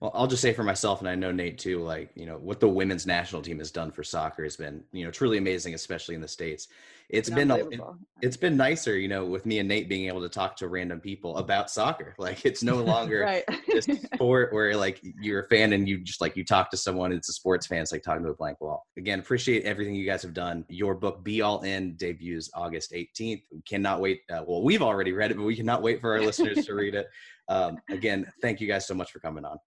Well, 0.00 0.10
I'll 0.14 0.26
just 0.26 0.42
say 0.42 0.52
for 0.52 0.64
myself, 0.64 1.00
and 1.00 1.08
I 1.08 1.14
know 1.14 1.32
Nate 1.32 1.58
too, 1.58 1.80
like, 1.80 2.10
you 2.14 2.26
know, 2.26 2.36
what 2.36 2.60
the 2.60 2.68
women's 2.68 3.06
national 3.06 3.42
team 3.42 3.58
has 3.58 3.70
done 3.70 3.90
for 3.90 4.04
soccer 4.04 4.44
has 4.44 4.56
been, 4.56 4.84
you 4.92 5.04
know, 5.04 5.10
truly 5.10 5.38
amazing, 5.38 5.74
especially 5.74 6.14
in 6.14 6.20
the 6.20 6.28
States. 6.28 6.68
It's 7.10 7.28
been, 7.30 7.50
it, 7.50 7.80
it's 8.22 8.36
been 8.36 8.56
nicer, 8.56 8.96
you 8.96 9.08
know, 9.08 9.24
with 9.24 9.44
me 9.44 9.58
and 9.58 9.68
Nate 9.68 9.88
being 9.88 10.08
able 10.08 10.22
to 10.22 10.28
talk 10.28 10.56
to 10.56 10.68
random 10.68 11.00
people 11.00 11.36
about 11.36 11.70
soccer. 11.70 12.14
Like, 12.24 12.46
it's 12.46 12.62
no 12.62 12.76
longer 12.82 13.20
right. 13.20 13.44
this 13.66 13.84
sport 14.14 14.52
where 14.52 14.74
like 14.76 14.98
you're 15.20 15.40
a 15.40 15.48
fan 15.48 15.74
and 15.74 15.86
you 15.86 15.98
just 15.98 16.22
like 16.22 16.36
you 16.36 16.44
talk 16.44 16.70
to 16.70 16.76
someone 16.76 17.12
it's 17.12 17.28
a 17.28 17.34
sports 17.34 17.66
fan 17.66 17.82
it's 17.82 17.92
like 17.92 18.02
talking 18.02 18.24
to 18.24 18.30
a 18.30 18.34
blank 18.34 18.60
wall. 18.62 18.86
Again 18.96 19.18
appreciate 19.18 19.64
everything 19.64 19.94
you 19.94 20.06
guys 20.06 20.22
have 20.22 20.32
done. 20.32 20.64
Your 20.68 20.94
book 20.94 21.22
be 21.22 21.42
all 21.42 21.60
in 21.62 21.96
debuts 21.96 22.50
august 22.54 22.92
18th 22.92 23.42
we 23.52 23.60
cannot 23.62 24.00
wait 24.00 24.22
uh, 24.30 24.42
well 24.46 24.62
we've 24.62 24.80
already 24.80 25.12
read 25.12 25.30
it 25.30 25.36
but 25.36 25.44
we 25.44 25.56
cannot 25.56 25.82
wait 25.82 26.00
for 26.00 26.12
our 26.14 26.22
listeners 26.22 26.64
to 26.64 26.74
read 26.74 26.94
it. 26.94 27.08
Um, 27.48 27.76
again 27.90 28.26
thank 28.40 28.60
you 28.60 28.66
guys 28.66 28.86
so 28.86 28.94
much 28.94 29.12
for 29.12 29.18
coming 29.18 29.44
on 29.44 29.58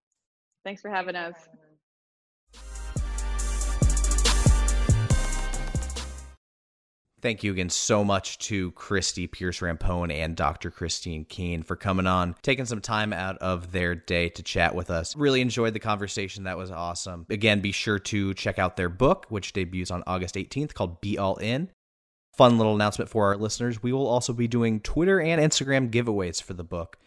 thanks 0.68 0.82
for 0.82 0.90
having 0.90 1.16
us 1.16 1.48
Thank 7.20 7.44
you 7.44 7.52
again 7.52 7.70
so 7.70 8.04
much 8.04 8.38
to 8.40 8.72
Christie 8.74 9.28
Pearce 9.28 9.60
Rampone 9.60 10.12
and 10.12 10.36
Dr. 10.36 10.70
Kristine 10.70 11.28
Keane 11.28 11.64
for 11.64 11.76
coming 11.76 12.06
on, 12.06 12.36
taking 12.44 12.66
some 12.66 12.80
time 12.80 13.12
out 13.12 13.40
of 13.40 13.72
their 13.72 13.96
day 13.96 14.30
to 14.30 14.44
chat 14.44 14.76
with 14.76 14.92
us. 14.92 15.16
Really 15.16 15.42
enjoyed 15.42 15.74
the 15.74 15.80
conversation. 15.80 16.44
That 16.44 16.60
was 16.60 16.70
awesome. 16.70 17.26
Again, 17.32 17.60
be 17.60 17.72
sure 17.72 17.98
to 17.98 18.36
check 18.36 18.60
out 18.60 18.78
their 18.78 18.88
book, 18.88 19.26
which 19.30 19.52
debuts 19.52 19.90
on 19.90 20.04
August 20.06 20.36
18th, 20.36 20.76
called 20.76 21.02
Be 21.02 21.18
All 21.18 21.38
In. 21.38 21.72
Fun 22.34 22.60
little 22.60 22.76
announcement 22.76 23.10
for 23.10 23.26
our 23.26 23.36
listeners. 23.36 23.82
We 23.82 23.94
will 23.94 24.08
also 24.08 24.32
be 24.32 24.48
doing 24.48 24.80
Twitter 24.80 25.20
and 25.20 25.42
Instagram 25.42 25.90
giveaways 25.90 26.42
for 26.42 26.54
the 26.54 26.64
book. 26.64 26.98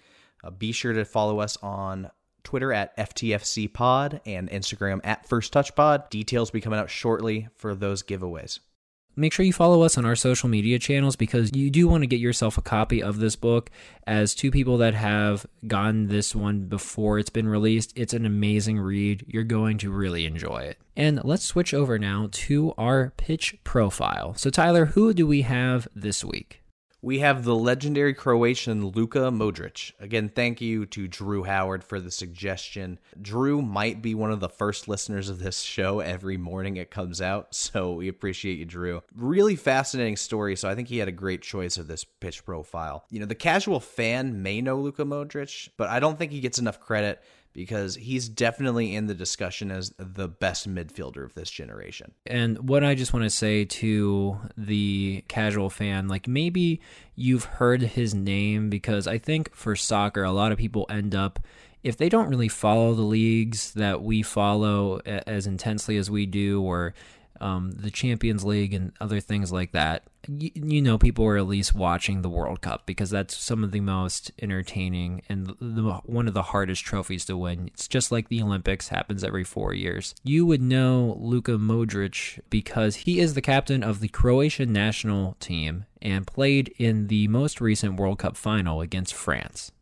Uh, 0.42 0.50
be 0.50 0.72
sure 0.72 0.92
to 0.92 1.04
follow 1.04 1.38
us 1.38 1.56
on 1.62 2.10
Twitter 2.42 2.72
at 2.72 2.96
FTFC 2.96 3.72
Pod 3.72 4.20
and 4.26 4.50
Instagram 4.50 5.00
at 5.04 5.28
First 5.28 5.52
Touch 5.52 5.74
Pod. 5.74 6.08
Details 6.10 6.50
will 6.50 6.58
be 6.58 6.62
coming 6.62 6.78
out 6.78 6.90
shortly 6.90 7.48
for 7.56 7.74
those 7.74 8.02
giveaways. 8.02 8.60
make 9.16 9.32
sure 9.32 9.44
you 9.44 9.52
follow 9.52 9.82
us 9.82 9.98
on 9.98 10.06
our 10.06 10.16
social 10.16 10.48
media 10.48 10.78
channels 10.78 11.16
because 11.16 11.54
you 11.54 11.70
do 11.70 11.86
want 11.86 12.02
to 12.02 12.06
get 12.06 12.20
yourself 12.20 12.56
a 12.56 12.62
copy 12.62 13.02
of 13.02 13.18
this 13.18 13.36
book. 13.36 13.70
As 14.06 14.34
two 14.34 14.50
people 14.50 14.78
that 14.78 14.94
have 14.94 15.44
gotten 15.66 16.08
this 16.08 16.34
one 16.34 16.66
before 16.66 17.18
it's 17.18 17.30
been 17.30 17.48
released, 17.48 17.92
it's 17.96 18.14
an 18.14 18.24
amazing 18.24 18.78
read. 18.78 19.24
You're 19.28 19.44
going 19.44 19.78
to 19.78 19.90
really 19.90 20.24
enjoy 20.26 20.58
it. 20.58 20.78
And 20.96 21.20
let's 21.24 21.44
switch 21.44 21.74
over 21.74 21.98
now 21.98 22.28
to 22.32 22.72
our 22.78 23.12
pitch 23.16 23.56
profile. 23.64 24.34
So, 24.34 24.48
Tyler, 24.50 24.86
who 24.86 25.12
do 25.12 25.26
we 25.26 25.42
have 25.42 25.86
this 25.94 26.24
week? 26.24 26.62
We 27.02 27.20
have 27.20 27.44
the 27.44 27.54
legendary 27.54 28.12
Croatian 28.12 28.88
Luka 28.88 29.30
Modric. 29.30 29.92
Again, 30.00 30.28
thank 30.28 30.60
you 30.60 30.84
to 30.86 31.08
Drew 31.08 31.44
Howard 31.44 31.82
for 31.82 31.98
the 31.98 32.10
suggestion. 32.10 32.98
Drew 33.20 33.62
might 33.62 34.02
be 34.02 34.14
one 34.14 34.30
of 34.30 34.40
the 34.40 34.50
first 34.50 34.86
listeners 34.86 35.30
of 35.30 35.38
this 35.38 35.60
show 35.60 36.00
every 36.00 36.36
morning 36.36 36.76
it 36.76 36.90
comes 36.90 37.22
out, 37.22 37.54
so 37.54 37.94
we 37.94 38.08
appreciate 38.08 38.58
you, 38.58 38.66
Drew. 38.66 39.02
Really 39.16 39.56
fascinating 39.56 40.16
story, 40.16 40.56
so 40.56 40.68
I 40.68 40.74
think 40.74 40.88
he 40.88 40.98
had 40.98 41.08
a 41.08 41.12
great 41.12 41.40
choice 41.40 41.78
of 41.78 41.86
this 41.86 42.04
pitch 42.04 42.44
profile. 42.44 43.06
You 43.08 43.20
know, 43.20 43.26
the 43.26 43.34
casual 43.34 43.80
fan 43.80 44.42
may 44.42 44.60
know 44.60 44.78
Luka 44.78 45.04
Modric, 45.04 45.70
but 45.78 45.88
I 45.88 46.00
don't 46.00 46.18
think 46.18 46.32
he 46.32 46.40
gets 46.40 46.58
enough 46.58 46.80
credit 46.80 47.22
because 47.52 47.96
he's 47.96 48.28
definitely 48.28 48.94
in 48.94 49.06
the 49.06 49.14
discussion 49.14 49.70
as 49.70 49.92
the 49.98 50.28
best 50.28 50.68
midfielder 50.68 51.24
of 51.24 51.34
this 51.34 51.50
generation. 51.50 52.12
And 52.26 52.68
what 52.68 52.84
I 52.84 52.94
just 52.94 53.12
want 53.12 53.24
to 53.24 53.30
say 53.30 53.64
to 53.64 54.38
the 54.56 55.24
casual 55.28 55.70
fan, 55.70 56.08
like 56.08 56.28
maybe 56.28 56.80
you've 57.14 57.44
heard 57.44 57.82
his 57.82 58.14
name 58.14 58.70
because 58.70 59.06
I 59.06 59.18
think 59.18 59.54
for 59.54 59.74
soccer, 59.74 60.22
a 60.22 60.32
lot 60.32 60.52
of 60.52 60.58
people 60.58 60.86
end 60.88 61.14
up 61.14 61.40
if 61.82 61.96
they 61.96 62.08
don't 62.08 62.28
really 62.28 62.48
follow 62.48 62.94
the 62.94 63.02
leagues 63.02 63.72
that 63.72 64.02
we 64.02 64.22
follow 64.22 64.98
as 64.98 65.46
intensely 65.46 65.96
as 65.96 66.10
we 66.10 66.26
do, 66.26 66.62
or 66.62 66.94
um, 67.40 67.70
the 67.72 67.90
Champions 67.90 68.44
League 68.44 68.74
and 68.74 68.92
other 69.00 69.20
things 69.20 69.50
like 69.50 69.72
that, 69.72 70.04
you, 70.28 70.82
know, 70.82 70.98
people 70.98 71.24
are 71.24 71.36
at 71.36 71.46
least 71.46 71.74
watching 71.74 72.22
the 72.22 72.28
World 72.28 72.60
Cup 72.60 72.86
because 72.86 73.10
that's 73.10 73.36
some 73.36 73.64
of 73.64 73.72
the 73.72 73.80
most 73.80 74.30
entertaining 74.40 75.22
and 75.28 75.54
the, 75.60 76.00
one 76.04 76.28
of 76.28 76.34
the 76.34 76.42
hardest 76.42 76.84
trophies 76.84 77.24
to 77.26 77.36
win. 77.36 77.68
It's 77.68 77.88
just 77.88 78.12
like 78.12 78.28
the 78.28 78.42
Olympics 78.42 78.88
happens 78.88 79.24
every 79.24 79.44
four 79.44 79.72
years. 79.72 80.14
You 80.22 80.46
would 80.46 80.62
know 80.62 81.16
Luka 81.20 81.52
Modric 81.52 82.40
because 82.50 82.96
he 82.96 83.20
is 83.20 83.34
the 83.34 83.42
captain 83.42 83.82
of 83.82 84.00
the 84.00 84.08
Croatian 84.08 84.72
national 84.72 85.36
team 85.40 85.86
and 86.02 86.26
played 86.26 86.74
in 86.78 87.08
the 87.08 87.28
most 87.28 87.60
recent 87.60 87.96
World 87.96 88.18
Cup 88.18 88.36
final 88.36 88.80
against 88.80 89.14
France 89.14 89.72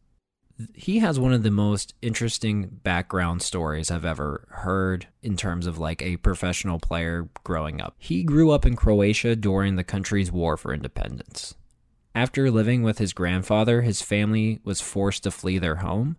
he 0.74 0.98
has 0.98 1.20
one 1.20 1.32
of 1.32 1.42
the 1.42 1.50
most 1.50 1.94
interesting 2.02 2.80
background 2.82 3.42
stories 3.42 3.90
I've 3.90 4.04
ever 4.04 4.46
heard 4.50 5.06
in 5.22 5.36
terms 5.36 5.66
of 5.66 5.78
like 5.78 6.02
a 6.02 6.16
professional 6.16 6.78
player 6.78 7.28
growing 7.44 7.80
up. 7.80 7.94
He 7.98 8.24
grew 8.24 8.50
up 8.50 8.66
in 8.66 8.74
Croatia 8.74 9.36
during 9.36 9.76
the 9.76 9.84
country's 9.84 10.32
war 10.32 10.56
for 10.56 10.74
independence. 10.74 11.54
After 12.14 12.50
living 12.50 12.82
with 12.82 12.98
his 12.98 13.12
grandfather, 13.12 13.82
his 13.82 14.02
family 14.02 14.58
was 14.64 14.80
forced 14.80 15.22
to 15.22 15.30
flee 15.30 15.58
their 15.58 15.76
home, 15.76 16.16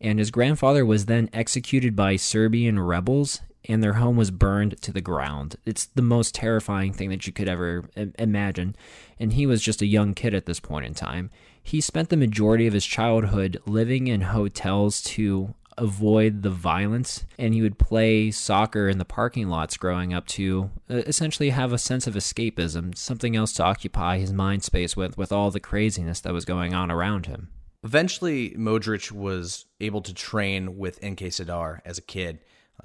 and 0.00 0.18
his 0.18 0.30
grandfather 0.30 0.84
was 0.84 1.06
then 1.06 1.30
executed 1.32 1.96
by 1.96 2.16
Serbian 2.16 2.78
rebels 2.78 3.40
and 3.68 3.82
their 3.82 3.94
home 3.94 4.16
was 4.16 4.30
burned 4.30 4.80
to 4.80 4.92
the 4.92 5.00
ground. 5.00 5.56
It's 5.66 5.86
the 5.86 6.02
most 6.02 6.34
terrifying 6.34 6.92
thing 6.92 7.10
that 7.10 7.26
you 7.26 7.32
could 7.32 7.48
ever 7.48 7.84
imagine. 8.18 8.76
And 9.18 9.34
he 9.34 9.46
was 9.46 9.62
just 9.62 9.82
a 9.82 9.86
young 9.86 10.14
kid 10.14 10.34
at 10.34 10.46
this 10.46 10.60
point 10.60 10.86
in 10.86 10.94
time. 10.94 11.30
He 11.68 11.82
spent 11.82 12.08
the 12.08 12.16
majority 12.16 12.66
of 12.66 12.72
his 12.72 12.86
childhood 12.86 13.60
living 13.66 14.06
in 14.06 14.22
hotels 14.22 15.02
to 15.02 15.54
avoid 15.76 16.40
the 16.40 16.48
violence 16.48 17.26
and 17.38 17.52
he 17.52 17.60
would 17.60 17.78
play 17.78 18.30
soccer 18.30 18.88
in 18.88 18.96
the 18.96 19.04
parking 19.04 19.50
lots 19.50 19.76
growing 19.76 20.14
up 20.14 20.26
to 20.28 20.70
uh, 20.88 20.94
essentially 21.06 21.50
have 21.50 21.74
a 21.74 21.76
sense 21.76 22.06
of 22.06 22.14
escapism, 22.14 22.96
something 22.96 23.36
else 23.36 23.52
to 23.52 23.62
occupy 23.62 24.16
his 24.16 24.32
mind 24.32 24.64
space 24.64 24.96
with 24.96 25.18
with 25.18 25.30
all 25.30 25.50
the 25.50 25.60
craziness 25.60 26.20
that 26.20 26.32
was 26.32 26.46
going 26.46 26.72
on 26.72 26.90
around 26.90 27.26
him. 27.26 27.50
Eventually, 27.84 28.52
Modric 28.52 29.12
was 29.12 29.66
able 29.78 30.00
to 30.00 30.14
train 30.14 30.78
with 30.78 31.04
NK 31.04 31.20
Zadar 31.20 31.80
as 31.84 31.98
a 31.98 32.02
kid 32.02 32.38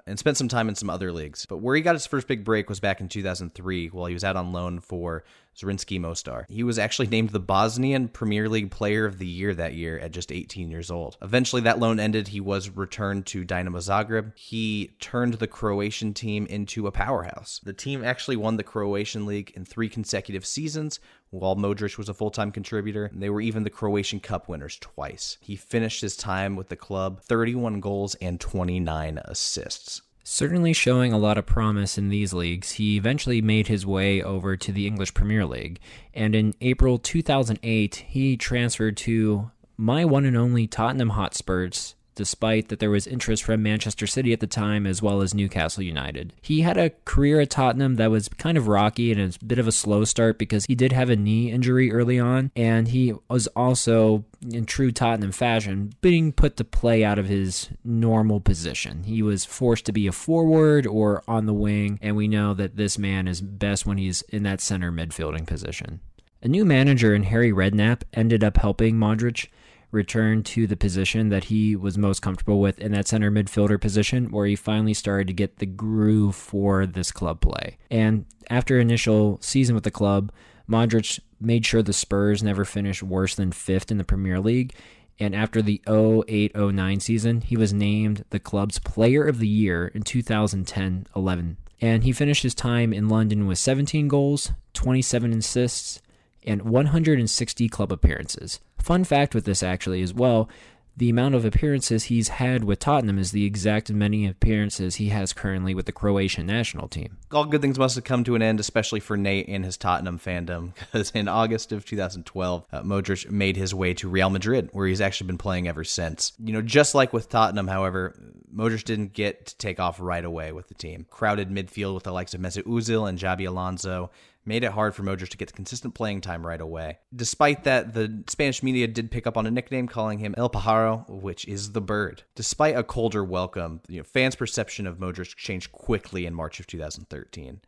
and 0.05 0.19
spent 0.19 0.35
some 0.35 0.49
time 0.49 0.67
in 0.67 0.75
some 0.75 0.89
other 0.89 1.13
leagues. 1.13 1.45
But 1.45 1.59
where 1.59 1.75
he 1.75 1.81
got 1.81 1.95
his 1.95 2.05
first 2.05 2.27
big 2.27 2.43
break 2.43 2.67
was 2.67 2.81
back 2.81 2.99
in 2.99 3.07
2003 3.07 3.87
while 3.87 4.07
he 4.07 4.13
was 4.13 4.25
out 4.25 4.35
on 4.35 4.51
loan 4.51 4.81
for 4.81 5.23
Zrinjski 5.55 5.99
Mostar. 5.99 6.45
He 6.49 6.63
was 6.63 6.79
actually 6.79 7.07
named 7.07 7.29
the 7.29 7.39
Bosnian 7.39 8.07
Premier 8.07 8.49
League 8.49 8.71
Player 8.71 9.05
of 9.05 9.19
the 9.19 9.27
Year 9.27 9.53
that 9.53 9.73
year 9.73 9.99
at 9.99 10.11
just 10.11 10.31
18 10.31 10.69
years 10.69 10.89
old. 10.89 11.17
Eventually, 11.21 11.61
that 11.63 11.79
loan 11.79 11.99
ended. 11.99 12.29
He 12.29 12.39
was 12.39 12.69
returned 12.69 13.25
to 13.27 13.45
Dinamo 13.45 13.77
Zagreb. 13.77 14.37
He 14.37 14.95
turned 14.99 15.35
the 15.35 15.47
Croatian 15.47 16.13
team 16.13 16.45
into 16.47 16.87
a 16.87 16.91
powerhouse. 16.91 17.59
The 17.63 17.73
team 17.73 18.03
actually 18.03 18.35
won 18.35 18.57
the 18.57 18.63
Croatian 18.63 19.25
League 19.25 19.51
in 19.55 19.65
three 19.65 19.89
consecutive 19.89 20.45
seasons, 20.45 20.99
while 21.29 21.55
Modric 21.55 21.97
was 21.97 22.09
a 22.09 22.13
full 22.13 22.31
time 22.31 22.51
contributor. 22.51 23.09
They 23.13 23.29
were 23.29 23.41
even 23.41 23.63
the 23.63 23.69
Croatian 23.69 24.19
Cup 24.19 24.47
winners 24.47 24.77
twice. 24.79 25.37
He 25.41 25.55
finished 25.55 26.01
his 26.01 26.15
time 26.15 26.55
with 26.55 26.69
the 26.69 26.75
club 26.75 27.21
31 27.21 27.79
goals 27.79 28.15
and 28.15 28.39
29 28.39 29.19
assists. 29.25 30.01
Certainly 30.25 30.73
showing 30.73 31.11
a 31.11 31.17
lot 31.17 31.37
of 31.37 31.45
promise 31.45 31.97
in 31.97 32.07
these 32.07 32.33
leagues, 32.33 32.73
he 32.73 32.95
eventually 32.95 33.41
made 33.41 33.67
his 33.67 33.85
way 33.85 34.21
over 34.21 34.55
to 34.55 34.71
the 34.71 34.87
English 34.87 35.13
Premier 35.13 35.45
League, 35.45 35.79
and 36.13 36.33
in 36.33 36.53
April 36.61 36.97
2008, 36.97 38.05
he 38.07 38.37
transferred 38.37 38.95
to 38.97 39.51
my 39.75 40.05
one 40.05 40.23
and 40.23 40.37
only 40.37 40.65
Tottenham 40.65 41.09
Hotspurs 41.09 41.95
despite 42.15 42.69
that 42.69 42.79
there 42.79 42.89
was 42.89 43.07
interest 43.07 43.43
from 43.43 43.63
Manchester 43.63 44.07
City 44.07 44.33
at 44.33 44.39
the 44.39 44.47
time 44.47 44.85
as 44.85 45.01
well 45.01 45.21
as 45.21 45.33
Newcastle 45.33 45.83
United. 45.83 46.33
He 46.41 46.61
had 46.61 46.77
a 46.77 46.91
career 47.05 47.39
at 47.39 47.49
Tottenham 47.49 47.95
that 47.95 48.11
was 48.11 48.29
kind 48.29 48.57
of 48.57 48.67
rocky 48.67 49.11
and 49.11 49.21
a 49.21 49.45
bit 49.45 49.59
of 49.59 49.67
a 49.67 49.71
slow 49.71 50.03
start 50.03 50.37
because 50.37 50.65
he 50.65 50.75
did 50.75 50.91
have 50.91 51.09
a 51.09 51.15
knee 51.15 51.51
injury 51.51 51.91
early 51.91 52.19
on, 52.19 52.51
and 52.55 52.87
he 52.87 53.13
was 53.29 53.47
also, 53.47 54.25
in 54.49 54.65
true 54.65 54.91
Tottenham 54.91 55.31
fashion, 55.31 55.93
being 56.01 56.31
put 56.31 56.57
to 56.57 56.63
play 56.63 57.03
out 57.03 57.19
of 57.19 57.27
his 57.27 57.69
normal 57.83 58.39
position. 58.39 59.03
He 59.03 59.21
was 59.21 59.45
forced 59.45 59.85
to 59.85 59.93
be 59.93 60.07
a 60.07 60.11
forward 60.11 60.85
or 60.87 61.23
on 61.27 61.45
the 61.45 61.53
wing, 61.53 61.99
and 62.01 62.15
we 62.15 62.27
know 62.27 62.53
that 62.53 62.77
this 62.77 62.97
man 62.97 63.27
is 63.27 63.41
best 63.41 63.85
when 63.85 63.97
he's 63.97 64.21
in 64.23 64.43
that 64.43 64.61
center 64.61 64.91
midfielding 64.91 65.45
position. 65.45 65.99
A 66.41 66.47
new 66.49 66.65
manager 66.65 67.15
in 67.15 67.23
Harry 67.23 67.53
Redknapp 67.53 68.01
ended 68.13 68.43
up 68.43 68.57
helping 68.57 68.97
Modric 68.97 69.47
return 69.93 70.43
to 70.43 70.67
the 70.67 70.75
position 70.75 71.29
that 71.29 71.45
he 71.45 71.75
was 71.75 71.97
most 71.97 72.21
comfortable 72.21 72.59
with 72.59 72.79
in 72.79 72.91
that 72.91 73.07
center 73.07 73.31
midfielder 73.31 73.79
position, 73.79 74.31
where 74.31 74.45
he 74.45 74.55
finally 74.55 74.93
started 74.93 75.27
to 75.27 75.33
get 75.33 75.57
the 75.57 75.65
groove 75.65 76.35
for 76.35 76.85
this 76.85 77.11
club 77.11 77.39
play. 77.41 77.77
And 77.91 78.25
after 78.49 78.79
initial 78.79 79.37
season 79.41 79.75
with 79.75 79.83
the 79.83 79.91
club, 79.91 80.31
Modric 80.69 81.19
made 81.39 81.65
sure 81.65 81.83
the 81.83 81.93
Spurs 81.93 82.41
never 82.41 82.65
finished 82.65 83.03
worse 83.03 83.35
than 83.35 83.51
fifth 83.51 83.91
in 83.91 83.97
the 83.97 84.03
Premier 84.03 84.39
League. 84.39 84.73
And 85.19 85.35
after 85.35 85.61
the 85.61 85.81
08 85.87 86.55
09 86.55 86.99
season, 86.99 87.41
he 87.41 87.55
was 87.55 87.73
named 87.73 88.25
the 88.31 88.39
club's 88.39 88.79
player 88.79 89.23
of 89.23 89.39
the 89.39 89.47
year 89.47 89.87
in 89.87 90.01
2010 90.01 91.07
11. 91.15 91.57
And 91.81 92.03
he 92.03 92.11
finished 92.11 92.43
his 92.43 92.55
time 92.55 92.93
in 92.93 93.09
London 93.09 93.45
with 93.45 93.59
17 93.59 94.07
goals, 94.07 94.53
27 94.73 95.33
assists, 95.33 96.01
and 96.45 96.63
160 96.63 97.69
club 97.69 97.91
appearances. 97.91 98.59
Fun 98.77 99.03
fact 99.03 99.33
with 99.33 99.45
this 99.45 99.63
actually 99.63 100.01
as 100.01 100.13
well, 100.13 100.49
the 100.95 101.09
amount 101.09 101.33
of 101.33 101.43
appearances 101.43 102.05
he's 102.05 102.27
had 102.27 102.63
with 102.63 102.77
Tottenham 102.77 103.17
is 103.17 103.31
the 103.31 103.45
exact 103.45 103.91
many 103.91 104.27
appearances 104.27 104.95
he 104.95 105.09
has 105.09 105.33
currently 105.33 105.73
with 105.73 105.87
the 105.87 105.91
Croatian 105.91 106.45
national 106.45 106.87
team. 106.87 107.17
All 107.31 107.45
good 107.45 107.61
things 107.61 107.79
must 107.79 107.95
have 107.95 108.03
come 108.03 108.23
to 108.25 108.35
an 108.35 108.43
end, 108.43 108.59
especially 108.59 108.99
for 108.99 109.17
Nate 109.17 109.47
and 109.47 109.65
his 109.65 109.75
Tottenham 109.75 110.19
fandom, 110.19 110.75
because 110.79 111.09
in 111.11 111.27
August 111.27 111.71
of 111.71 111.85
2012, 111.85 112.65
uh, 112.71 112.81
Modric 112.83 113.29
made 113.31 113.57
his 113.57 113.73
way 113.73 113.95
to 113.95 114.07
Real 114.07 114.29
Madrid, 114.29 114.69
where 114.71 114.85
he's 114.85 115.01
actually 115.01 115.27
been 115.27 115.37
playing 115.39 115.67
ever 115.67 115.83
since. 115.83 116.33
You 116.43 116.53
know, 116.53 116.61
just 116.61 116.93
like 116.93 117.11
with 117.11 117.27
Tottenham, 117.27 117.67
however, 117.67 118.15
Modric 118.55 118.83
didn't 118.83 119.13
get 119.13 119.47
to 119.47 119.57
take 119.57 119.79
off 119.79 119.99
right 119.99 120.23
away 120.23 120.51
with 120.51 120.67
the 120.67 120.75
team. 120.75 121.07
Crowded 121.09 121.49
midfield 121.49 121.95
with 121.95 122.03
the 122.03 122.11
likes 122.11 122.35
of 122.35 122.41
Mesut 122.41 122.63
Ozil 122.63 123.09
and 123.09 123.17
Xabi 123.17 123.47
Alonso 123.47 124.11
made 124.45 124.63
it 124.63 124.71
hard 124.71 124.93
for 124.95 125.03
Modric 125.03 125.29
to 125.29 125.37
get 125.37 125.53
consistent 125.53 125.93
playing 125.93 126.21
time 126.21 126.45
right 126.45 126.59
away. 126.59 126.99
Despite 127.15 127.63
that, 127.63 127.93
the 127.93 128.23
Spanish 128.27 128.61
media 128.61 128.87
did 128.87 129.11
pick 129.11 129.25
up 129.25 129.37
on 129.37 129.45
a 129.45 129.51
nickname 129.51 129.87
calling 129.87 130.19
him 130.19 130.35
El 130.37 130.49
Pajaro, 130.49 131.07
which 131.09 131.45
is 131.47 131.71
the 131.71 131.81
bird. 131.81 132.23
Despite 132.35 132.77
a 132.77 132.83
colder 132.83 133.23
welcome, 133.23 133.81
you 133.87 133.97
know, 133.97 134.03
fans' 134.03 134.35
perception 134.35 134.87
of 134.87 134.97
Modric 134.97 135.35
changed 135.35 135.71
quickly 135.71 136.25
in 136.25 136.33
March 136.33 136.59
of 136.59 136.67
2013. 136.67 137.61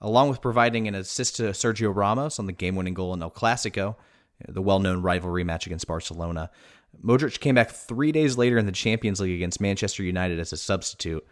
Along 0.00 0.28
with 0.28 0.42
providing 0.42 0.86
an 0.86 0.94
assist 0.94 1.36
to 1.36 1.44
Sergio 1.44 1.94
Ramos 1.94 2.38
on 2.38 2.46
the 2.46 2.52
game-winning 2.52 2.94
goal 2.94 3.14
in 3.14 3.22
El 3.22 3.30
Clasico, 3.30 3.96
the 4.46 4.62
well-known 4.62 5.02
rivalry 5.02 5.44
match 5.44 5.66
against 5.66 5.86
Barcelona, 5.86 6.50
Modric 7.02 7.40
came 7.40 7.54
back 7.54 7.70
three 7.70 8.12
days 8.12 8.36
later 8.36 8.58
in 8.58 8.66
the 8.66 8.72
Champions 8.72 9.20
League 9.20 9.34
against 9.34 9.60
Manchester 9.60 10.02
United 10.02 10.38
as 10.38 10.52
a 10.52 10.56
substitute, 10.56 11.26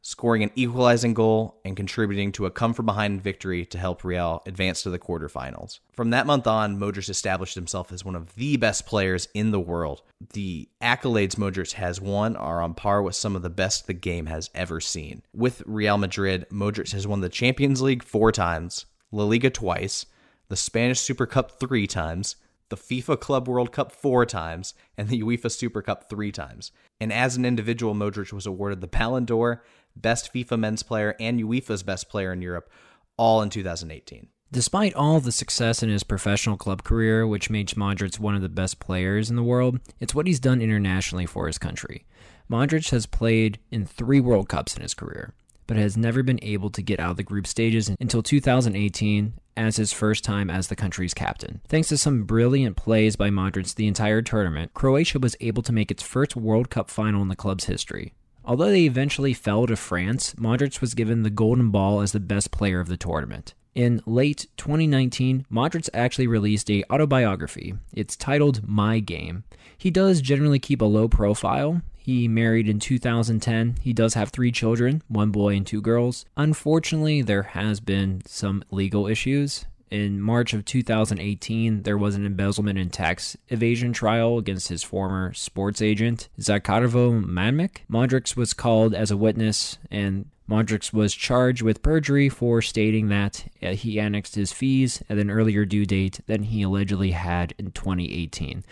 scoring 0.00 0.42
an 0.42 0.50
equalizing 0.54 1.12
goal 1.12 1.60
and 1.64 1.76
contributing 1.76 2.32
to 2.32 2.46
a 2.46 2.50
come 2.50 2.72
from 2.72 2.86
behind 2.86 3.22
victory 3.22 3.64
to 3.66 3.78
help 3.78 4.04
Real 4.04 4.42
advance 4.46 4.82
to 4.82 4.90
the 4.90 4.98
quarterfinals. 4.98 5.80
From 5.92 6.10
that 6.10 6.26
month 6.26 6.46
on, 6.46 6.78
Modric 6.78 7.08
established 7.08 7.54
himself 7.54 7.92
as 7.92 8.04
one 8.04 8.14
of 8.14 8.34
the 8.36 8.56
best 8.56 8.86
players 8.86 9.28
in 9.34 9.50
the 9.50 9.60
world. 9.60 10.02
The 10.32 10.68
accolades 10.80 11.34
Modric 11.34 11.72
has 11.72 12.00
won 12.00 12.36
are 12.36 12.62
on 12.62 12.74
par 12.74 13.02
with 13.02 13.16
some 13.16 13.36
of 13.36 13.42
the 13.42 13.50
best 13.50 13.86
the 13.86 13.94
game 13.94 14.26
has 14.26 14.50
ever 14.54 14.80
seen. 14.80 15.22
With 15.34 15.62
Real 15.66 15.98
Madrid, 15.98 16.46
Modric 16.50 16.92
has 16.92 17.06
won 17.06 17.20
the 17.20 17.28
Champions 17.28 17.82
League 17.82 18.02
four 18.02 18.32
times, 18.32 18.86
La 19.10 19.24
Liga 19.24 19.50
twice, 19.50 20.06
the 20.48 20.56
Spanish 20.56 21.00
Super 21.00 21.26
Cup 21.26 21.58
three 21.58 21.86
times, 21.86 22.36
the 22.68 22.76
FIFA 22.76 23.20
Club 23.20 23.48
World 23.48 23.72
Cup 23.72 23.92
four 23.92 24.26
times, 24.26 24.74
and 24.96 25.08
the 25.08 25.22
UEFA 25.22 25.50
Super 25.50 25.82
Cup 25.82 26.08
three 26.08 26.32
times. 26.32 26.70
And 27.00 27.12
as 27.12 27.36
an 27.36 27.44
individual, 27.44 27.94
Modric 27.94 28.32
was 28.32 28.46
awarded 28.46 28.80
the 28.80 28.86
Ballon 28.86 29.24
d'Or, 29.24 29.62
Best 30.00 30.32
FIFA 30.32 30.58
Men's 30.58 30.82
Player, 30.82 31.14
and 31.18 31.40
UEFA's 31.40 31.82
Best 31.82 32.08
Player 32.08 32.32
in 32.32 32.42
Europe, 32.42 32.70
all 33.16 33.42
in 33.42 33.50
2018. 33.50 34.28
Despite 34.50 34.94
all 34.94 35.20
the 35.20 35.30
success 35.30 35.82
in 35.82 35.90
his 35.90 36.02
professional 36.02 36.56
club 36.56 36.82
career, 36.82 37.26
which 37.26 37.50
made 37.50 37.68
Modric 37.68 38.18
one 38.18 38.34
of 38.34 38.40
the 38.40 38.48
best 38.48 38.80
players 38.80 39.28
in 39.28 39.36
the 39.36 39.42
world, 39.42 39.78
it's 40.00 40.14
what 40.14 40.26
he's 40.26 40.40
done 40.40 40.62
internationally 40.62 41.26
for 41.26 41.46
his 41.46 41.58
country. 41.58 42.06
Modric 42.50 42.90
has 42.90 43.04
played 43.04 43.58
in 43.70 43.84
three 43.84 44.20
World 44.20 44.48
Cups 44.48 44.74
in 44.74 44.80
his 44.80 44.94
career, 44.94 45.34
but 45.66 45.76
has 45.76 45.98
never 45.98 46.22
been 46.22 46.38
able 46.40 46.70
to 46.70 46.80
get 46.80 46.98
out 46.98 47.10
of 47.10 47.16
the 47.18 47.22
group 47.22 47.46
stages 47.46 47.90
until 48.00 48.22
2018 48.22 49.34
as 49.54 49.76
his 49.76 49.92
first 49.92 50.24
time 50.24 50.48
as 50.48 50.68
the 50.68 50.76
country's 50.76 51.12
captain. 51.12 51.60
Thanks 51.68 51.88
to 51.88 51.98
some 51.98 52.22
brilliant 52.22 52.76
plays 52.76 53.16
by 53.16 53.28
Modric 53.28 53.74
the 53.74 53.86
entire 53.86 54.22
tournament, 54.22 54.72
Croatia 54.72 55.18
was 55.18 55.36
able 55.40 55.62
to 55.62 55.72
make 55.72 55.90
its 55.90 56.02
first 56.02 56.36
World 56.36 56.70
Cup 56.70 56.88
final 56.88 57.20
in 57.20 57.28
the 57.28 57.36
club's 57.36 57.64
history. 57.64 58.14
Although 58.48 58.70
they 58.70 58.84
eventually 58.84 59.34
fell 59.34 59.66
to 59.66 59.76
France, 59.76 60.34
Modric 60.38 60.80
was 60.80 60.94
given 60.94 61.22
the 61.22 61.28
Golden 61.28 61.68
Ball 61.68 62.00
as 62.00 62.12
the 62.12 62.18
best 62.18 62.50
player 62.50 62.80
of 62.80 62.88
the 62.88 62.96
tournament. 62.96 63.52
In 63.74 64.00
late 64.06 64.46
2019, 64.56 65.44
Modric 65.52 65.90
actually 65.92 66.26
released 66.26 66.70
a 66.70 66.82
autobiography. 66.90 67.74
It's 67.92 68.16
titled 68.16 68.66
My 68.66 69.00
Game. 69.00 69.44
He 69.76 69.90
does 69.90 70.22
generally 70.22 70.58
keep 70.58 70.80
a 70.80 70.86
low 70.86 71.08
profile. 71.08 71.82
He 71.98 72.26
married 72.26 72.70
in 72.70 72.78
2010. 72.78 73.76
He 73.82 73.92
does 73.92 74.14
have 74.14 74.30
three 74.30 74.50
children, 74.50 75.02
one 75.08 75.30
boy 75.30 75.54
and 75.54 75.66
two 75.66 75.82
girls. 75.82 76.24
Unfortunately, 76.34 77.20
there 77.20 77.42
has 77.42 77.80
been 77.80 78.22
some 78.24 78.64
legal 78.70 79.06
issues. 79.06 79.66
In 79.90 80.20
March 80.20 80.52
of 80.52 80.64
2018, 80.66 81.82
there 81.82 81.96
was 81.96 82.14
an 82.14 82.26
embezzlement 82.26 82.78
and 82.78 82.92
tax 82.92 83.36
evasion 83.48 83.92
trial 83.92 84.36
against 84.36 84.68
his 84.68 84.82
former 84.82 85.32
sports 85.32 85.80
agent, 85.80 86.28
Zdravko 86.38 87.24
Mamic. 87.24 87.78
Modric 87.90 88.36
was 88.36 88.52
called 88.52 88.94
as 88.94 89.10
a 89.10 89.16
witness, 89.16 89.78
and 89.90 90.26
Modric 90.48 90.92
was 90.92 91.14
charged 91.14 91.62
with 91.62 91.82
perjury 91.82 92.28
for 92.28 92.60
stating 92.60 93.08
that 93.08 93.46
uh, 93.62 93.70
he 93.70 93.98
annexed 93.98 94.34
his 94.34 94.52
fees 94.52 95.02
at 95.08 95.18
an 95.18 95.30
earlier 95.30 95.64
due 95.64 95.86
date 95.86 96.20
than 96.26 96.44
he 96.44 96.62
allegedly 96.62 97.12
had 97.12 97.54
in 97.58 97.70
2018. 97.70 98.64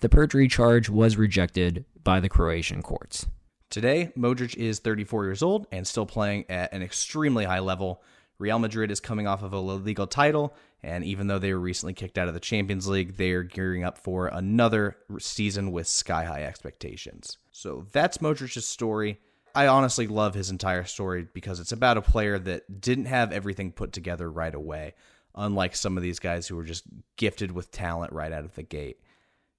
The 0.00 0.08
perjury 0.08 0.48
charge 0.48 0.88
was 0.88 1.16
rejected 1.16 1.84
by 2.02 2.20
the 2.20 2.28
Croatian 2.28 2.82
courts. 2.82 3.26
Today, 3.70 4.12
Modric 4.18 4.54
is 4.56 4.80
34 4.80 5.24
years 5.24 5.42
old 5.42 5.66
and 5.72 5.86
still 5.86 6.04
playing 6.04 6.44
at 6.50 6.74
an 6.74 6.82
extremely 6.82 7.44
high 7.44 7.60
level. 7.60 8.02
Real 8.42 8.58
Madrid 8.58 8.90
is 8.90 8.98
coming 8.98 9.28
off 9.28 9.44
of 9.44 9.52
a 9.52 9.58
La 9.60 9.74
Liga 9.74 10.04
title, 10.04 10.52
and 10.82 11.04
even 11.04 11.28
though 11.28 11.38
they 11.38 11.54
were 11.54 11.60
recently 11.60 11.94
kicked 11.94 12.18
out 12.18 12.26
of 12.26 12.34
the 12.34 12.40
Champions 12.40 12.88
League, 12.88 13.16
they 13.16 13.30
are 13.30 13.44
gearing 13.44 13.84
up 13.84 13.96
for 13.96 14.26
another 14.26 14.96
season 15.20 15.70
with 15.70 15.86
sky 15.86 16.24
high 16.24 16.42
expectations. 16.42 17.38
So 17.52 17.86
that's 17.92 18.18
Modric's 18.18 18.66
story. 18.66 19.20
I 19.54 19.68
honestly 19.68 20.08
love 20.08 20.34
his 20.34 20.50
entire 20.50 20.82
story 20.82 21.28
because 21.32 21.60
it's 21.60 21.70
about 21.70 21.98
a 21.98 22.02
player 22.02 22.36
that 22.40 22.80
didn't 22.80 23.04
have 23.04 23.30
everything 23.30 23.70
put 23.70 23.92
together 23.92 24.28
right 24.28 24.54
away, 24.54 24.94
unlike 25.36 25.76
some 25.76 25.96
of 25.96 26.02
these 26.02 26.18
guys 26.18 26.48
who 26.48 26.56
were 26.56 26.64
just 26.64 26.82
gifted 27.16 27.52
with 27.52 27.70
talent 27.70 28.12
right 28.12 28.32
out 28.32 28.44
of 28.44 28.56
the 28.56 28.64
gate. 28.64 28.98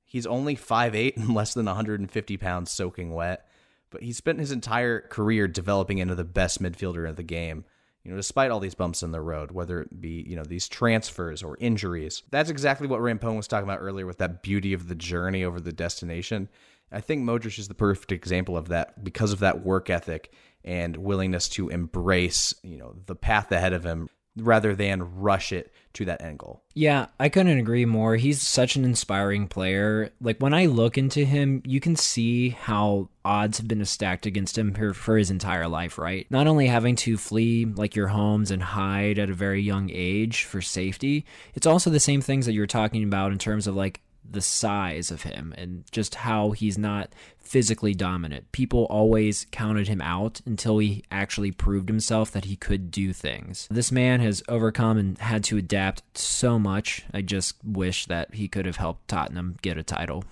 He's 0.04 0.28
only 0.28 0.58
5'8 0.58 1.16
and 1.16 1.34
less 1.34 1.54
than 1.54 1.68
150 1.68 2.36
pounds 2.36 2.70
soaking 2.70 3.14
wet, 3.14 3.48
but 3.92 4.04
he 4.04 4.12
spent 4.12 4.42
his 4.42 4.52
entire 4.52 5.00
career 5.00 5.48
developing 5.48 6.00
into 6.00 6.16
the 6.16 6.26
best 6.26 6.62
midfielder 6.62 7.08
of 7.08 7.16
the 7.16 7.24
game. 7.24 7.64
You 8.04 8.12
know, 8.12 8.18
despite 8.18 8.51
all 8.51 8.60
these 8.60 8.76
bumps 8.76 9.01
in 9.01 9.12
the 9.12 9.22
road, 9.22 9.51
whether 9.51 9.82
it 9.82 10.01
be, 10.01 10.26
you 10.28 10.36
know, 10.36 10.43
these 10.43 10.68
transfers 10.68 11.41
or 11.41 11.58
injuries. 11.60 12.24
That's 12.32 12.49
exactly 12.49 12.86
what 12.86 12.99
Rampone 12.99 13.38
was 13.38 13.47
talking 13.47 13.68
about 13.68 13.80
earlier 13.80 14.06
with 14.06 14.18
that 14.18 14.43
beauty 14.43 14.74
of 14.74 14.89
the 14.89 14.95
journey 14.95 15.45
over 15.45 15.62
the 15.62 15.72
destination. 15.72 16.49
I 16.91 16.99
think 16.99 17.24
Modric 17.24 17.58
is 17.58 17.70
the 17.70 17.74
perfect 17.74 18.12
example 18.12 18.58
of 18.58 18.68
that 18.68 19.04
because 19.04 19.32
of 19.32 19.39
that 19.39 19.66
work 19.66 19.89
ethic 19.89 20.34
and 20.66 20.97
willingness 20.97 21.47
to 21.49 21.70
embrace, 21.70 22.54
you 22.62 22.78
know, 22.78 22.95
the 23.06 23.16
path 23.16 23.51
ahead 23.51 23.74
of 23.74 23.86
him 23.86 24.10
rather 24.36 24.76
than 24.76 25.20
rush 25.20 25.52
it 25.52 25.72
to 25.94 26.06
that 26.06 26.22
end 26.22 26.40
goal. 26.40 26.64
Yeah, 26.74 27.08
I 27.20 27.30
couldn't 27.30 27.58
agree 27.58 27.86
more. 27.86 28.16
He's 28.16 28.42
such 28.42 28.76
an 28.76 28.84
inspiring 28.84 29.48
player. 29.48 30.12
Like 30.20 30.40
when 30.40 30.54
I 30.54 30.66
look 30.66 30.98
into 30.98 31.24
him, 31.24 31.62
you 31.66 31.80
can 31.80 31.96
see 31.96 32.50
how 32.50 33.10
odds 33.24 33.60
have 33.60 33.68
been 33.68 33.86
stacked 33.86 34.26
against 34.26 34.58
him 34.58 34.74
for, 34.94 35.18
his 35.18 35.30
entire 35.30 35.68
life, 35.68 35.98
right? 36.00 36.26
Not 36.32 36.48
only 36.48 36.68
having 36.68 36.96
to 36.98 37.18
flee 37.18 37.66
like 37.66 37.96
your 37.96 38.08
homes 38.08 38.50
and 38.50 38.64
hide 38.64 39.20
at 39.20 39.30
a 39.30 39.34
very 39.34 39.62
young 39.62 39.92
age 39.94 40.44
for 40.44 40.62
safety, 40.62 41.26
it's 41.54 41.68
also 41.68 41.90
the 41.90 42.00
same 42.00 42.22
things 42.22 42.48
that 42.48 42.54
you 42.54 42.62
were 42.62 42.68
talking 42.68 43.04
about 43.04 43.32
in 43.32 43.38
terms 43.38 43.68
of 43.68 43.76
like 43.76 44.02
the 44.30 44.41
size 44.41 45.11
of 45.11 45.24
him 45.24 45.53
and 45.57 45.84
just 45.91 46.15
how 46.15 46.51
he's 46.51 46.78
not 46.78 47.13
physically 47.38 47.93
dominant. 47.93 48.51
People 48.51 48.86
always 48.86 49.45
counted 49.51 49.88
him 49.88 50.01
out 50.01 50.41
until 50.45 50.80
he 50.80 51.03
actually 51.11 51.51
proved 51.51 51.89
himself 51.89 52.32
that 52.32 52.45
he 52.45 52.55
could 52.55 52.89
do 52.89 53.13
things. 53.13 53.67
This 53.69 53.91
man 53.91 54.21
has 54.21 54.41
overcome 54.47 54.97
and 54.97 55.17
had 55.17 55.43
to 55.45 55.57
adapt 55.57 56.17
so 56.17 56.57
much. 56.57 57.03
I 57.13 57.21
just 57.21 57.55
wish 57.63 58.05
that 58.07 58.34
he 58.34 58.47
could 58.47 58.65
have 58.65 58.78
helped 58.78 59.07
Tottenham 59.07 59.57
get 59.61 59.78
a 59.78 59.84
title. 59.84 60.24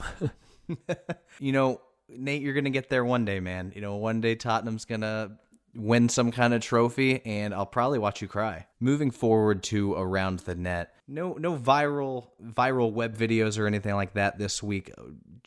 you 1.40 1.52
know, 1.52 1.82
Nate, 2.10 2.42
you're 2.42 2.54
going 2.54 2.66
to 2.66 2.70
get 2.70 2.90
there 2.90 3.06
one 3.06 3.26
day, 3.26 3.40
man. 3.40 3.72
You 3.76 3.82
know, 3.82 3.96
one 3.98 4.22
day 4.22 4.36
Tottenham's 4.36 4.86
going 4.86 5.02
to 5.02 5.32
win 5.76 6.10
some 6.10 6.32
kind 6.32 6.54
of 6.54 6.62
trophy 6.62 7.26
and 7.26 7.54
I'll 7.54 7.66
probably 7.66 8.00
watch 8.00 8.22
you 8.22 8.28
cry. 8.28 8.68
Moving 8.80 9.12
forward 9.12 9.64
to 9.64 9.94
around 9.94 10.40
the 10.40 10.56
net. 10.56 10.94
No 11.08 11.34
no 11.34 11.58
viral 11.58 12.30
viral 12.44 12.92
web 12.92 13.18
videos 13.18 13.60
or 13.60 13.68
anything 13.68 13.96
like 13.96 14.14
that 14.14 14.38
this 14.38 14.62
week 14.62 14.92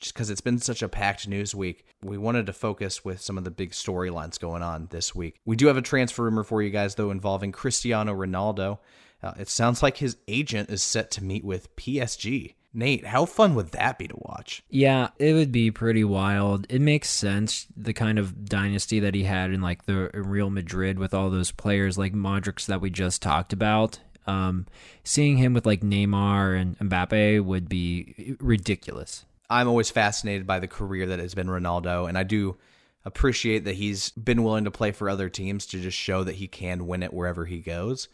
just 0.01 0.15
cuz 0.15 0.31
it's 0.31 0.41
been 0.41 0.59
such 0.59 0.83
a 0.83 0.89
packed 0.89 1.29
news 1.29 1.55
week. 1.55 1.87
We 2.03 2.19
wanted 2.19 2.47
to 2.47 2.53
focus 2.53 3.05
with 3.05 3.21
some 3.21 3.39
of 3.39 3.45
the 3.45 3.51
big 3.51 3.71
storylines 3.71 4.39
going 4.39 4.63
on 4.63 4.89
this 4.91 5.15
week. 5.15 5.41
We 5.45 5.57
do 5.57 5.67
have 5.67 5.77
a 5.77 5.83
transfer 5.83 6.25
rumor 6.25 6.45
for 6.45 6.63
you 6.63 6.71
guys 6.71 6.95
though 6.95 7.11
involving 7.11 7.53
Cristiano 7.53 8.15
Ronaldo. 8.15 8.79
Uh, 9.23 9.33
it 9.39 9.49
sounds 9.49 9.83
like 9.83 9.99
his 9.99 10.19
agent 10.29 10.69
is 10.69 10.83
set 10.83 11.11
to 11.13 11.25
meet 11.25 11.45
with 11.45 11.75
PSG. 11.77 12.55
Nate, 12.75 13.07
how 13.07 13.25
fun 13.25 13.55
would 13.55 13.71
that 13.71 13.99
be 13.99 14.09
to 14.09 14.17
watch? 14.17 14.65
Yeah, 14.69 15.11
it 15.19 15.33
would 15.33 15.53
be 15.53 15.71
pretty 15.71 16.03
wild. 16.03 16.67
It 16.69 16.81
makes 16.81 17.09
sense 17.09 17.67
the 17.77 17.93
kind 17.93 18.19
of 18.19 18.45
dynasty 18.47 18.99
that 19.01 19.15
he 19.15 19.23
had 19.23 19.53
in 19.53 19.61
like 19.61 19.87
the 19.87 20.11
Real 20.13 20.51
Madrid 20.51 20.99
with 20.99 21.15
all 21.15 21.31
those 21.31 21.53
players 21.53 21.97
like 21.97 22.13
Modric 22.13 22.67
that 22.67 22.81
we 22.81 22.91
just 22.91 23.23
talked 23.23 23.53
about. 23.53 24.01
Um, 24.27 24.67
seeing 25.05 25.37
him 25.37 25.55
with 25.55 25.67
like 25.67 25.83
Neymar 25.83 26.61
and 26.61 26.79
Mbappe 26.79 27.45
would 27.45 27.69
be 27.69 28.37
ridiculous. 28.41 29.25
I'm 29.49 29.69
always 29.69 29.91
fascinated 29.91 30.47
by 30.47 30.59
the 30.59 30.67
career 30.67 31.07
that 31.07 31.21
has 31.21 31.35
been 31.35 31.47
Ronaldo, 31.47 32.09
and 32.09 32.19
I 32.19 32.23
do 32.23 32.57
appreciate 33.05 33.65
that 33.65 33.75
he's 33.75 34.11
been 34.11 34.43
willing 34.43 34.65
to 34.65 34.71
play 34.71 34.91
for 34.91 35.09
other 35.11 35.29
teams 35.29 35.67
to 35.67 35.81
just 35.81 35.97
show 35.97 36.25
that 36.25 36.37
he 36.37 36.49
can 36.49 36.87
win 36.87 37.03
it 37.03 37.13
wherever 37.13 37.45
he 37.45 37.61
goes. 37.61 38.09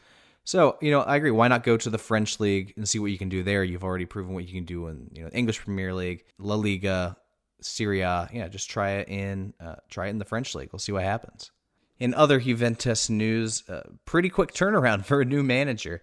So, 0.45 0.79
you 0.81 0.91
know, 0.91 1.01
I 1.01 1.17
agree. 1.17 1.31
Why 1.31 1.49
not 1.49 1.63
go 1.63 1.77
to 1.77 1.91
the 1.91 1.99
French 1.99 2.41
league 2.41 2.73
and 2.77 2.89
see 2.89 2.99
what 2.99 3.11
you 3.11 3.19
can 3.19 3.29
do 3.29 3.43
there? 3.43 3.63
You've 3.63 3.85
already 3.85 4.07
proven 4.07 4.35
what 4.35 4.47
you 4.47 4.55
can 4.55 4.65
do 4.65 4.89
in, 4.89 5.11
you 5.13 5.23
know, 5.23 5.31
English 5.33 5.61
Premier 5.61 5.95
League, 5.95 6.25
La 6.39 6.55
Liga, 6.55 7.17
Serie 7.61 8.01
A. 8.01 8.29
Yeah, 8.33 8.49
just 8.49 8.71
try 8.71 8.93
it 8.93 9.09
in, 9.09 9.55
uh, 9.61 9.77
try 9.91 10.07
it 10.07 10.11
in 10.11 10.19
the 10.19 10.25
French 10.25 10.55
league. 10.55 10.71
We'll 10.73 10.81
see 10.81 10.93
what 10.93 11.05
happens. 11.05 11.51
In 11.99 12.15
other 12.15 12.41
Juventus 12.41 13.11
news, 13.11 13.69
uh, 13.69 13.83
pretty 14.07 14.31
quick 14.31 14.53
turnaround 14.53 15.05
for 15.07 15.21
a 15.21 15.25
new 15.25 15.43
manager. 15.43 16.03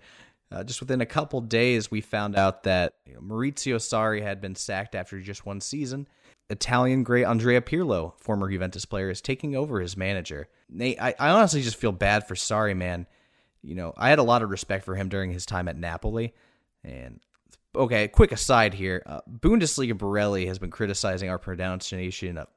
Uh, 0.50 0.64
just 0.64 0.80
within 0.80 1.02
a 1.02 1.06
couple 1.06 1.42
days, 1.42 1.92
we 1.92 2.00
found 2.00 2.38
out 2.38 2.64
that 2.64 2.94
you 3.06 3.16
know, 3.16 3.20
Maurizio 3.20 3.76
Sarri 3.76 4.22
had 4.22 4.40
been 4.40 4.56
sacked 4.56 4.96
after 4.96 5.20
just 5.20 5.46
one 5.46 5.60
season. 5.60 6.08
Italian 6.50 7.04
great 7.04 7.26
Andrea 7.26 7.60
Pirlo, 7.60 8.14
former 8.22 8.50
Juventus 8.50 8.86
player, 8.86 9.10
is 9.10 9.20
taking 9.20 9.58
over 9.58 9.82
as 9.82 9.98
manager. 9.98 10.48
I, 10.80 11.14
I 11.20 11.30
honestly 11.32 11.62
just 11.62 11.76
feel 11.76 11.92
bad 11.92 12.26
for 12.26 12.36
Sarri, 12.36 12.78
man 12.78 13.08
you 13.68 13.76
know, 13.76 13.94
I 13.98 14.10
had 14.10 14.18
a 14.18 14.24
lot 14.24 14.42
of 14.42 14.50
respect 14.50 14.86
for 14.86 14.96
him 14.96 15.10
during 15.10 15.32
his 15.32 15.46
time 15.46 15.68
at 15.68 15.78
Napoli. 15.78 16.34
And 16.86 17.20
okay, 17.76 18.08
quick 18.08 18.32
aside 18.32 18.74
here, 18.74 19.04
uh, 19.06 19.20
Bundesliga 19.30 19.96
Borelli 19.98 20.46
has 20.46 20.58
been 20.58 20.72
criticizing 20.72 21.30
our 21.30 21.38
pronunciation 21.38 22.38
of 22.38 22.48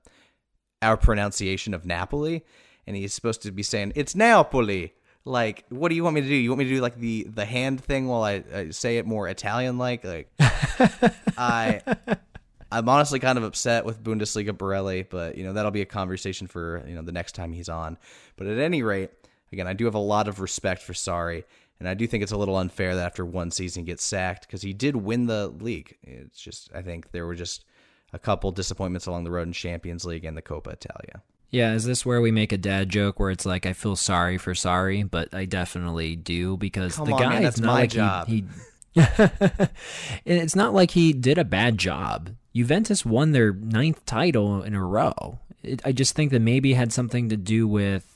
our 0.83 0.97
pronunciation 0.97 1.75
of 1.75 1.85
Napoli, 1.85 2.45
and 2.87 2.97
he's 2.97 3.13
supposed 3.13 3.43
to 3.43 3.51
be 3.51 3.63
saying 3.63 3.93
it's 3.97 4.15
Napoli. 4.15 4.95
Like, 5.27 5.67
what 5.69 5.91
do 5.91 5.95
you 5.97 6.05
want 6.05 6.15
me 6.15 6.23
to 6.23 6.29
do? 6.29 6.35
You 6.35 6.49
want 6.51 6.61
me 6.61 6.65
to 6.67 6.71
do 6.71 6.81
like 6.81 6.97
the 6.97 7.25
the 7.25 7.45
hand 7.45 7.83
thing 7.83 8.07
while 8.07 8.23
I, 8.23 8.45
I 8.55 8.71
say 8.71 8.99
it 8.99 9.07
more 9.07 9.29
Italian 9.29 9.79
like? 9.79 10.05
Like, 10.05 10.31
I. 11.37 11.83
I'm 12.73 12.89
honestly 12.89 13.19
kind 13.19 13.37
of 13.37 13.43
upset 13.43 13.85
with 13.85 14.01
Bundesliga 14.01 14.57
Borelli, 14.57 15.03
but 15.03 15.37
you 15.37 15.43
know 15.43 15.55
that'll 15.55 15.73
be 15.73 15.81
a 15.81 15.87
conversation 15.87 16.47
for 16.47 16.85
you 16.87 16.95
know 16.95 17.03
the 17.03 17.11
next 17.11 17.35
time 17.35 17.53
he's 17.53 17.69
on. 17.69 17.99
But 18.37 18.47
at 18.47 18.59
any 18.59 18.85
rate, 18.85 19.11
Again, 19.53 19.67
I 19.67 19.73
do 19.73 19.85
have 19.87 19.95
a 19.95 19.99
lot 19.99 20.29
of 20.29 20.41
respect 20.41 20.83
for 20.83 20.93
Sarri, 20.93 21.45
and 21.79 21.89
I 21.89 21.95
do 21.95 22.07
think 22.07 22.23
it's 22.23 22.33
a 22.33 22.37
little 22.37 22.57
unfair 22.57 22.95
that 22.95 23.07
after 23.07 23.25
one 23.25 23.51
season 23.51 23.83
he 23.85 23.87
gets 23.87 24.05
sacked 24.05 24.47
because 24.47 24.63
he 24.63 24.73
did 24.73 24.97
win 24.97 25.27
the 25.27 25.49
league. 25.49 25.97
It's 26.03 26.41
just 26.41 26.71
I 26.75 26.83
think 26.83 27.11
there 27.13 27.27
were 27.27 27.35
just 27.35 27.65
a 28.13 28.19
couple 28.19 28.51
disappointments 28.53 29.07
along 29.07 29.25
the 29.25 29.31
road 29.31 29.49
in 29.49 29.53
Champions 29.53 30.05
League 30.05 30.25
and 30.25 30.37
the 30.37 30.43
Coppa 30.43 30.73
Italia. 30.73 31.23
Yeah, 31.51 31.73
is 31.73 31.85
this 31.85 32.07
where 32.07 32.21
we 32.21 32.31
make 32.31 32.53
a 32.53 32.59
dad 32.59 32.91
joke 32.91 33.19
where 33.19 33.31
it's 33.31 33.45
like 33.45 33.67
I 33.67 33.73
feel 33.73 33.97
sorry 33.97 34.39
for 34.39 34.55
sorry, 34.55 35.03
but 35.03 35.35
I 35.35 35.47
definitely 35.47 36.15
do 36.15 36.57
because 36.57 36.97
Come 36.97 37.07
the 37.07 37.15
on, 37.15 37.21
guy 37.21 37.29
man, 37.31 37.43
that's 37.43 37.59
not 37.59 37.67
my 37.67 37.81
like 37.81 37.91
job. 37.91 38.29
he. 38.29 38.45
he 38.95 39.03
it's 40.25 40.57
not 40.57 40.75
like 40.75 40.93
he 40.93 41.13
did 41.13 41.39
a 41.39 41.45
bad 41.45 41.79
job. 41.79 42.31
Juventus 42.55 43.05
won 43.05 43.33
their 43.33 43.53
ninth 43.53 44.05
title 44.07 44.63
in 44.63 44.75
a 44.75 44.85
row. 44.85 45.39
It, 45.63 45.81
I 45.85 45.93
just 45.93 46.15
think 46.15 46.31
that 46.31 46.41
maybe 46.41 46.73
it 46.73 46.77
had 46.77 46.93
something 46.93 47.29
to 47.29 47.37
do 47.37 47.69
with 47.69 48.10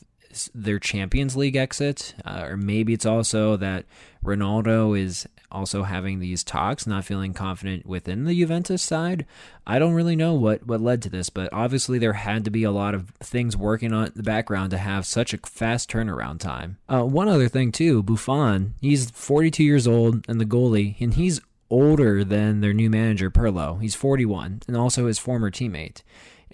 their 0.55 0.79
Champions 0.79 1.37
League 1.37 1.57
exit, 1.57 2.15
uh, 2.25 2.47
or 2.49 2.57
maybe 2.57 2.93
it's 2.93 3.07
also 3.07 3.57
that 3.57 3.85
Ronaldo 4.25 4.99
is 4.99 5.29
also 5.55 5.85
having 5.85 6.19
these 6.19 6.43
talks, 6.43 6.87
not 6.87 7.05
feeling 7.05 7.33
confident 7.33 7.87
within 7.87 8.25
the 8.25 8.35
Juventus 8.35 8.83
side. 8.83 9.25
I 9.67 9.79
don't 9.79 9.95
really 9.95 10.17
know 10.17 10.35
what 10.35 10.67
what 10.67 10.81
led 10.81 11.01
to 11.03 11.11
this, 11.11 11.31
but 11.31 11.53
obviously 11.53 11.99
there 11.99 12.15
had 12.15 12.45
to 12.45 12.51
be 12.51 12.65
a 12.65 12.73
lot 12.73 12.95
of 12.95 13.11
things 13.21 13.57
working 13.57 13.93
on 13.93 14.11
the 14.17 14.23
background 14.23 14.73
to 14.73 14.79
have 14.79 15.07
such 15.07 15.33
a 15.33 15.39
fast 15.39 15.91
turnaround 15.91 16.41
time. 16.41 16.79
Uh, 16.89 17.05
one 17.05 17.29
other 17.29 17.49
thing 17.49 17.71
too, 17.71 18.03
Buffon, 18.03 18.75
he's 18.81 19.11
42 19.11 19.63
years 19.63 19.87
old 19.87 20.25
and 20.29 20.41
the 20.41 20.45
goalie, 20.45 20.97
and 21.01 21.15
he's 21.15 21.41
older 21.71 22.25
than 22.25 22.61
their 22.61 22.75
new 22.75 22.91
manager 22.91 23.31
Pirlo. 23.31 23.81
He's 23.81 23.95
41 23.95 24.63
and 24.67 24.77
also 24.77 25.07
his 25.07 25.19
former 25.19 25.51
teammate. 25.51 26.03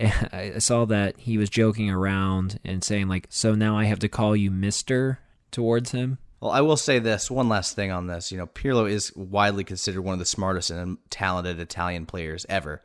I 0.32 0.59
saw 0.59 0.86
that 0.86 1.18
he 1.18 1.38
was 1.38 1.51
joking 1.51 1.90
around 1.90 2.59
and 2.64 2.82
saying 2.82 3.09
like, 3.09 3.26
"So 3.28 3.55
now 3.55 3.76
I 3.76 3.84
have 3.84 3.98
to 4.01 4.09
call 4.09 4.34
you 4.34 4.51
Mister" 4.51 5.18
towards 5.51 5.92
him. 5.92 6.18
Well, 6.40 6.51
I 6.51 6.62
will 6.62 6.78
say 6.78 6.98
this 6.98 7.30
one 7.30 7.48
last 7.48 7.76
thing 7.76 7.90
on 7.90 8.07
this. 8.07 8.32
You 8.32 8.38
know, 8.38 8.46
Pirlo 8.46 8.90
is 8.90 9.14
widely 9.14 9.62
considered 9.62 10.03
one 10.03 10.14
of 10.14 10.18
the 10.18 10.24
smartest 10.24 10.70
and 10.70 10.96
talented 11.11 11.61
Italian 11.61 12.07
players 12.07 12.46
ever. 12.48 12.82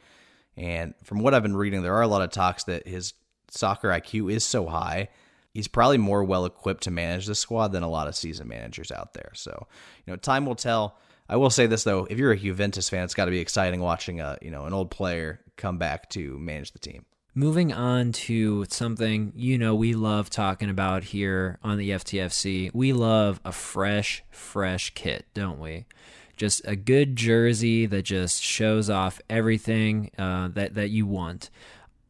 And 0.58 0.94
from 1.04 1.20
what 1.20 1.34
I've 1.34 1.44
been 1.44 1.56
reading, 1.56 1.82
there 1.82 1.96
are 1.96 2.02
a 2.02 2.08
lot 2.08 2.22
of 2.22 2.32
talks 2.32 2.66
that 2.66 2.88
his 2.88 3.14
soccer 3.50 3.90
IQ 3.90 4.32
is 4.32 4.44
so 4.44 4.68
high, 4.68 5.10
he's 5.54 5.68
probably 5.68 5.98
more 5.98 6.24
well 6.24 6.46
equipped 6.46 6.84
to 6.84 6.92
manage 6.92 7.26
the 7.26 7.36
squad 7.36 7.70
than 7.70 7.84
a 7.84 7.90
lot 7.90 8.08
of 8.08 8.16
season 8.16 8.48
managers 8.48 8.92
out 8.92 9.14
there. 9.14 9.32
So, 9.34 9.68
you 10.06 10.12
know, 10.12 10.18
time 10.18 10.46
will 10.46 10.56
tell. 10.56 10.98
I 11.28 11.38
will 11.38 11.50
say 11.50 11.66
this 11.66 11.84
though, 11.84 12.06
if 12.10 12.20
you're 12.20 12.34
a 12.34 12.38
Juventus 12.38 12.90
fan, 12.90 13.04
it's 13.04 13.16
got 13.16 13.26
to 13.26 13.32
be 13.32 13.40
exciting 13.40 13.80
watching 13.80 14.20
a, 14.20 14.38
you 14.42 14.52
know, 14.52 14.66
an 14.66 14.74
old 14.74 14.92
player 14.92 15.40
come 15.58 15.78
back 15.78 16.10
to 16.12 16.38
manage 16.40 16.72
the 16.72 16.80
team. 16.80 17.06
Moving 17.38 17.74
on 17.74 18.14
to 18.14 18.64
something 18.70 19.34
you 19.36 19.58
know 19.58 19.76
we 19.76 19.94
love 19.94 20.30
talking 20.30 20.70
about 20.70 21.04
here 21.04 21.60
on 21.62 21.78
the 21.78 21.90
FTFC. 21.90 22.72
We 22.74 22.94
love 22.94 23.42
a 23.44 23.52
fresh, 23.52 24.24
fresh 24.30 24.94
kit, 24.94 25.26
don't 25.34 25.60
we? 25.60 25.86
Just 26.38 26.62
a 26.66 26.78
good 26.78 27.16
jersey 27.16 27.86
that 27.88 28.04
just 28.04 28.42
shows 28.42 28.90
off 28.90 29.20
everything 29.30 30.12
uh, 30.18 30.48
that 30.54 30.76
that 30.76 30.92
you 30.92 31.06
want. 31.06 31.50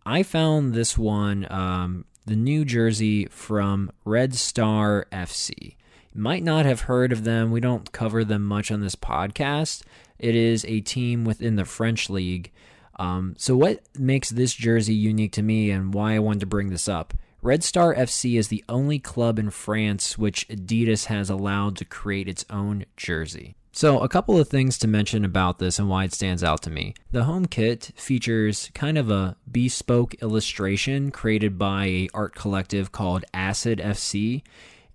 I 0.05 0.21
found 0.21 0.75
this 0.75 0.95
one, 0.95 1.47
um, 1.51 2.05
the 2.27 2.35
new 2.35 2.63
jersey 2.63 3.25
from 3.25 3.91
Red 4.03 4.35
Star 4.35 5.07
FC. 5.11 5.75
You 6.13 6.21
might 6.21 6.43
not 6.43 6.65
have 6.65 6.81
heard 6.81 7.11
of 7.11 7.23
them. 7.23 7.49
We 7.49 7.59
don't 7.59 7.91
cover 7.91 8.23
them 8.23 8.43
much 8.43 8.71
on 8.71 8.81
this 8.81 8.95
podcast. 8.95 9.81
It 10.19 10.35
is 10.35 10.63
a 10.65 10.81
team 10.81 11.25
within 11.25 11.55
the 11.55 11.65
French 11.65 12.09
league. 12.09 12.51
Um, 12.97 13.35
so, 13.37 13.55
what 13.55 13.81
makes 13.97 14.29
this 14.29 14.53
jersey 14.53 14.93
unique 14.93 15.33
to 15.33 15.43
me 15.43 15.71
and 15.71 15.93
why 15.93 16.15
I 16.15 16.19
wanted 16.19 16.41
to 16.41 16.45
bring 16.45 16.69
this 16.69 16.87
up? 16.87 17.13
Red 17.41 17.63
Star 17.63 17.93
FC 17.93 18.39
is 18.39 18.47
the 18.47 18.63
only 18.67 18.97
club 18.97 19.37
in 19.37 19.51
France 19.51 20.17
which 20.17 20.47
Adidas 20.47 21.05
has 21.05 21.29
allowed 21.29 21.77
to 21.77 21.85
create 21.85 22.27
its 22.27 22.45
own 22.49 22.85
jersey. 22.97 23.55
So, 23.71 23.99
a 23.99 24.07
couple 24.07 24.39
of 24.39 24.47
things 24.47 24.77
to 24.77 24.87
mention 24.87 25.25
about 25.25 25.59
this 25.59 25.77
and 25.77 25.89
why 25.89 26.05
it 26.05 26.13
stands 26.13 26.45
out 26.45 26.61
to 26.63 26.69
me. 26.69 26.93
The 27.11 27.25
home 27.25 27.45
kit 27.45 27.91
features 27.97 28.71
kind 28.73 28.97
of 28.97 29.11
a 29.11 29.35
bespoke 29.51 30.15
illustration 30.21 31.11
created 31.11 31.57
by 31.57 31.85
a 31.85 32.09
art 32.13 32.35
collective 32.35 32.93
called 32.93 33.25
Acid 33.33 33.79
FC. 33.79 34.43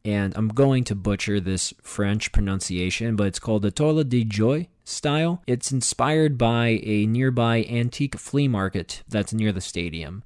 And 0.05 0.33
I'm 0.37 0.49
going 0.49 0.85
to 0.85 0.95
butcher 0.95 1.41
this 1.41 1.75
French 1.83 2.33
pronunciation, 2.33 3.17
but 3.17 3.27
it's 3.27 3.39
called 3.39 3.63
the 3.63 3.71
Toile 3.71 4.05
de 4.05 4.25
Jouy 4.25 4.69
style. 4.85 5.43
It's 5.47 5.73
inspired 5.73 6.39
by 6.39 6.81
a 6.83 7.07
nearby 7.07 7.65
antique 7.69 8.17
flea 8.19 8.49
market 8.49 9.03
that's 9.09 9.33
near 9.33 9.53
the 9.53 9.61
stadium. 9.61 10.23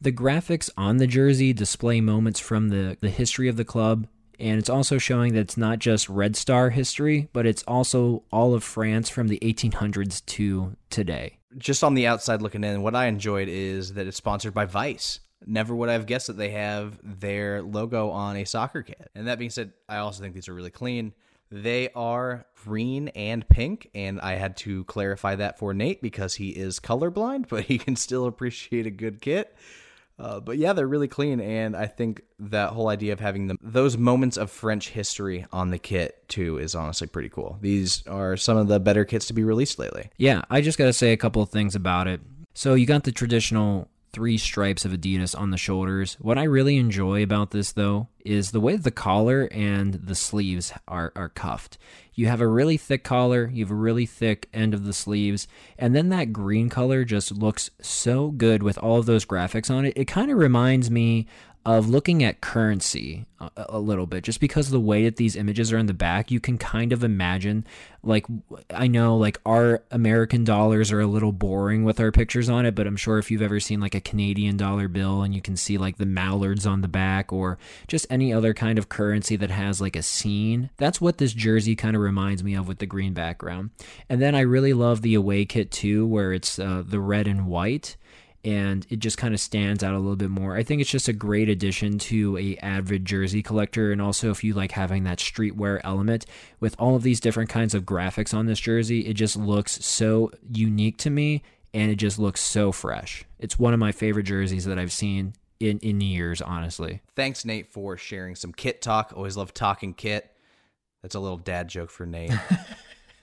The 0.00 0.12
graphics 0.12 0.68
on 0.76 0.98
the 0.98 1.06
jersey 1.06 1.52
display 1.52 2.00
moments 2.02 2.38
from 2.38 2.68
the, 2.68 2.98
the 3.00 3.08
history 3.08 3.48
of 3.48 3.56
the 3.56 3.64
club, 3.64 4.06
and 4.38 4.58
it's 4.58 4.68
also 4.68 4.98
showing 4.98 5.32
that 5.32 5.40
it's 5.40 5.56
not 5.56 5.78
just 5.78 6.08
Red 6.08 6.36
Star 6.36 6.70
history, 6.70 7.28
but 7.32 7.46
it's 7.46 7.62
also 7.62 8.22
all 8.30 8.54
of 8.54 8.62
France 8.62 9.08
from 9.08 9.28
the 9.28 9.38
1800s 9.38 10.24
to 10.26 10.76
today. 10.90 11.38
Just 11.56 11.82
on 11.82 11.94
the 11.94 12.06
outside 12.06 12.42
looking 12.42 12.64
in, 12.64 12.82
what 12.82 12.94
I 12.94 13.06
enjoyed 13.06 13.48
is 13.48 13.94
that 13.94 14.06
it's 14.06 14.18
sponsored 14.18 14.52
by 14.52 14.66
Vice. 14.66 15.20
Never 15.44 15.74
would 15.74 15.88
I 15.88 15.94
have 15.94 16.06
guessed 16.06 16.28
that 16.28 16.38
they 16.38 16.50
have 16.50 16.98
their 17.02 17.62
logo 17.62 18.10
on 18.10 18.36
a 18.36 18.44
soccer 18.44 18.82
kit. 18.82 19.10
And 19.14 19.28
that 19.28 19.38
being 19.38 19.50
said, 19.50 19.72
I 19.88 19.98
also 19.98 20.22
think 20.22 20.34
these 20.34 20.48
are 20.48 20.54
really 20.54 20.70
clean. 20.70 21.12
They 21.50 21.90
are 21.94 22.46
green 22.64 23.08
and 23.08 23.48
pink, 23.48 23.90
and 23.94 24.20
I 24.20 24.32
had 24.34 24.56
to 24.58 24.82
clarify 24.84 25.36
that 25.36 25.58
for 25.58 25.72
Nate 25.72 26.02
because 26.02 26.34
he 26.34 26.50
is 26.50 26.80
colorblind, 26.80 27.48
but 27.48 27.64
he 27.64 27.78
can 27.78 27.96
still 27.96 28.26
appreciate 28.26 28.86
a 28.86 28.90
good 28.90 29.20
kit. 29.20 29.56
Uh, 30.18 30.40
but 30.40 30.56
yeah, 30.56 30.72
they're 30.72 30.86
really 30.86 31.08
clean, 31.08 31.40
and 31.40 31.76
I 31.76 31.86
think 31.86 32.22
that 32.38 32.70
whole 32.70 32.88
idea 32.88 33.12
of 33.12 33.20
having 33.20 33.48
them 33.48 33.58
those 33.60 33.98
moments 33.98 34.38
of 34.38 34.50
French 34.50 34.88
history 34.88 35.44
on 35.52 35.68
the 35.68 35.78
kit 35.78 36.26
too 36.26 36.56
is 36.56 36.74
honestly 36.74 37.06
pretty 37.06 37.28
cool. 37.28 37.58
These 37.60 38.06
are 38.06 38.34
some 38.36 38.56
of 38.56 38.66
the 38.66 38.80
better 38.80 39.04
kits 39.04 39.26
to 39.26 39.34
be 39.34 39.44
released 39.44 39.78
lately. 39.78 40.08
Yeah, 40.16 40.42
I 40.48 40.62
just 40.62 40.78
got 40.78 40.86
to 40.86 40.94
say 40.94 41.12
a 41.12 41.18
couple 41.18 41.42
of 41.42 41.50
things 41.50 41.74
about 41.74 42.08
it. 42.08 42.22
So 42.54 42.72
you 42.72 42.86
got 42.86 43.04
the 43.04 43.12
traditional 43.12 43.90
three 44.16 44.38
stripes 44.38 44.86
of 44.86 44.92
Adidas 44.92 45.38
on 45.38 45.50
the 45.50 45.58
shoulders. 45.58 46.16
What 46.18 46.38
I 46.38 46.44
really 46.44 46.78
enjoy 46.78 47.22
about 47.22 47.50
this 47.50 47.72
though 47.72 48.08
is 48.24 48.50
the 48.50 48.60
way 48.60 48.76
the 48.76 48.90
collar 48.90 49.46
and 49.52 49.92
the 49.92 50.14
sleeves 50.14 50.72
are, 50.88 51.12
are 51.14 51.28
cuffed. 51.28 51.76
You 52.14 52.28
have 52.28 52.40
a 52.40 52.46
really 52.46 52.78
thick 52.78 53.04
collar, 53.04 53.50
you 53.52 53.62
have 53.62 53.70
a 53.70 53.74
really 53.74 54.06
thick 54.06 54.48
end 54.54 54.72
of 54.72 54.86
the 54.86 54.94
sleeves, 54.94 55.46
and 55.78 55.94
then 55.94 56.08
that 56.08 56.32
green 56.32 56.70
color 56.70 57.04
just 57.04 57.30
looks 57.30 57.68
so 57.82 58.30
good 58.30 58.62
with 58.62 58.78
all 58.78 58.98
of 58.98 59.04
those 59.04 59.26
graphics 59.26 59.70
on 59.70 59.84
it. 59.84 59.92
It 59.96 60.06
kind 60.06 60.30
of 60.30 60.38
reminds 60.38 60.90
me 60.90 61.26
of 61.66 61.88
looking 61.88 62.22
at 62.22 62.40
currency 62.40 63.26
a, 63.40 63.50
a, 63.56 63.80
little 63.80 64.06
bit 64.06 64.22
just 64.22 64.38
because 64.38 64.66
of 64.66 64.72
the 64.72 64.80
way 64.80 65.02
that 65.02 65.16
these 65.16 65.34
images 65.34 65.72
are 65.72 65.78
in 65.78 65.86
the 65.86 65.92
back 65.92 66.30
you 66.30 66.38
can 66.38 66.56
kind 66.56 66.92
of 66.92 67.02
imagine 67.02 67.66
like 68.04 68.24
i 68.70 68.86
know 68.86 69.16
like 69.16 69.40
our 69.44 69.82
american 69.90 70.44
dollars 70.44 70.92
are 70.92 71.00
a 71.00 71.06
little 71.08 71.32
boring 71.32 71.82
with 71.82 71.98
our 71.98 72.12
pictures 72.12 72.48
on 72.48 72.64
it 72.64 72.76
but 72.76 72.86
i'm 72.86 72.96
sure 72.96 73.18
if 73.18 73.32
you've 73.32 73.42
ever 73.42 73.58
seen 73.58 73.80
like 73.80 73.96
a 73.96 74.00
canadian 74.00 74.56
dollar 74.56 74.86
bill 74.86 75.22
and 75.22 75.34
you 75.34 75.42
can 75.42 75.56
see 75.56 75.76
like 75.76 75.98
the 75.98 76.06
mallards 76.06 76.66
on 76.66 76.82
the 76.82 76.88
back 76.88 77.32
or 77.32 77.58
just 77.88 78.06
any 78.08 78.32
other 78.32 78.54
kind 78.54 78.78
of 78.78 78.88
currency 78.88 79.34
that 79.34 79.50
has 79.50 79.80
like 79.80 79.96
a 79.96 80.02
scene 80.02 80.70
that's 80.76 81.00
what 81.00 81.18
this 81.18 81.32
jersey 81.32 81.74
kind 81.74 81.96
of 81.96 82.02
reminds 82.02 82.44
me 82.44 82.54
of 82.54 82.68
with 82.68 82.78
the 82.78 82.86
green 82.86 83.12
background. 83.12 83.70
And 84.08 84.22
then 84.22 84.36
i 84.36 84.40
really 84.40 84.72
love 84.72 85.02
the 85.02 85.14
away 85.14 85.44
kit 85.44 85.72
too 85.72 86.06
where 86.06 86.32
it's 86.32 86.60
uh, 86.60 86.84
the 86.86 87.00
red 87.00 87.26
and 87.26 87.48
white 87.48 87.96
and 88.46 88.86
it 88.88 89.00
just 89.00 89.18
kind 89.18 89.34
of 89.34 89.40
stands 89.40 89.82
out 89.82 89.92
a 89.92 89.98
little 89.98 90.14
bit 90.14 90.30
more. 90.30 90.56
I 90.56 90.62
think 90.62 90.80
it's 90.80 90.90
just 90.90 91.08
a 91.08 91.12
great 91.12 91.48
addition 91.48 91.98
to 91.98 92.38
a 92.38 92.56
avid 92.58 93.04
jersey 93.04 93.42
collector 93.42 93.90
and 93.90 94.00
also 94.00 94.30
if 94.30 94.44
you 94.44 94.54
like 94.54 94.70
having 94.70 95.02
that 95.02 95.18
streetwear 95.18 95.80
element 95.82 96.24
with 96.60 96.76
all 96.78 96.94
of 96.94 97.02
these 97.02 97.18
different 97.18 97.50
kinds 97.50 97.74
of 97.74 97.82
graphics 97.82 98.32
on 98.32 98.46
this 98.46 98.60
jersey, 98.60 99.00
it 99.00 99.14
just 99.14 99.36
looks 99.36 99.84
so 99.84 100.30
unique 100.48 100.96
to 100.98 101.10
me 101.10 101.42
and 101.74 101.90
it 101.90 101.96
just 101.96 102.20
looks 102.20 102.40
so 102.40 102.70
fresh. 102.70 103.24
It's 103.40 103.58
one 103.58 103.74
of 103.74 103.80
my 103.80 103.90
favorite 103.90 104.22
jerseys 104.22 104.64
that 104.66 104.78
I've 104.78 104.92
seen 104.92 105.34
in 105.58 105.80
in 105.80 106.00
years, 106.00 106.40
honestly. 106.40 107.02
Thanks 107.16 107.44
Nate 107.44 107.72
for 107.72 107.96
sharing 107.96 108.36
some 108.36 108.52
kit 108.52 108.80
talk. 108.80 109.12
Always 109.16 109.36
love 109.36 109.54
talking 109.54 109.92
kit. 109.92 110.30
That's 111.02 111.16
a 111.16 111.20
little 111.20 111.38
dad 111.38 111.66
joke 111.66 111.90
for 111.90 112.06
Nate. 112.06 112.32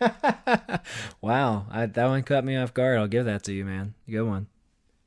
wow, 1.21 1.65
I, 1.71 1.85
that 1.85 2.07
one 2.07 2.23
cut 2.23 2.43
me 2.43 2.57
off 2.57 2.73
guard. 2.73 2.97
I'll 2.97 3.07
give 3.07 3.25
that 3.25 3.43
to 3.43 3.53
you, 3.53 3.63
man. 3.63 3.93
Good 4.09 4.23
one. 4.23 4.47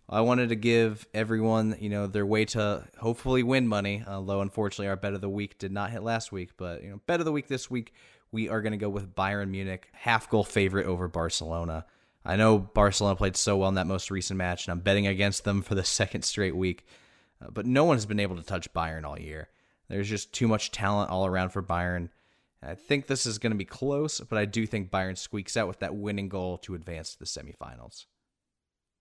I 0.08 0.20
wanted 0.20 0.50
to 0.50 0.56
give 0.56 1.06
everyone, 1.12 1.76
you 1.80 1.88
know, 1.88 2.06
their 2.06 2.26
way 2.26 2.44
to 2.46 2.84
hopefully 2.98 3.42
win 3.42 3.66
money. 3.66 4.04
Although 4.06 4.40
unfortunately, 4.40 4.88
our 4.88 4.96
bet 4.96 5.14
of 5.14 5.20
the 5.20 5.28
week 5.28 5.58
did 5.58 5.72
not 5.72 5.90
hit 5.90 6.02
last 6.02 6.30
week, 6.30 6.50
but 6.56 6.82
you 6.82 6.90
know, 6.90 7.00
bet 7.06 7.20
of 7.20 7.26
the 7.26 7.32
week 7.32 7.48
this 7.48 7.70
week 7.70 7.92
we 8.30 8.48
are 8.48 8.62
going 8.62 8.72
to 8.72 8.78
go 8.78 8.88
with 8.88 9.14
Bayern 9.14 9.50
Munich, 9.50 9.88
half 9.92 10.28
goal 10.28 10.44
favorite 10.44 10.86
over 10.86 11.08
Barcelona. 11.08 11.86
I 12.24 12.36
know 12.36 12.58
Barcelona 12.58 13.16
played 13.16 13.36
so 13.36 13.56
well 13.56 13.68
in 13.68 13.76
that 13.76 13.86
most 13.86 14.10
recent 14.10 14.36
match, 14.38 14.66
and 14.66 14.72
I'm 14.72 14.80
betting 14.80 15.06
against 15.06 15.44
them 15.44 15.62
for 15.62 15.74
the 15.74 15.84
second 15.98 16.22
straight 16.22 16.56
week. 16.56 16.86
Uh, 17.42 17.48
but 17.50 17.66
no 17.66 17.84
one 17.84 17.96
has 17.96 18.06
been 18.06 18.20
able 18.20 18.36
to 18.36 18.42
touch 18.42 18.72
Bayern 18.72 19.04
all 19.04 19.18
year. 19.18 19.48
There's 19.88 20.08
just 20.08 20.32
too 20.32 20.48
much 20.48 20.72
talent 20.72 21.10
all 21.10 21.26
around 21.26 21.50
for 21.50 21.62
Bayern. 21.62 22.10
I 22.62 22.74
think 22.74 23.06
this 23.06 23.26
is 23.26 23.38
going 23.38 23.52
to 23.52 23.56
be 23.56 23.64
close, 23.64 24.20
but 24.20 24.38
I 24.38 24.44
do 24.44 24.66
think 24.66 24.90
Bayern 24.90 25.16
squeaks 25.16 25.56
out 25.56 25.68
with 25.68 25.80
that 25.80 25.94
winning 25.94 26.28
goal 26.28 26.58
to 26.58 26.74
advance 26.74 27.12
to 27.12 27.18
the 27.20 27.24
semifinals. 27.24 28.06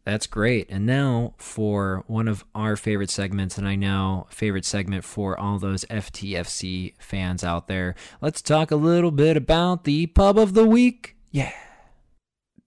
That's 0.05 0.27
great. 0.27 0.69
And 0.69 0.85
now 0.85 1.33
for 1.37 2.03
one 2.05 2.27
of 2.27 2.45
our 2.53 2.75
favorite 2.75 3.09
segments, 3.09 3.57
and 3.57 3.67
I 3.67 3.75
know 3.75 4.27
favorite 4.29 4.63
segment 4.63 5.03
for 5.03 5.37
all 5.37 5.57
those 5.57 5.83
FTFC 5.85 6.93
fans 6.99 7.43
out 7.43 7.67
there. 7.67 7.95
Let's 8.21 8.43
talk 8.43 8.69
a 8.69 8.75
little 8.75 9.09
bit 9.09 9.35
about 9.35 9.83
the 9.83 10.05
pub 10.05 10.37
of 10.37 10.53
the 10.53 10.65
week. 10.65 11.15
Yeah. 11.31 11.51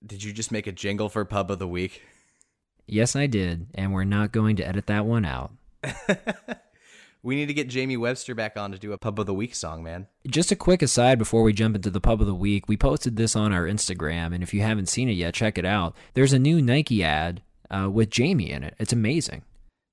Did 0.05 0.24
you 0.24 0.32
just 0.32 0.51
make 0.51 0.66
a 0.66 0.72
jingle 0.72 1.09
for 1.09 1.24
pub 1.24 1.51
of 1.53 1.61
the 1.61 1.68
week? 1.68 2.03
Yes, 2.86 3.14
I 3.14 3.26
did, 3.26 3.68
and 3.74 3.93
we're 3.93 4.05
not 4.05 4.32
going 4.32 4.57
to 4.57 4.66
edit 4.66 4.86
that 4.86 5.05
one 5.07 5.24
out. 5.24 5.53
we 7.22 7.36
need 7.36 7.46
to 7.46 7.54
get 7.54 7.68
Jamie 7.68 7.96
Webster 7.96 8.34
back 8.34 8.56
on 8.56 8.72
to 8.72 8.78
do 8.78 8.92
a 8.92 8.98
pub 8.98 9.18
of 9.18 9.26
the 9.26 9.34
week 9.34 9.54
song, 9.54 9.82
man. 9.82 10.06
Just 10.26 10.52
a 10.52 10.56
quick 10.56 10.82
aside 10.82 11.18
before 11.18 11.42
we 11.42 11.52
jump 11.52 11.76
into 11.76 11.90
the 11.90 12.00
pub 12.00 12.20
of 12.20 12.26
the 12.26 12.34
week. 12.34 12.68
We 12.68 12.76
posted 12.76 13.16
this 13.16 13.34
on 13.34 13.52
our 13.52 13.64
Instagram, 13.64 14.34
and 14.34 14.42
if 14.42 14.54
you 14.54 14.62
haven't 14.62 14.88
seen 14.88 15.08
it 15.08 15.12
yet, 15.12 15.34
check 15.34 15.58
it 15.58 15.64
out. 15.64 15.96
There's 16.14 16.32
a 16.32 16.38
new 16.38 16.62
Nike 16.62 17.02
ad 17.02 17.42
uh, 17.70 17.90
with 17.90 18.10
Jamie 18.10 18.50
in 18.50 18.62
it. 18.62 18.74
It's 18.78 18.92
amazing. 18.92 19.42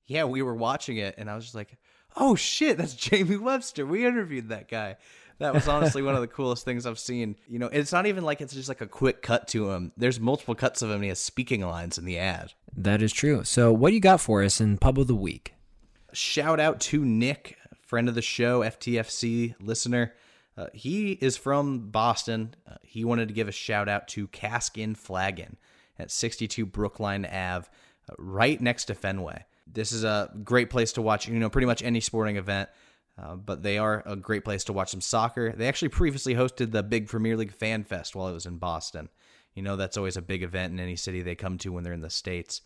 Yeah, 0.07 0.26
we 0.26 0.41
were 0.41 0.55
watching 0.55 0.97
it, 0.97 1.15
and 1.17 1.30
I 1.30 1.36
was 1.36 1.45
just 1.45 1.55
like, 1.55 1.78
"Oh 2.15 2.36
shit, 2.36 2.78
that's 2.78 2.93
Jamie 2.95 3.38
Webster." 3.38 3.86
We 3.86 4.05
interviewed 4.05 4.49
that 4.49 4.69
guy. 4.69 4.97
That 5.39 5.53
was 5.53 5.67
honestly 5.67 6.01
one 6.01 6.15
of 6.15 6.21
the 6.21 6.28
coolest 6.28 6.63
things 6.63 6.86
I've 6.86 6.99
seen. 6.99 7.36
You 7.47 7.59
know, 7.59 7.67
it's 7.67 7.91
not 7.91 8.05
even 8.05 8.23
like 8.23 8.39
it's 8.39 8.53
just 8.53 8.69
like 8.69 8.82
a 8.82 8.88
quick 8.88 9.21
cut 9.21 9.49
to 9.49 9.71
him. 9.71 9.91
There's 9.97 10.19
multiple 10.19 10.55
cuts 10.55 10.82
of 10.82 10.89
him. 10.89 10.95
And 10.95 11.03
he 11.03 11.09
has 11.09 11.19
speaking 11.19 11.61
lines 11.61 11.97
in 11.97 12.05
the 12.05 12.17
ad. 12.17 12.53
That 12.76 13.01
is 13.01 13.11
true. 13.11 13.43
So, 13.43 13.73
what 13.73 13.89
do 13.89 13.95
you 13.95 14.01
got 14.01 14.21
for 14.21 14.43
us 14.43 14.61
in 14.61 14.78
pub 14.78 14.97
of 14.97 15.07
the 15.07 15.15
week? 15.15 15.55
Shout 16.16 16.61
out 16.61 16.80
to 16.82 17.03
Nick, 17.03 17.57
friend 17.82 18.07
of 18.07 18.16
the 18.16 18.22
show, 18.22 18.61
FTFC 18.61 19.53
listener. 19.59 20.13
Uh, 20.57 20.68
he 20.74 21.11
is 21.11 21.36
from 21.36 21.89
Boston. 21.89 22.55
Uh, 22.66 22.76
he 22.84 23.03
wanted 23.03 23.28
to 23.28 23.34
give 23.34 23.49
a 23.49 23.51
shout 23.51 23.89
out 23.89 24.07
to 24.09 24.28
Cask 24.28 24.78
'n 24.78 24.95
Flagon 24.95 25.57
at 25.99 26.09
62 26.09 26.66
Brookline 26.66 27.26
Ave, 27.26 27.68
uh, 28.09 28.13
right 28.18 28.61
next 28.61 28.86
to 28.86 28.95
Fenway. 28.95 29.43
This 29.68 29.91
is 29.91 30.05
a 30.05 30.32
great 30.43 30.70
place 30.70 30.93
to 30.93 31.01
watch, 31.01 31.28
you 31.28 31.38
know, 31.38 31.49
pretty 31.49 31.68
much 31.68 31.84
any 31.84 31.99
sporting 31.99 32.38
event. 32.38 32.70
Uh, 33.18 33.36
but 33.36 33.63
they 33.63 33.78
are 33.78 34.01
a 34.05 34.16
great 34.16 34.45
place 34.45 34.63
to 34.66 34.74
watch 34.74 34.91
some 34.91 35.01
soccer. 35.01 35.51
They 35.51 35.68
actually 35.68 35.89
previously 35.89 36.36
hosted 36.36 36.72
the 36.72 36.84
big 36.84 37.07
Premier 37.07 37.36
League 37.36 37.53
Fan 37.53 37.84
Fest 37.84 38.16
while 38.16 38.28
it 38.30 38.34
was 38.34 38.45
in 38.45 38.57
Boston. 38.57 39.09
You 39.53 39.63
know, 39.63 39.76
that's 39.76 39.97
always 39.97 40.18
a 40.18 40.22
big 40.22 40.43
event 40.43 40.74
in 40.74 40.80
any 40.80 40.95
city 40.95 41.22
they 41.22 41.36
come 41.36 41.57
to 41.59 41.72
when 41.72 41.84
they're 41.84 41.93
in 41.93 42.01
the 42.01 42.09
States. 42.09 42.61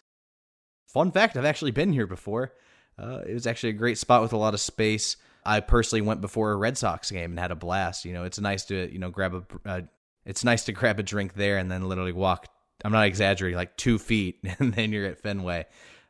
Fun 0.86 1.12
fact 1.12 1.38
I've 1.38 1.46
actually 1.46 1.72
been 1.72 1.94
here 1.94 2.08
before. 2.08 2.54
Uh, 3.00 3.22
it 3.26 3.34
was 3.34 3.48
actually 3.48 3.70
a 3.70 3.74
great 3.74 3.98
spot 3.98 4.22
with 4.22 4.34
a 4.34 4.38
lot 4.38 4.54
of 4.54 4.60
space. 4.60 5.16
I 5.46 5.62
personally 5.62 6.02
went 6.02 6.22
before 6.22 6.52
a 6.52 6.56
Red 6.58 6.78
Sox 6.78 7.10
game 7.12 7.32
and 7.32 7.40
had 7.40 7.52
a 7.52 7.56
blast. 7.56 8.06
You 8.06 8.14
know, 8.14 8.24
it's 8.24 8.40
nice 8.40 8.66
to, 8.66 8.92
you 8.92 9.00
know, 9.00 9.10
grab 9.10 9.34
a, 9.34 9.70
uh, 9.70 9.82
it's 10.26 10.44
nice 10.44 10.66
to 10.66 10.72
grab 10.74 11.00
a 11.00 11.04
drink 11.04 11.34
there 11.34 11.58
and 11.58 11.72
then 11.72 11.88
literally 11.88 12.12
walk, 12.12 12.48
I'm 12.84 12.92
not 12.92 13.06
exaggerating, 13.06 13.58
like 13.58 13.78
two 13.78 13.98
feet, 13.98 14.40
and 14.60 14.74
then 14.74 14.92
you're 14.92 15.06
at 15.06 15.22
Fenway. 15.22 15.66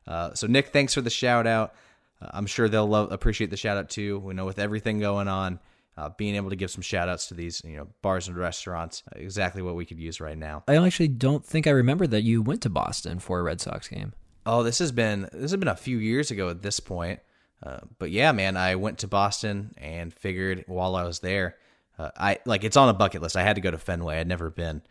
Uh, 0.07 0.33
so, 0.33 0.47
Nick, 0.47 0.69
thanks 0.69 0.93
for 0.93 1.01
the 1.01 1.09
shout 1.09 1.45
out. 1.45 1.75
Uh, 2.21 2.29
I'm 2.31 2.47
sure 2.47 2.67
they'll 2.67 2.87
love, 2.87 3.11
appreciate 3.11 3.51
the 3.51 3.57
shout 3.57 3.77
out 3.77 3.89
too. 3.89 4.19
We 4.19 4.33
know 4.33 4.45
with 4.45 4.59
everything 4.59 4.99
going 4.99 5.27
on, 5.27 5.59
uh, 5.99 6.09
being 6.17 6.35
able 6.35 6.49
to 6.49 6.55
give 6.55 6.71
some 6.71 6.81
shout 6.81 7.09
outs 7.09 7.27
to 7.27 7.33
these 7.33 7.61
you 7.65 7.75
know 7.75 7.87
bars 8.01 8.29
and 8.29 8.37
restaurants, 8.37 9.03
exactly 9.15 9.61
what 9.61 9.75
we 9.75 9.85
could 9.85 9.99
use 9.99 10.21
right 10.21 10.37
now. 10.37 10.63
I 10.67 10.77
actually 10.77 11.09
don't 11.09 11.45
think 11.45 11.67
I 11.67 11.71
remember 11.71 12.07
that 12.07 12.23
you 12.23 12.41
went 12.41 12.61
to 12.61 12.69
Boston 12.69 13.19
for 13.19 13.39
a 13.39 13.43
Red 13.43 13.59
Sox 13.59 13.89
game. 13.89 14.13
Oh, 14.45 14.63
this 14.63 14.79
has 14.79 14.91
been 14.91 15.29
this 15.31 15.51
has 15.51 15.57
been 15.57 15.67
a 15.67 15.75
few 15.75 15.97
years 15.97 16.31
ago 16.31 16.49
at 16.49 16.61
this 16.61 16.79
point. 16.79 17.19
Uh, 17.61 17.79
but 17.97 18.09
yeah, 18.11 18.31
man, 18.31 18.55
I 18.55 18.75
went 18.75 18.99
to 18.99 19.07
Boston 19.07 19.73
and 19.77 20.13
figured 20.13 20.63
while 20.67 20.95
I 20.95 21.03
was 21.03 21.19
there, 21.19 21.57
uh, 21.97 22.11
I 22.17 22.37
like 22.45 22.63
it's 22.63 22.77
on 22.77 22.89
a 22.89 22.93
bucket 22.93 23.21
list. 23.21 23.35
I 23.35 23.43
had 23.43 23.55
to 23.55 23.61
go 23.61 23.71
to 23.71 23.77
Fenway. 23.77 24.19
I'd 24.19 24.27
never 24.27 24.49
been. 24.49 24.81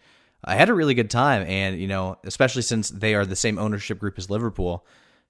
I 0.45 0.55
had 0.55 0.69
a 0.69 0.75
really 0.75 0.95
good 0.95 1.11
time, 1.11 1.43
and 1.49 1.81
you 1.81 1.89
know, 1.89 2.19
especially 2.25 2.63
since 2.63 2.91
they 2.91 3.15
are 3.15 3.25
the 3.25 3.35
same 3.35 3.59
ownership 3.59 3.99
group 3.99 4.19
as 4.19 4.31
Liverpool. 4.31 4.87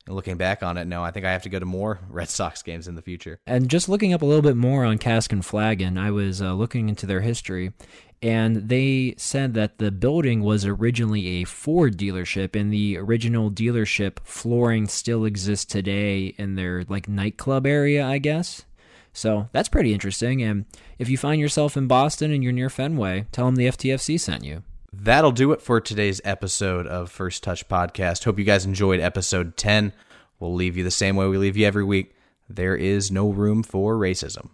Looking 0.07 0.39
back 0.39 0.63
on 0.63 0.79
it, 0.79 0.87
no, 0.87 1.05
I 1.05 1.11
think 1.11 1.27
I 1.27 1.33
have 1.33 1.43
to 1.43 1.51
go 1.51 1.59
to 1.59 1.67
more 1.67 2.01
Red 2.09 2.31
Sox 2.31 2.63
games 2.63 2.89
in 2.89 2.95
the 2.95 3.03
future. 3.03 3.41
And 3.47 3.69
just 3.69 3.91
looking 3.91 4.15
up 4.15 4.23
a 4.23 4.25
little 4.25 4.43
bit 4.43 4.57
more 4.57 4.87
on 4.87 4.97
Cask 4.97 5.33
and 5.33 5.45
Flagon, 5.45 5.99
I 5.99 6.11
was 6.11 6.41
uh, 6.41 6.55
looking 6.55 6.89
into 6.89 7.05
their 7.05 7.21
history, 7.21 7.73
and 8.21 8.69
they 8.69 9.15
said 9.17 9.55
that 9.55 9.79
the 9.79 9.91
building 9.91 10.43
was 10.43 10.65
originally 10.65 11.41
a 11.41 11.45
Ford 11.45 11.97
dealership, 11.97 12.59
and 12.59 12.73
the 12.73 12.97
original 12.97 13.51
dealership 13.51 14.19
flooring 14.25 14.89
still 14.89 15.25
exists 15.25 15.65
today 15.65 16.35
in 16.39 16.55
their 16.55 16.85
like 16.89 17.09
nightclub 17.09 17.67
area, 17.67 18.07
I 18.07 18.19
guess. 18.19 18.65
So 19.13 19.49
that's 19.53 19.69
pretty 19.69 19.93
interesting. 19.93 20.43
And 20.43 20.65
if 20.99 21.09
you 21.09 21.19
find 21.19 21.41
yourself 21.41 21.77
in 21.77 21.87
Boston 21.87 22.33
and 22.33 22.43
you're 22.43 22.53
near 22.53 22.71
Fenway, 22.71 23.27
tell 23.33 23.47
them 23.47 23.57
the 23.57 23.67
FTFC 23.67 24.19
sent 24.19 24.45
you. 24.45 24.63
That'll 24.93 25.33
do 25.33 25.53
it 25.53 25.61
for 25.61 25.81
today's 25.81 26.21
episode 26.25 26.87
of 26.87 27.11
First 27.11 27.43
Touch 27.43 27.69
Podcast. 27.69 28.25
Hope 28.25 28.39
you 28.39 28.45
guys 28.45 28.65
enjoyed 28.65 29.01
episode 29.01 29.57
10. 29.57 29.93
We'll 30.41 30.55
leave 30.55 30.77
you 30.77 30.85
the 30.85 30.91
same 30.91 31.17
way 31.17 31.27
we 31.27 31.37
leave 31.37 31.57
you 31.57 31.67
every 31.67 31.85
week. 31.85 32.15
There 32.49 32.77
is 32.77 33.11
no 33.11 33.29
room 33.29 33.63
for 33.63 33.97
racism. 33.97 34.51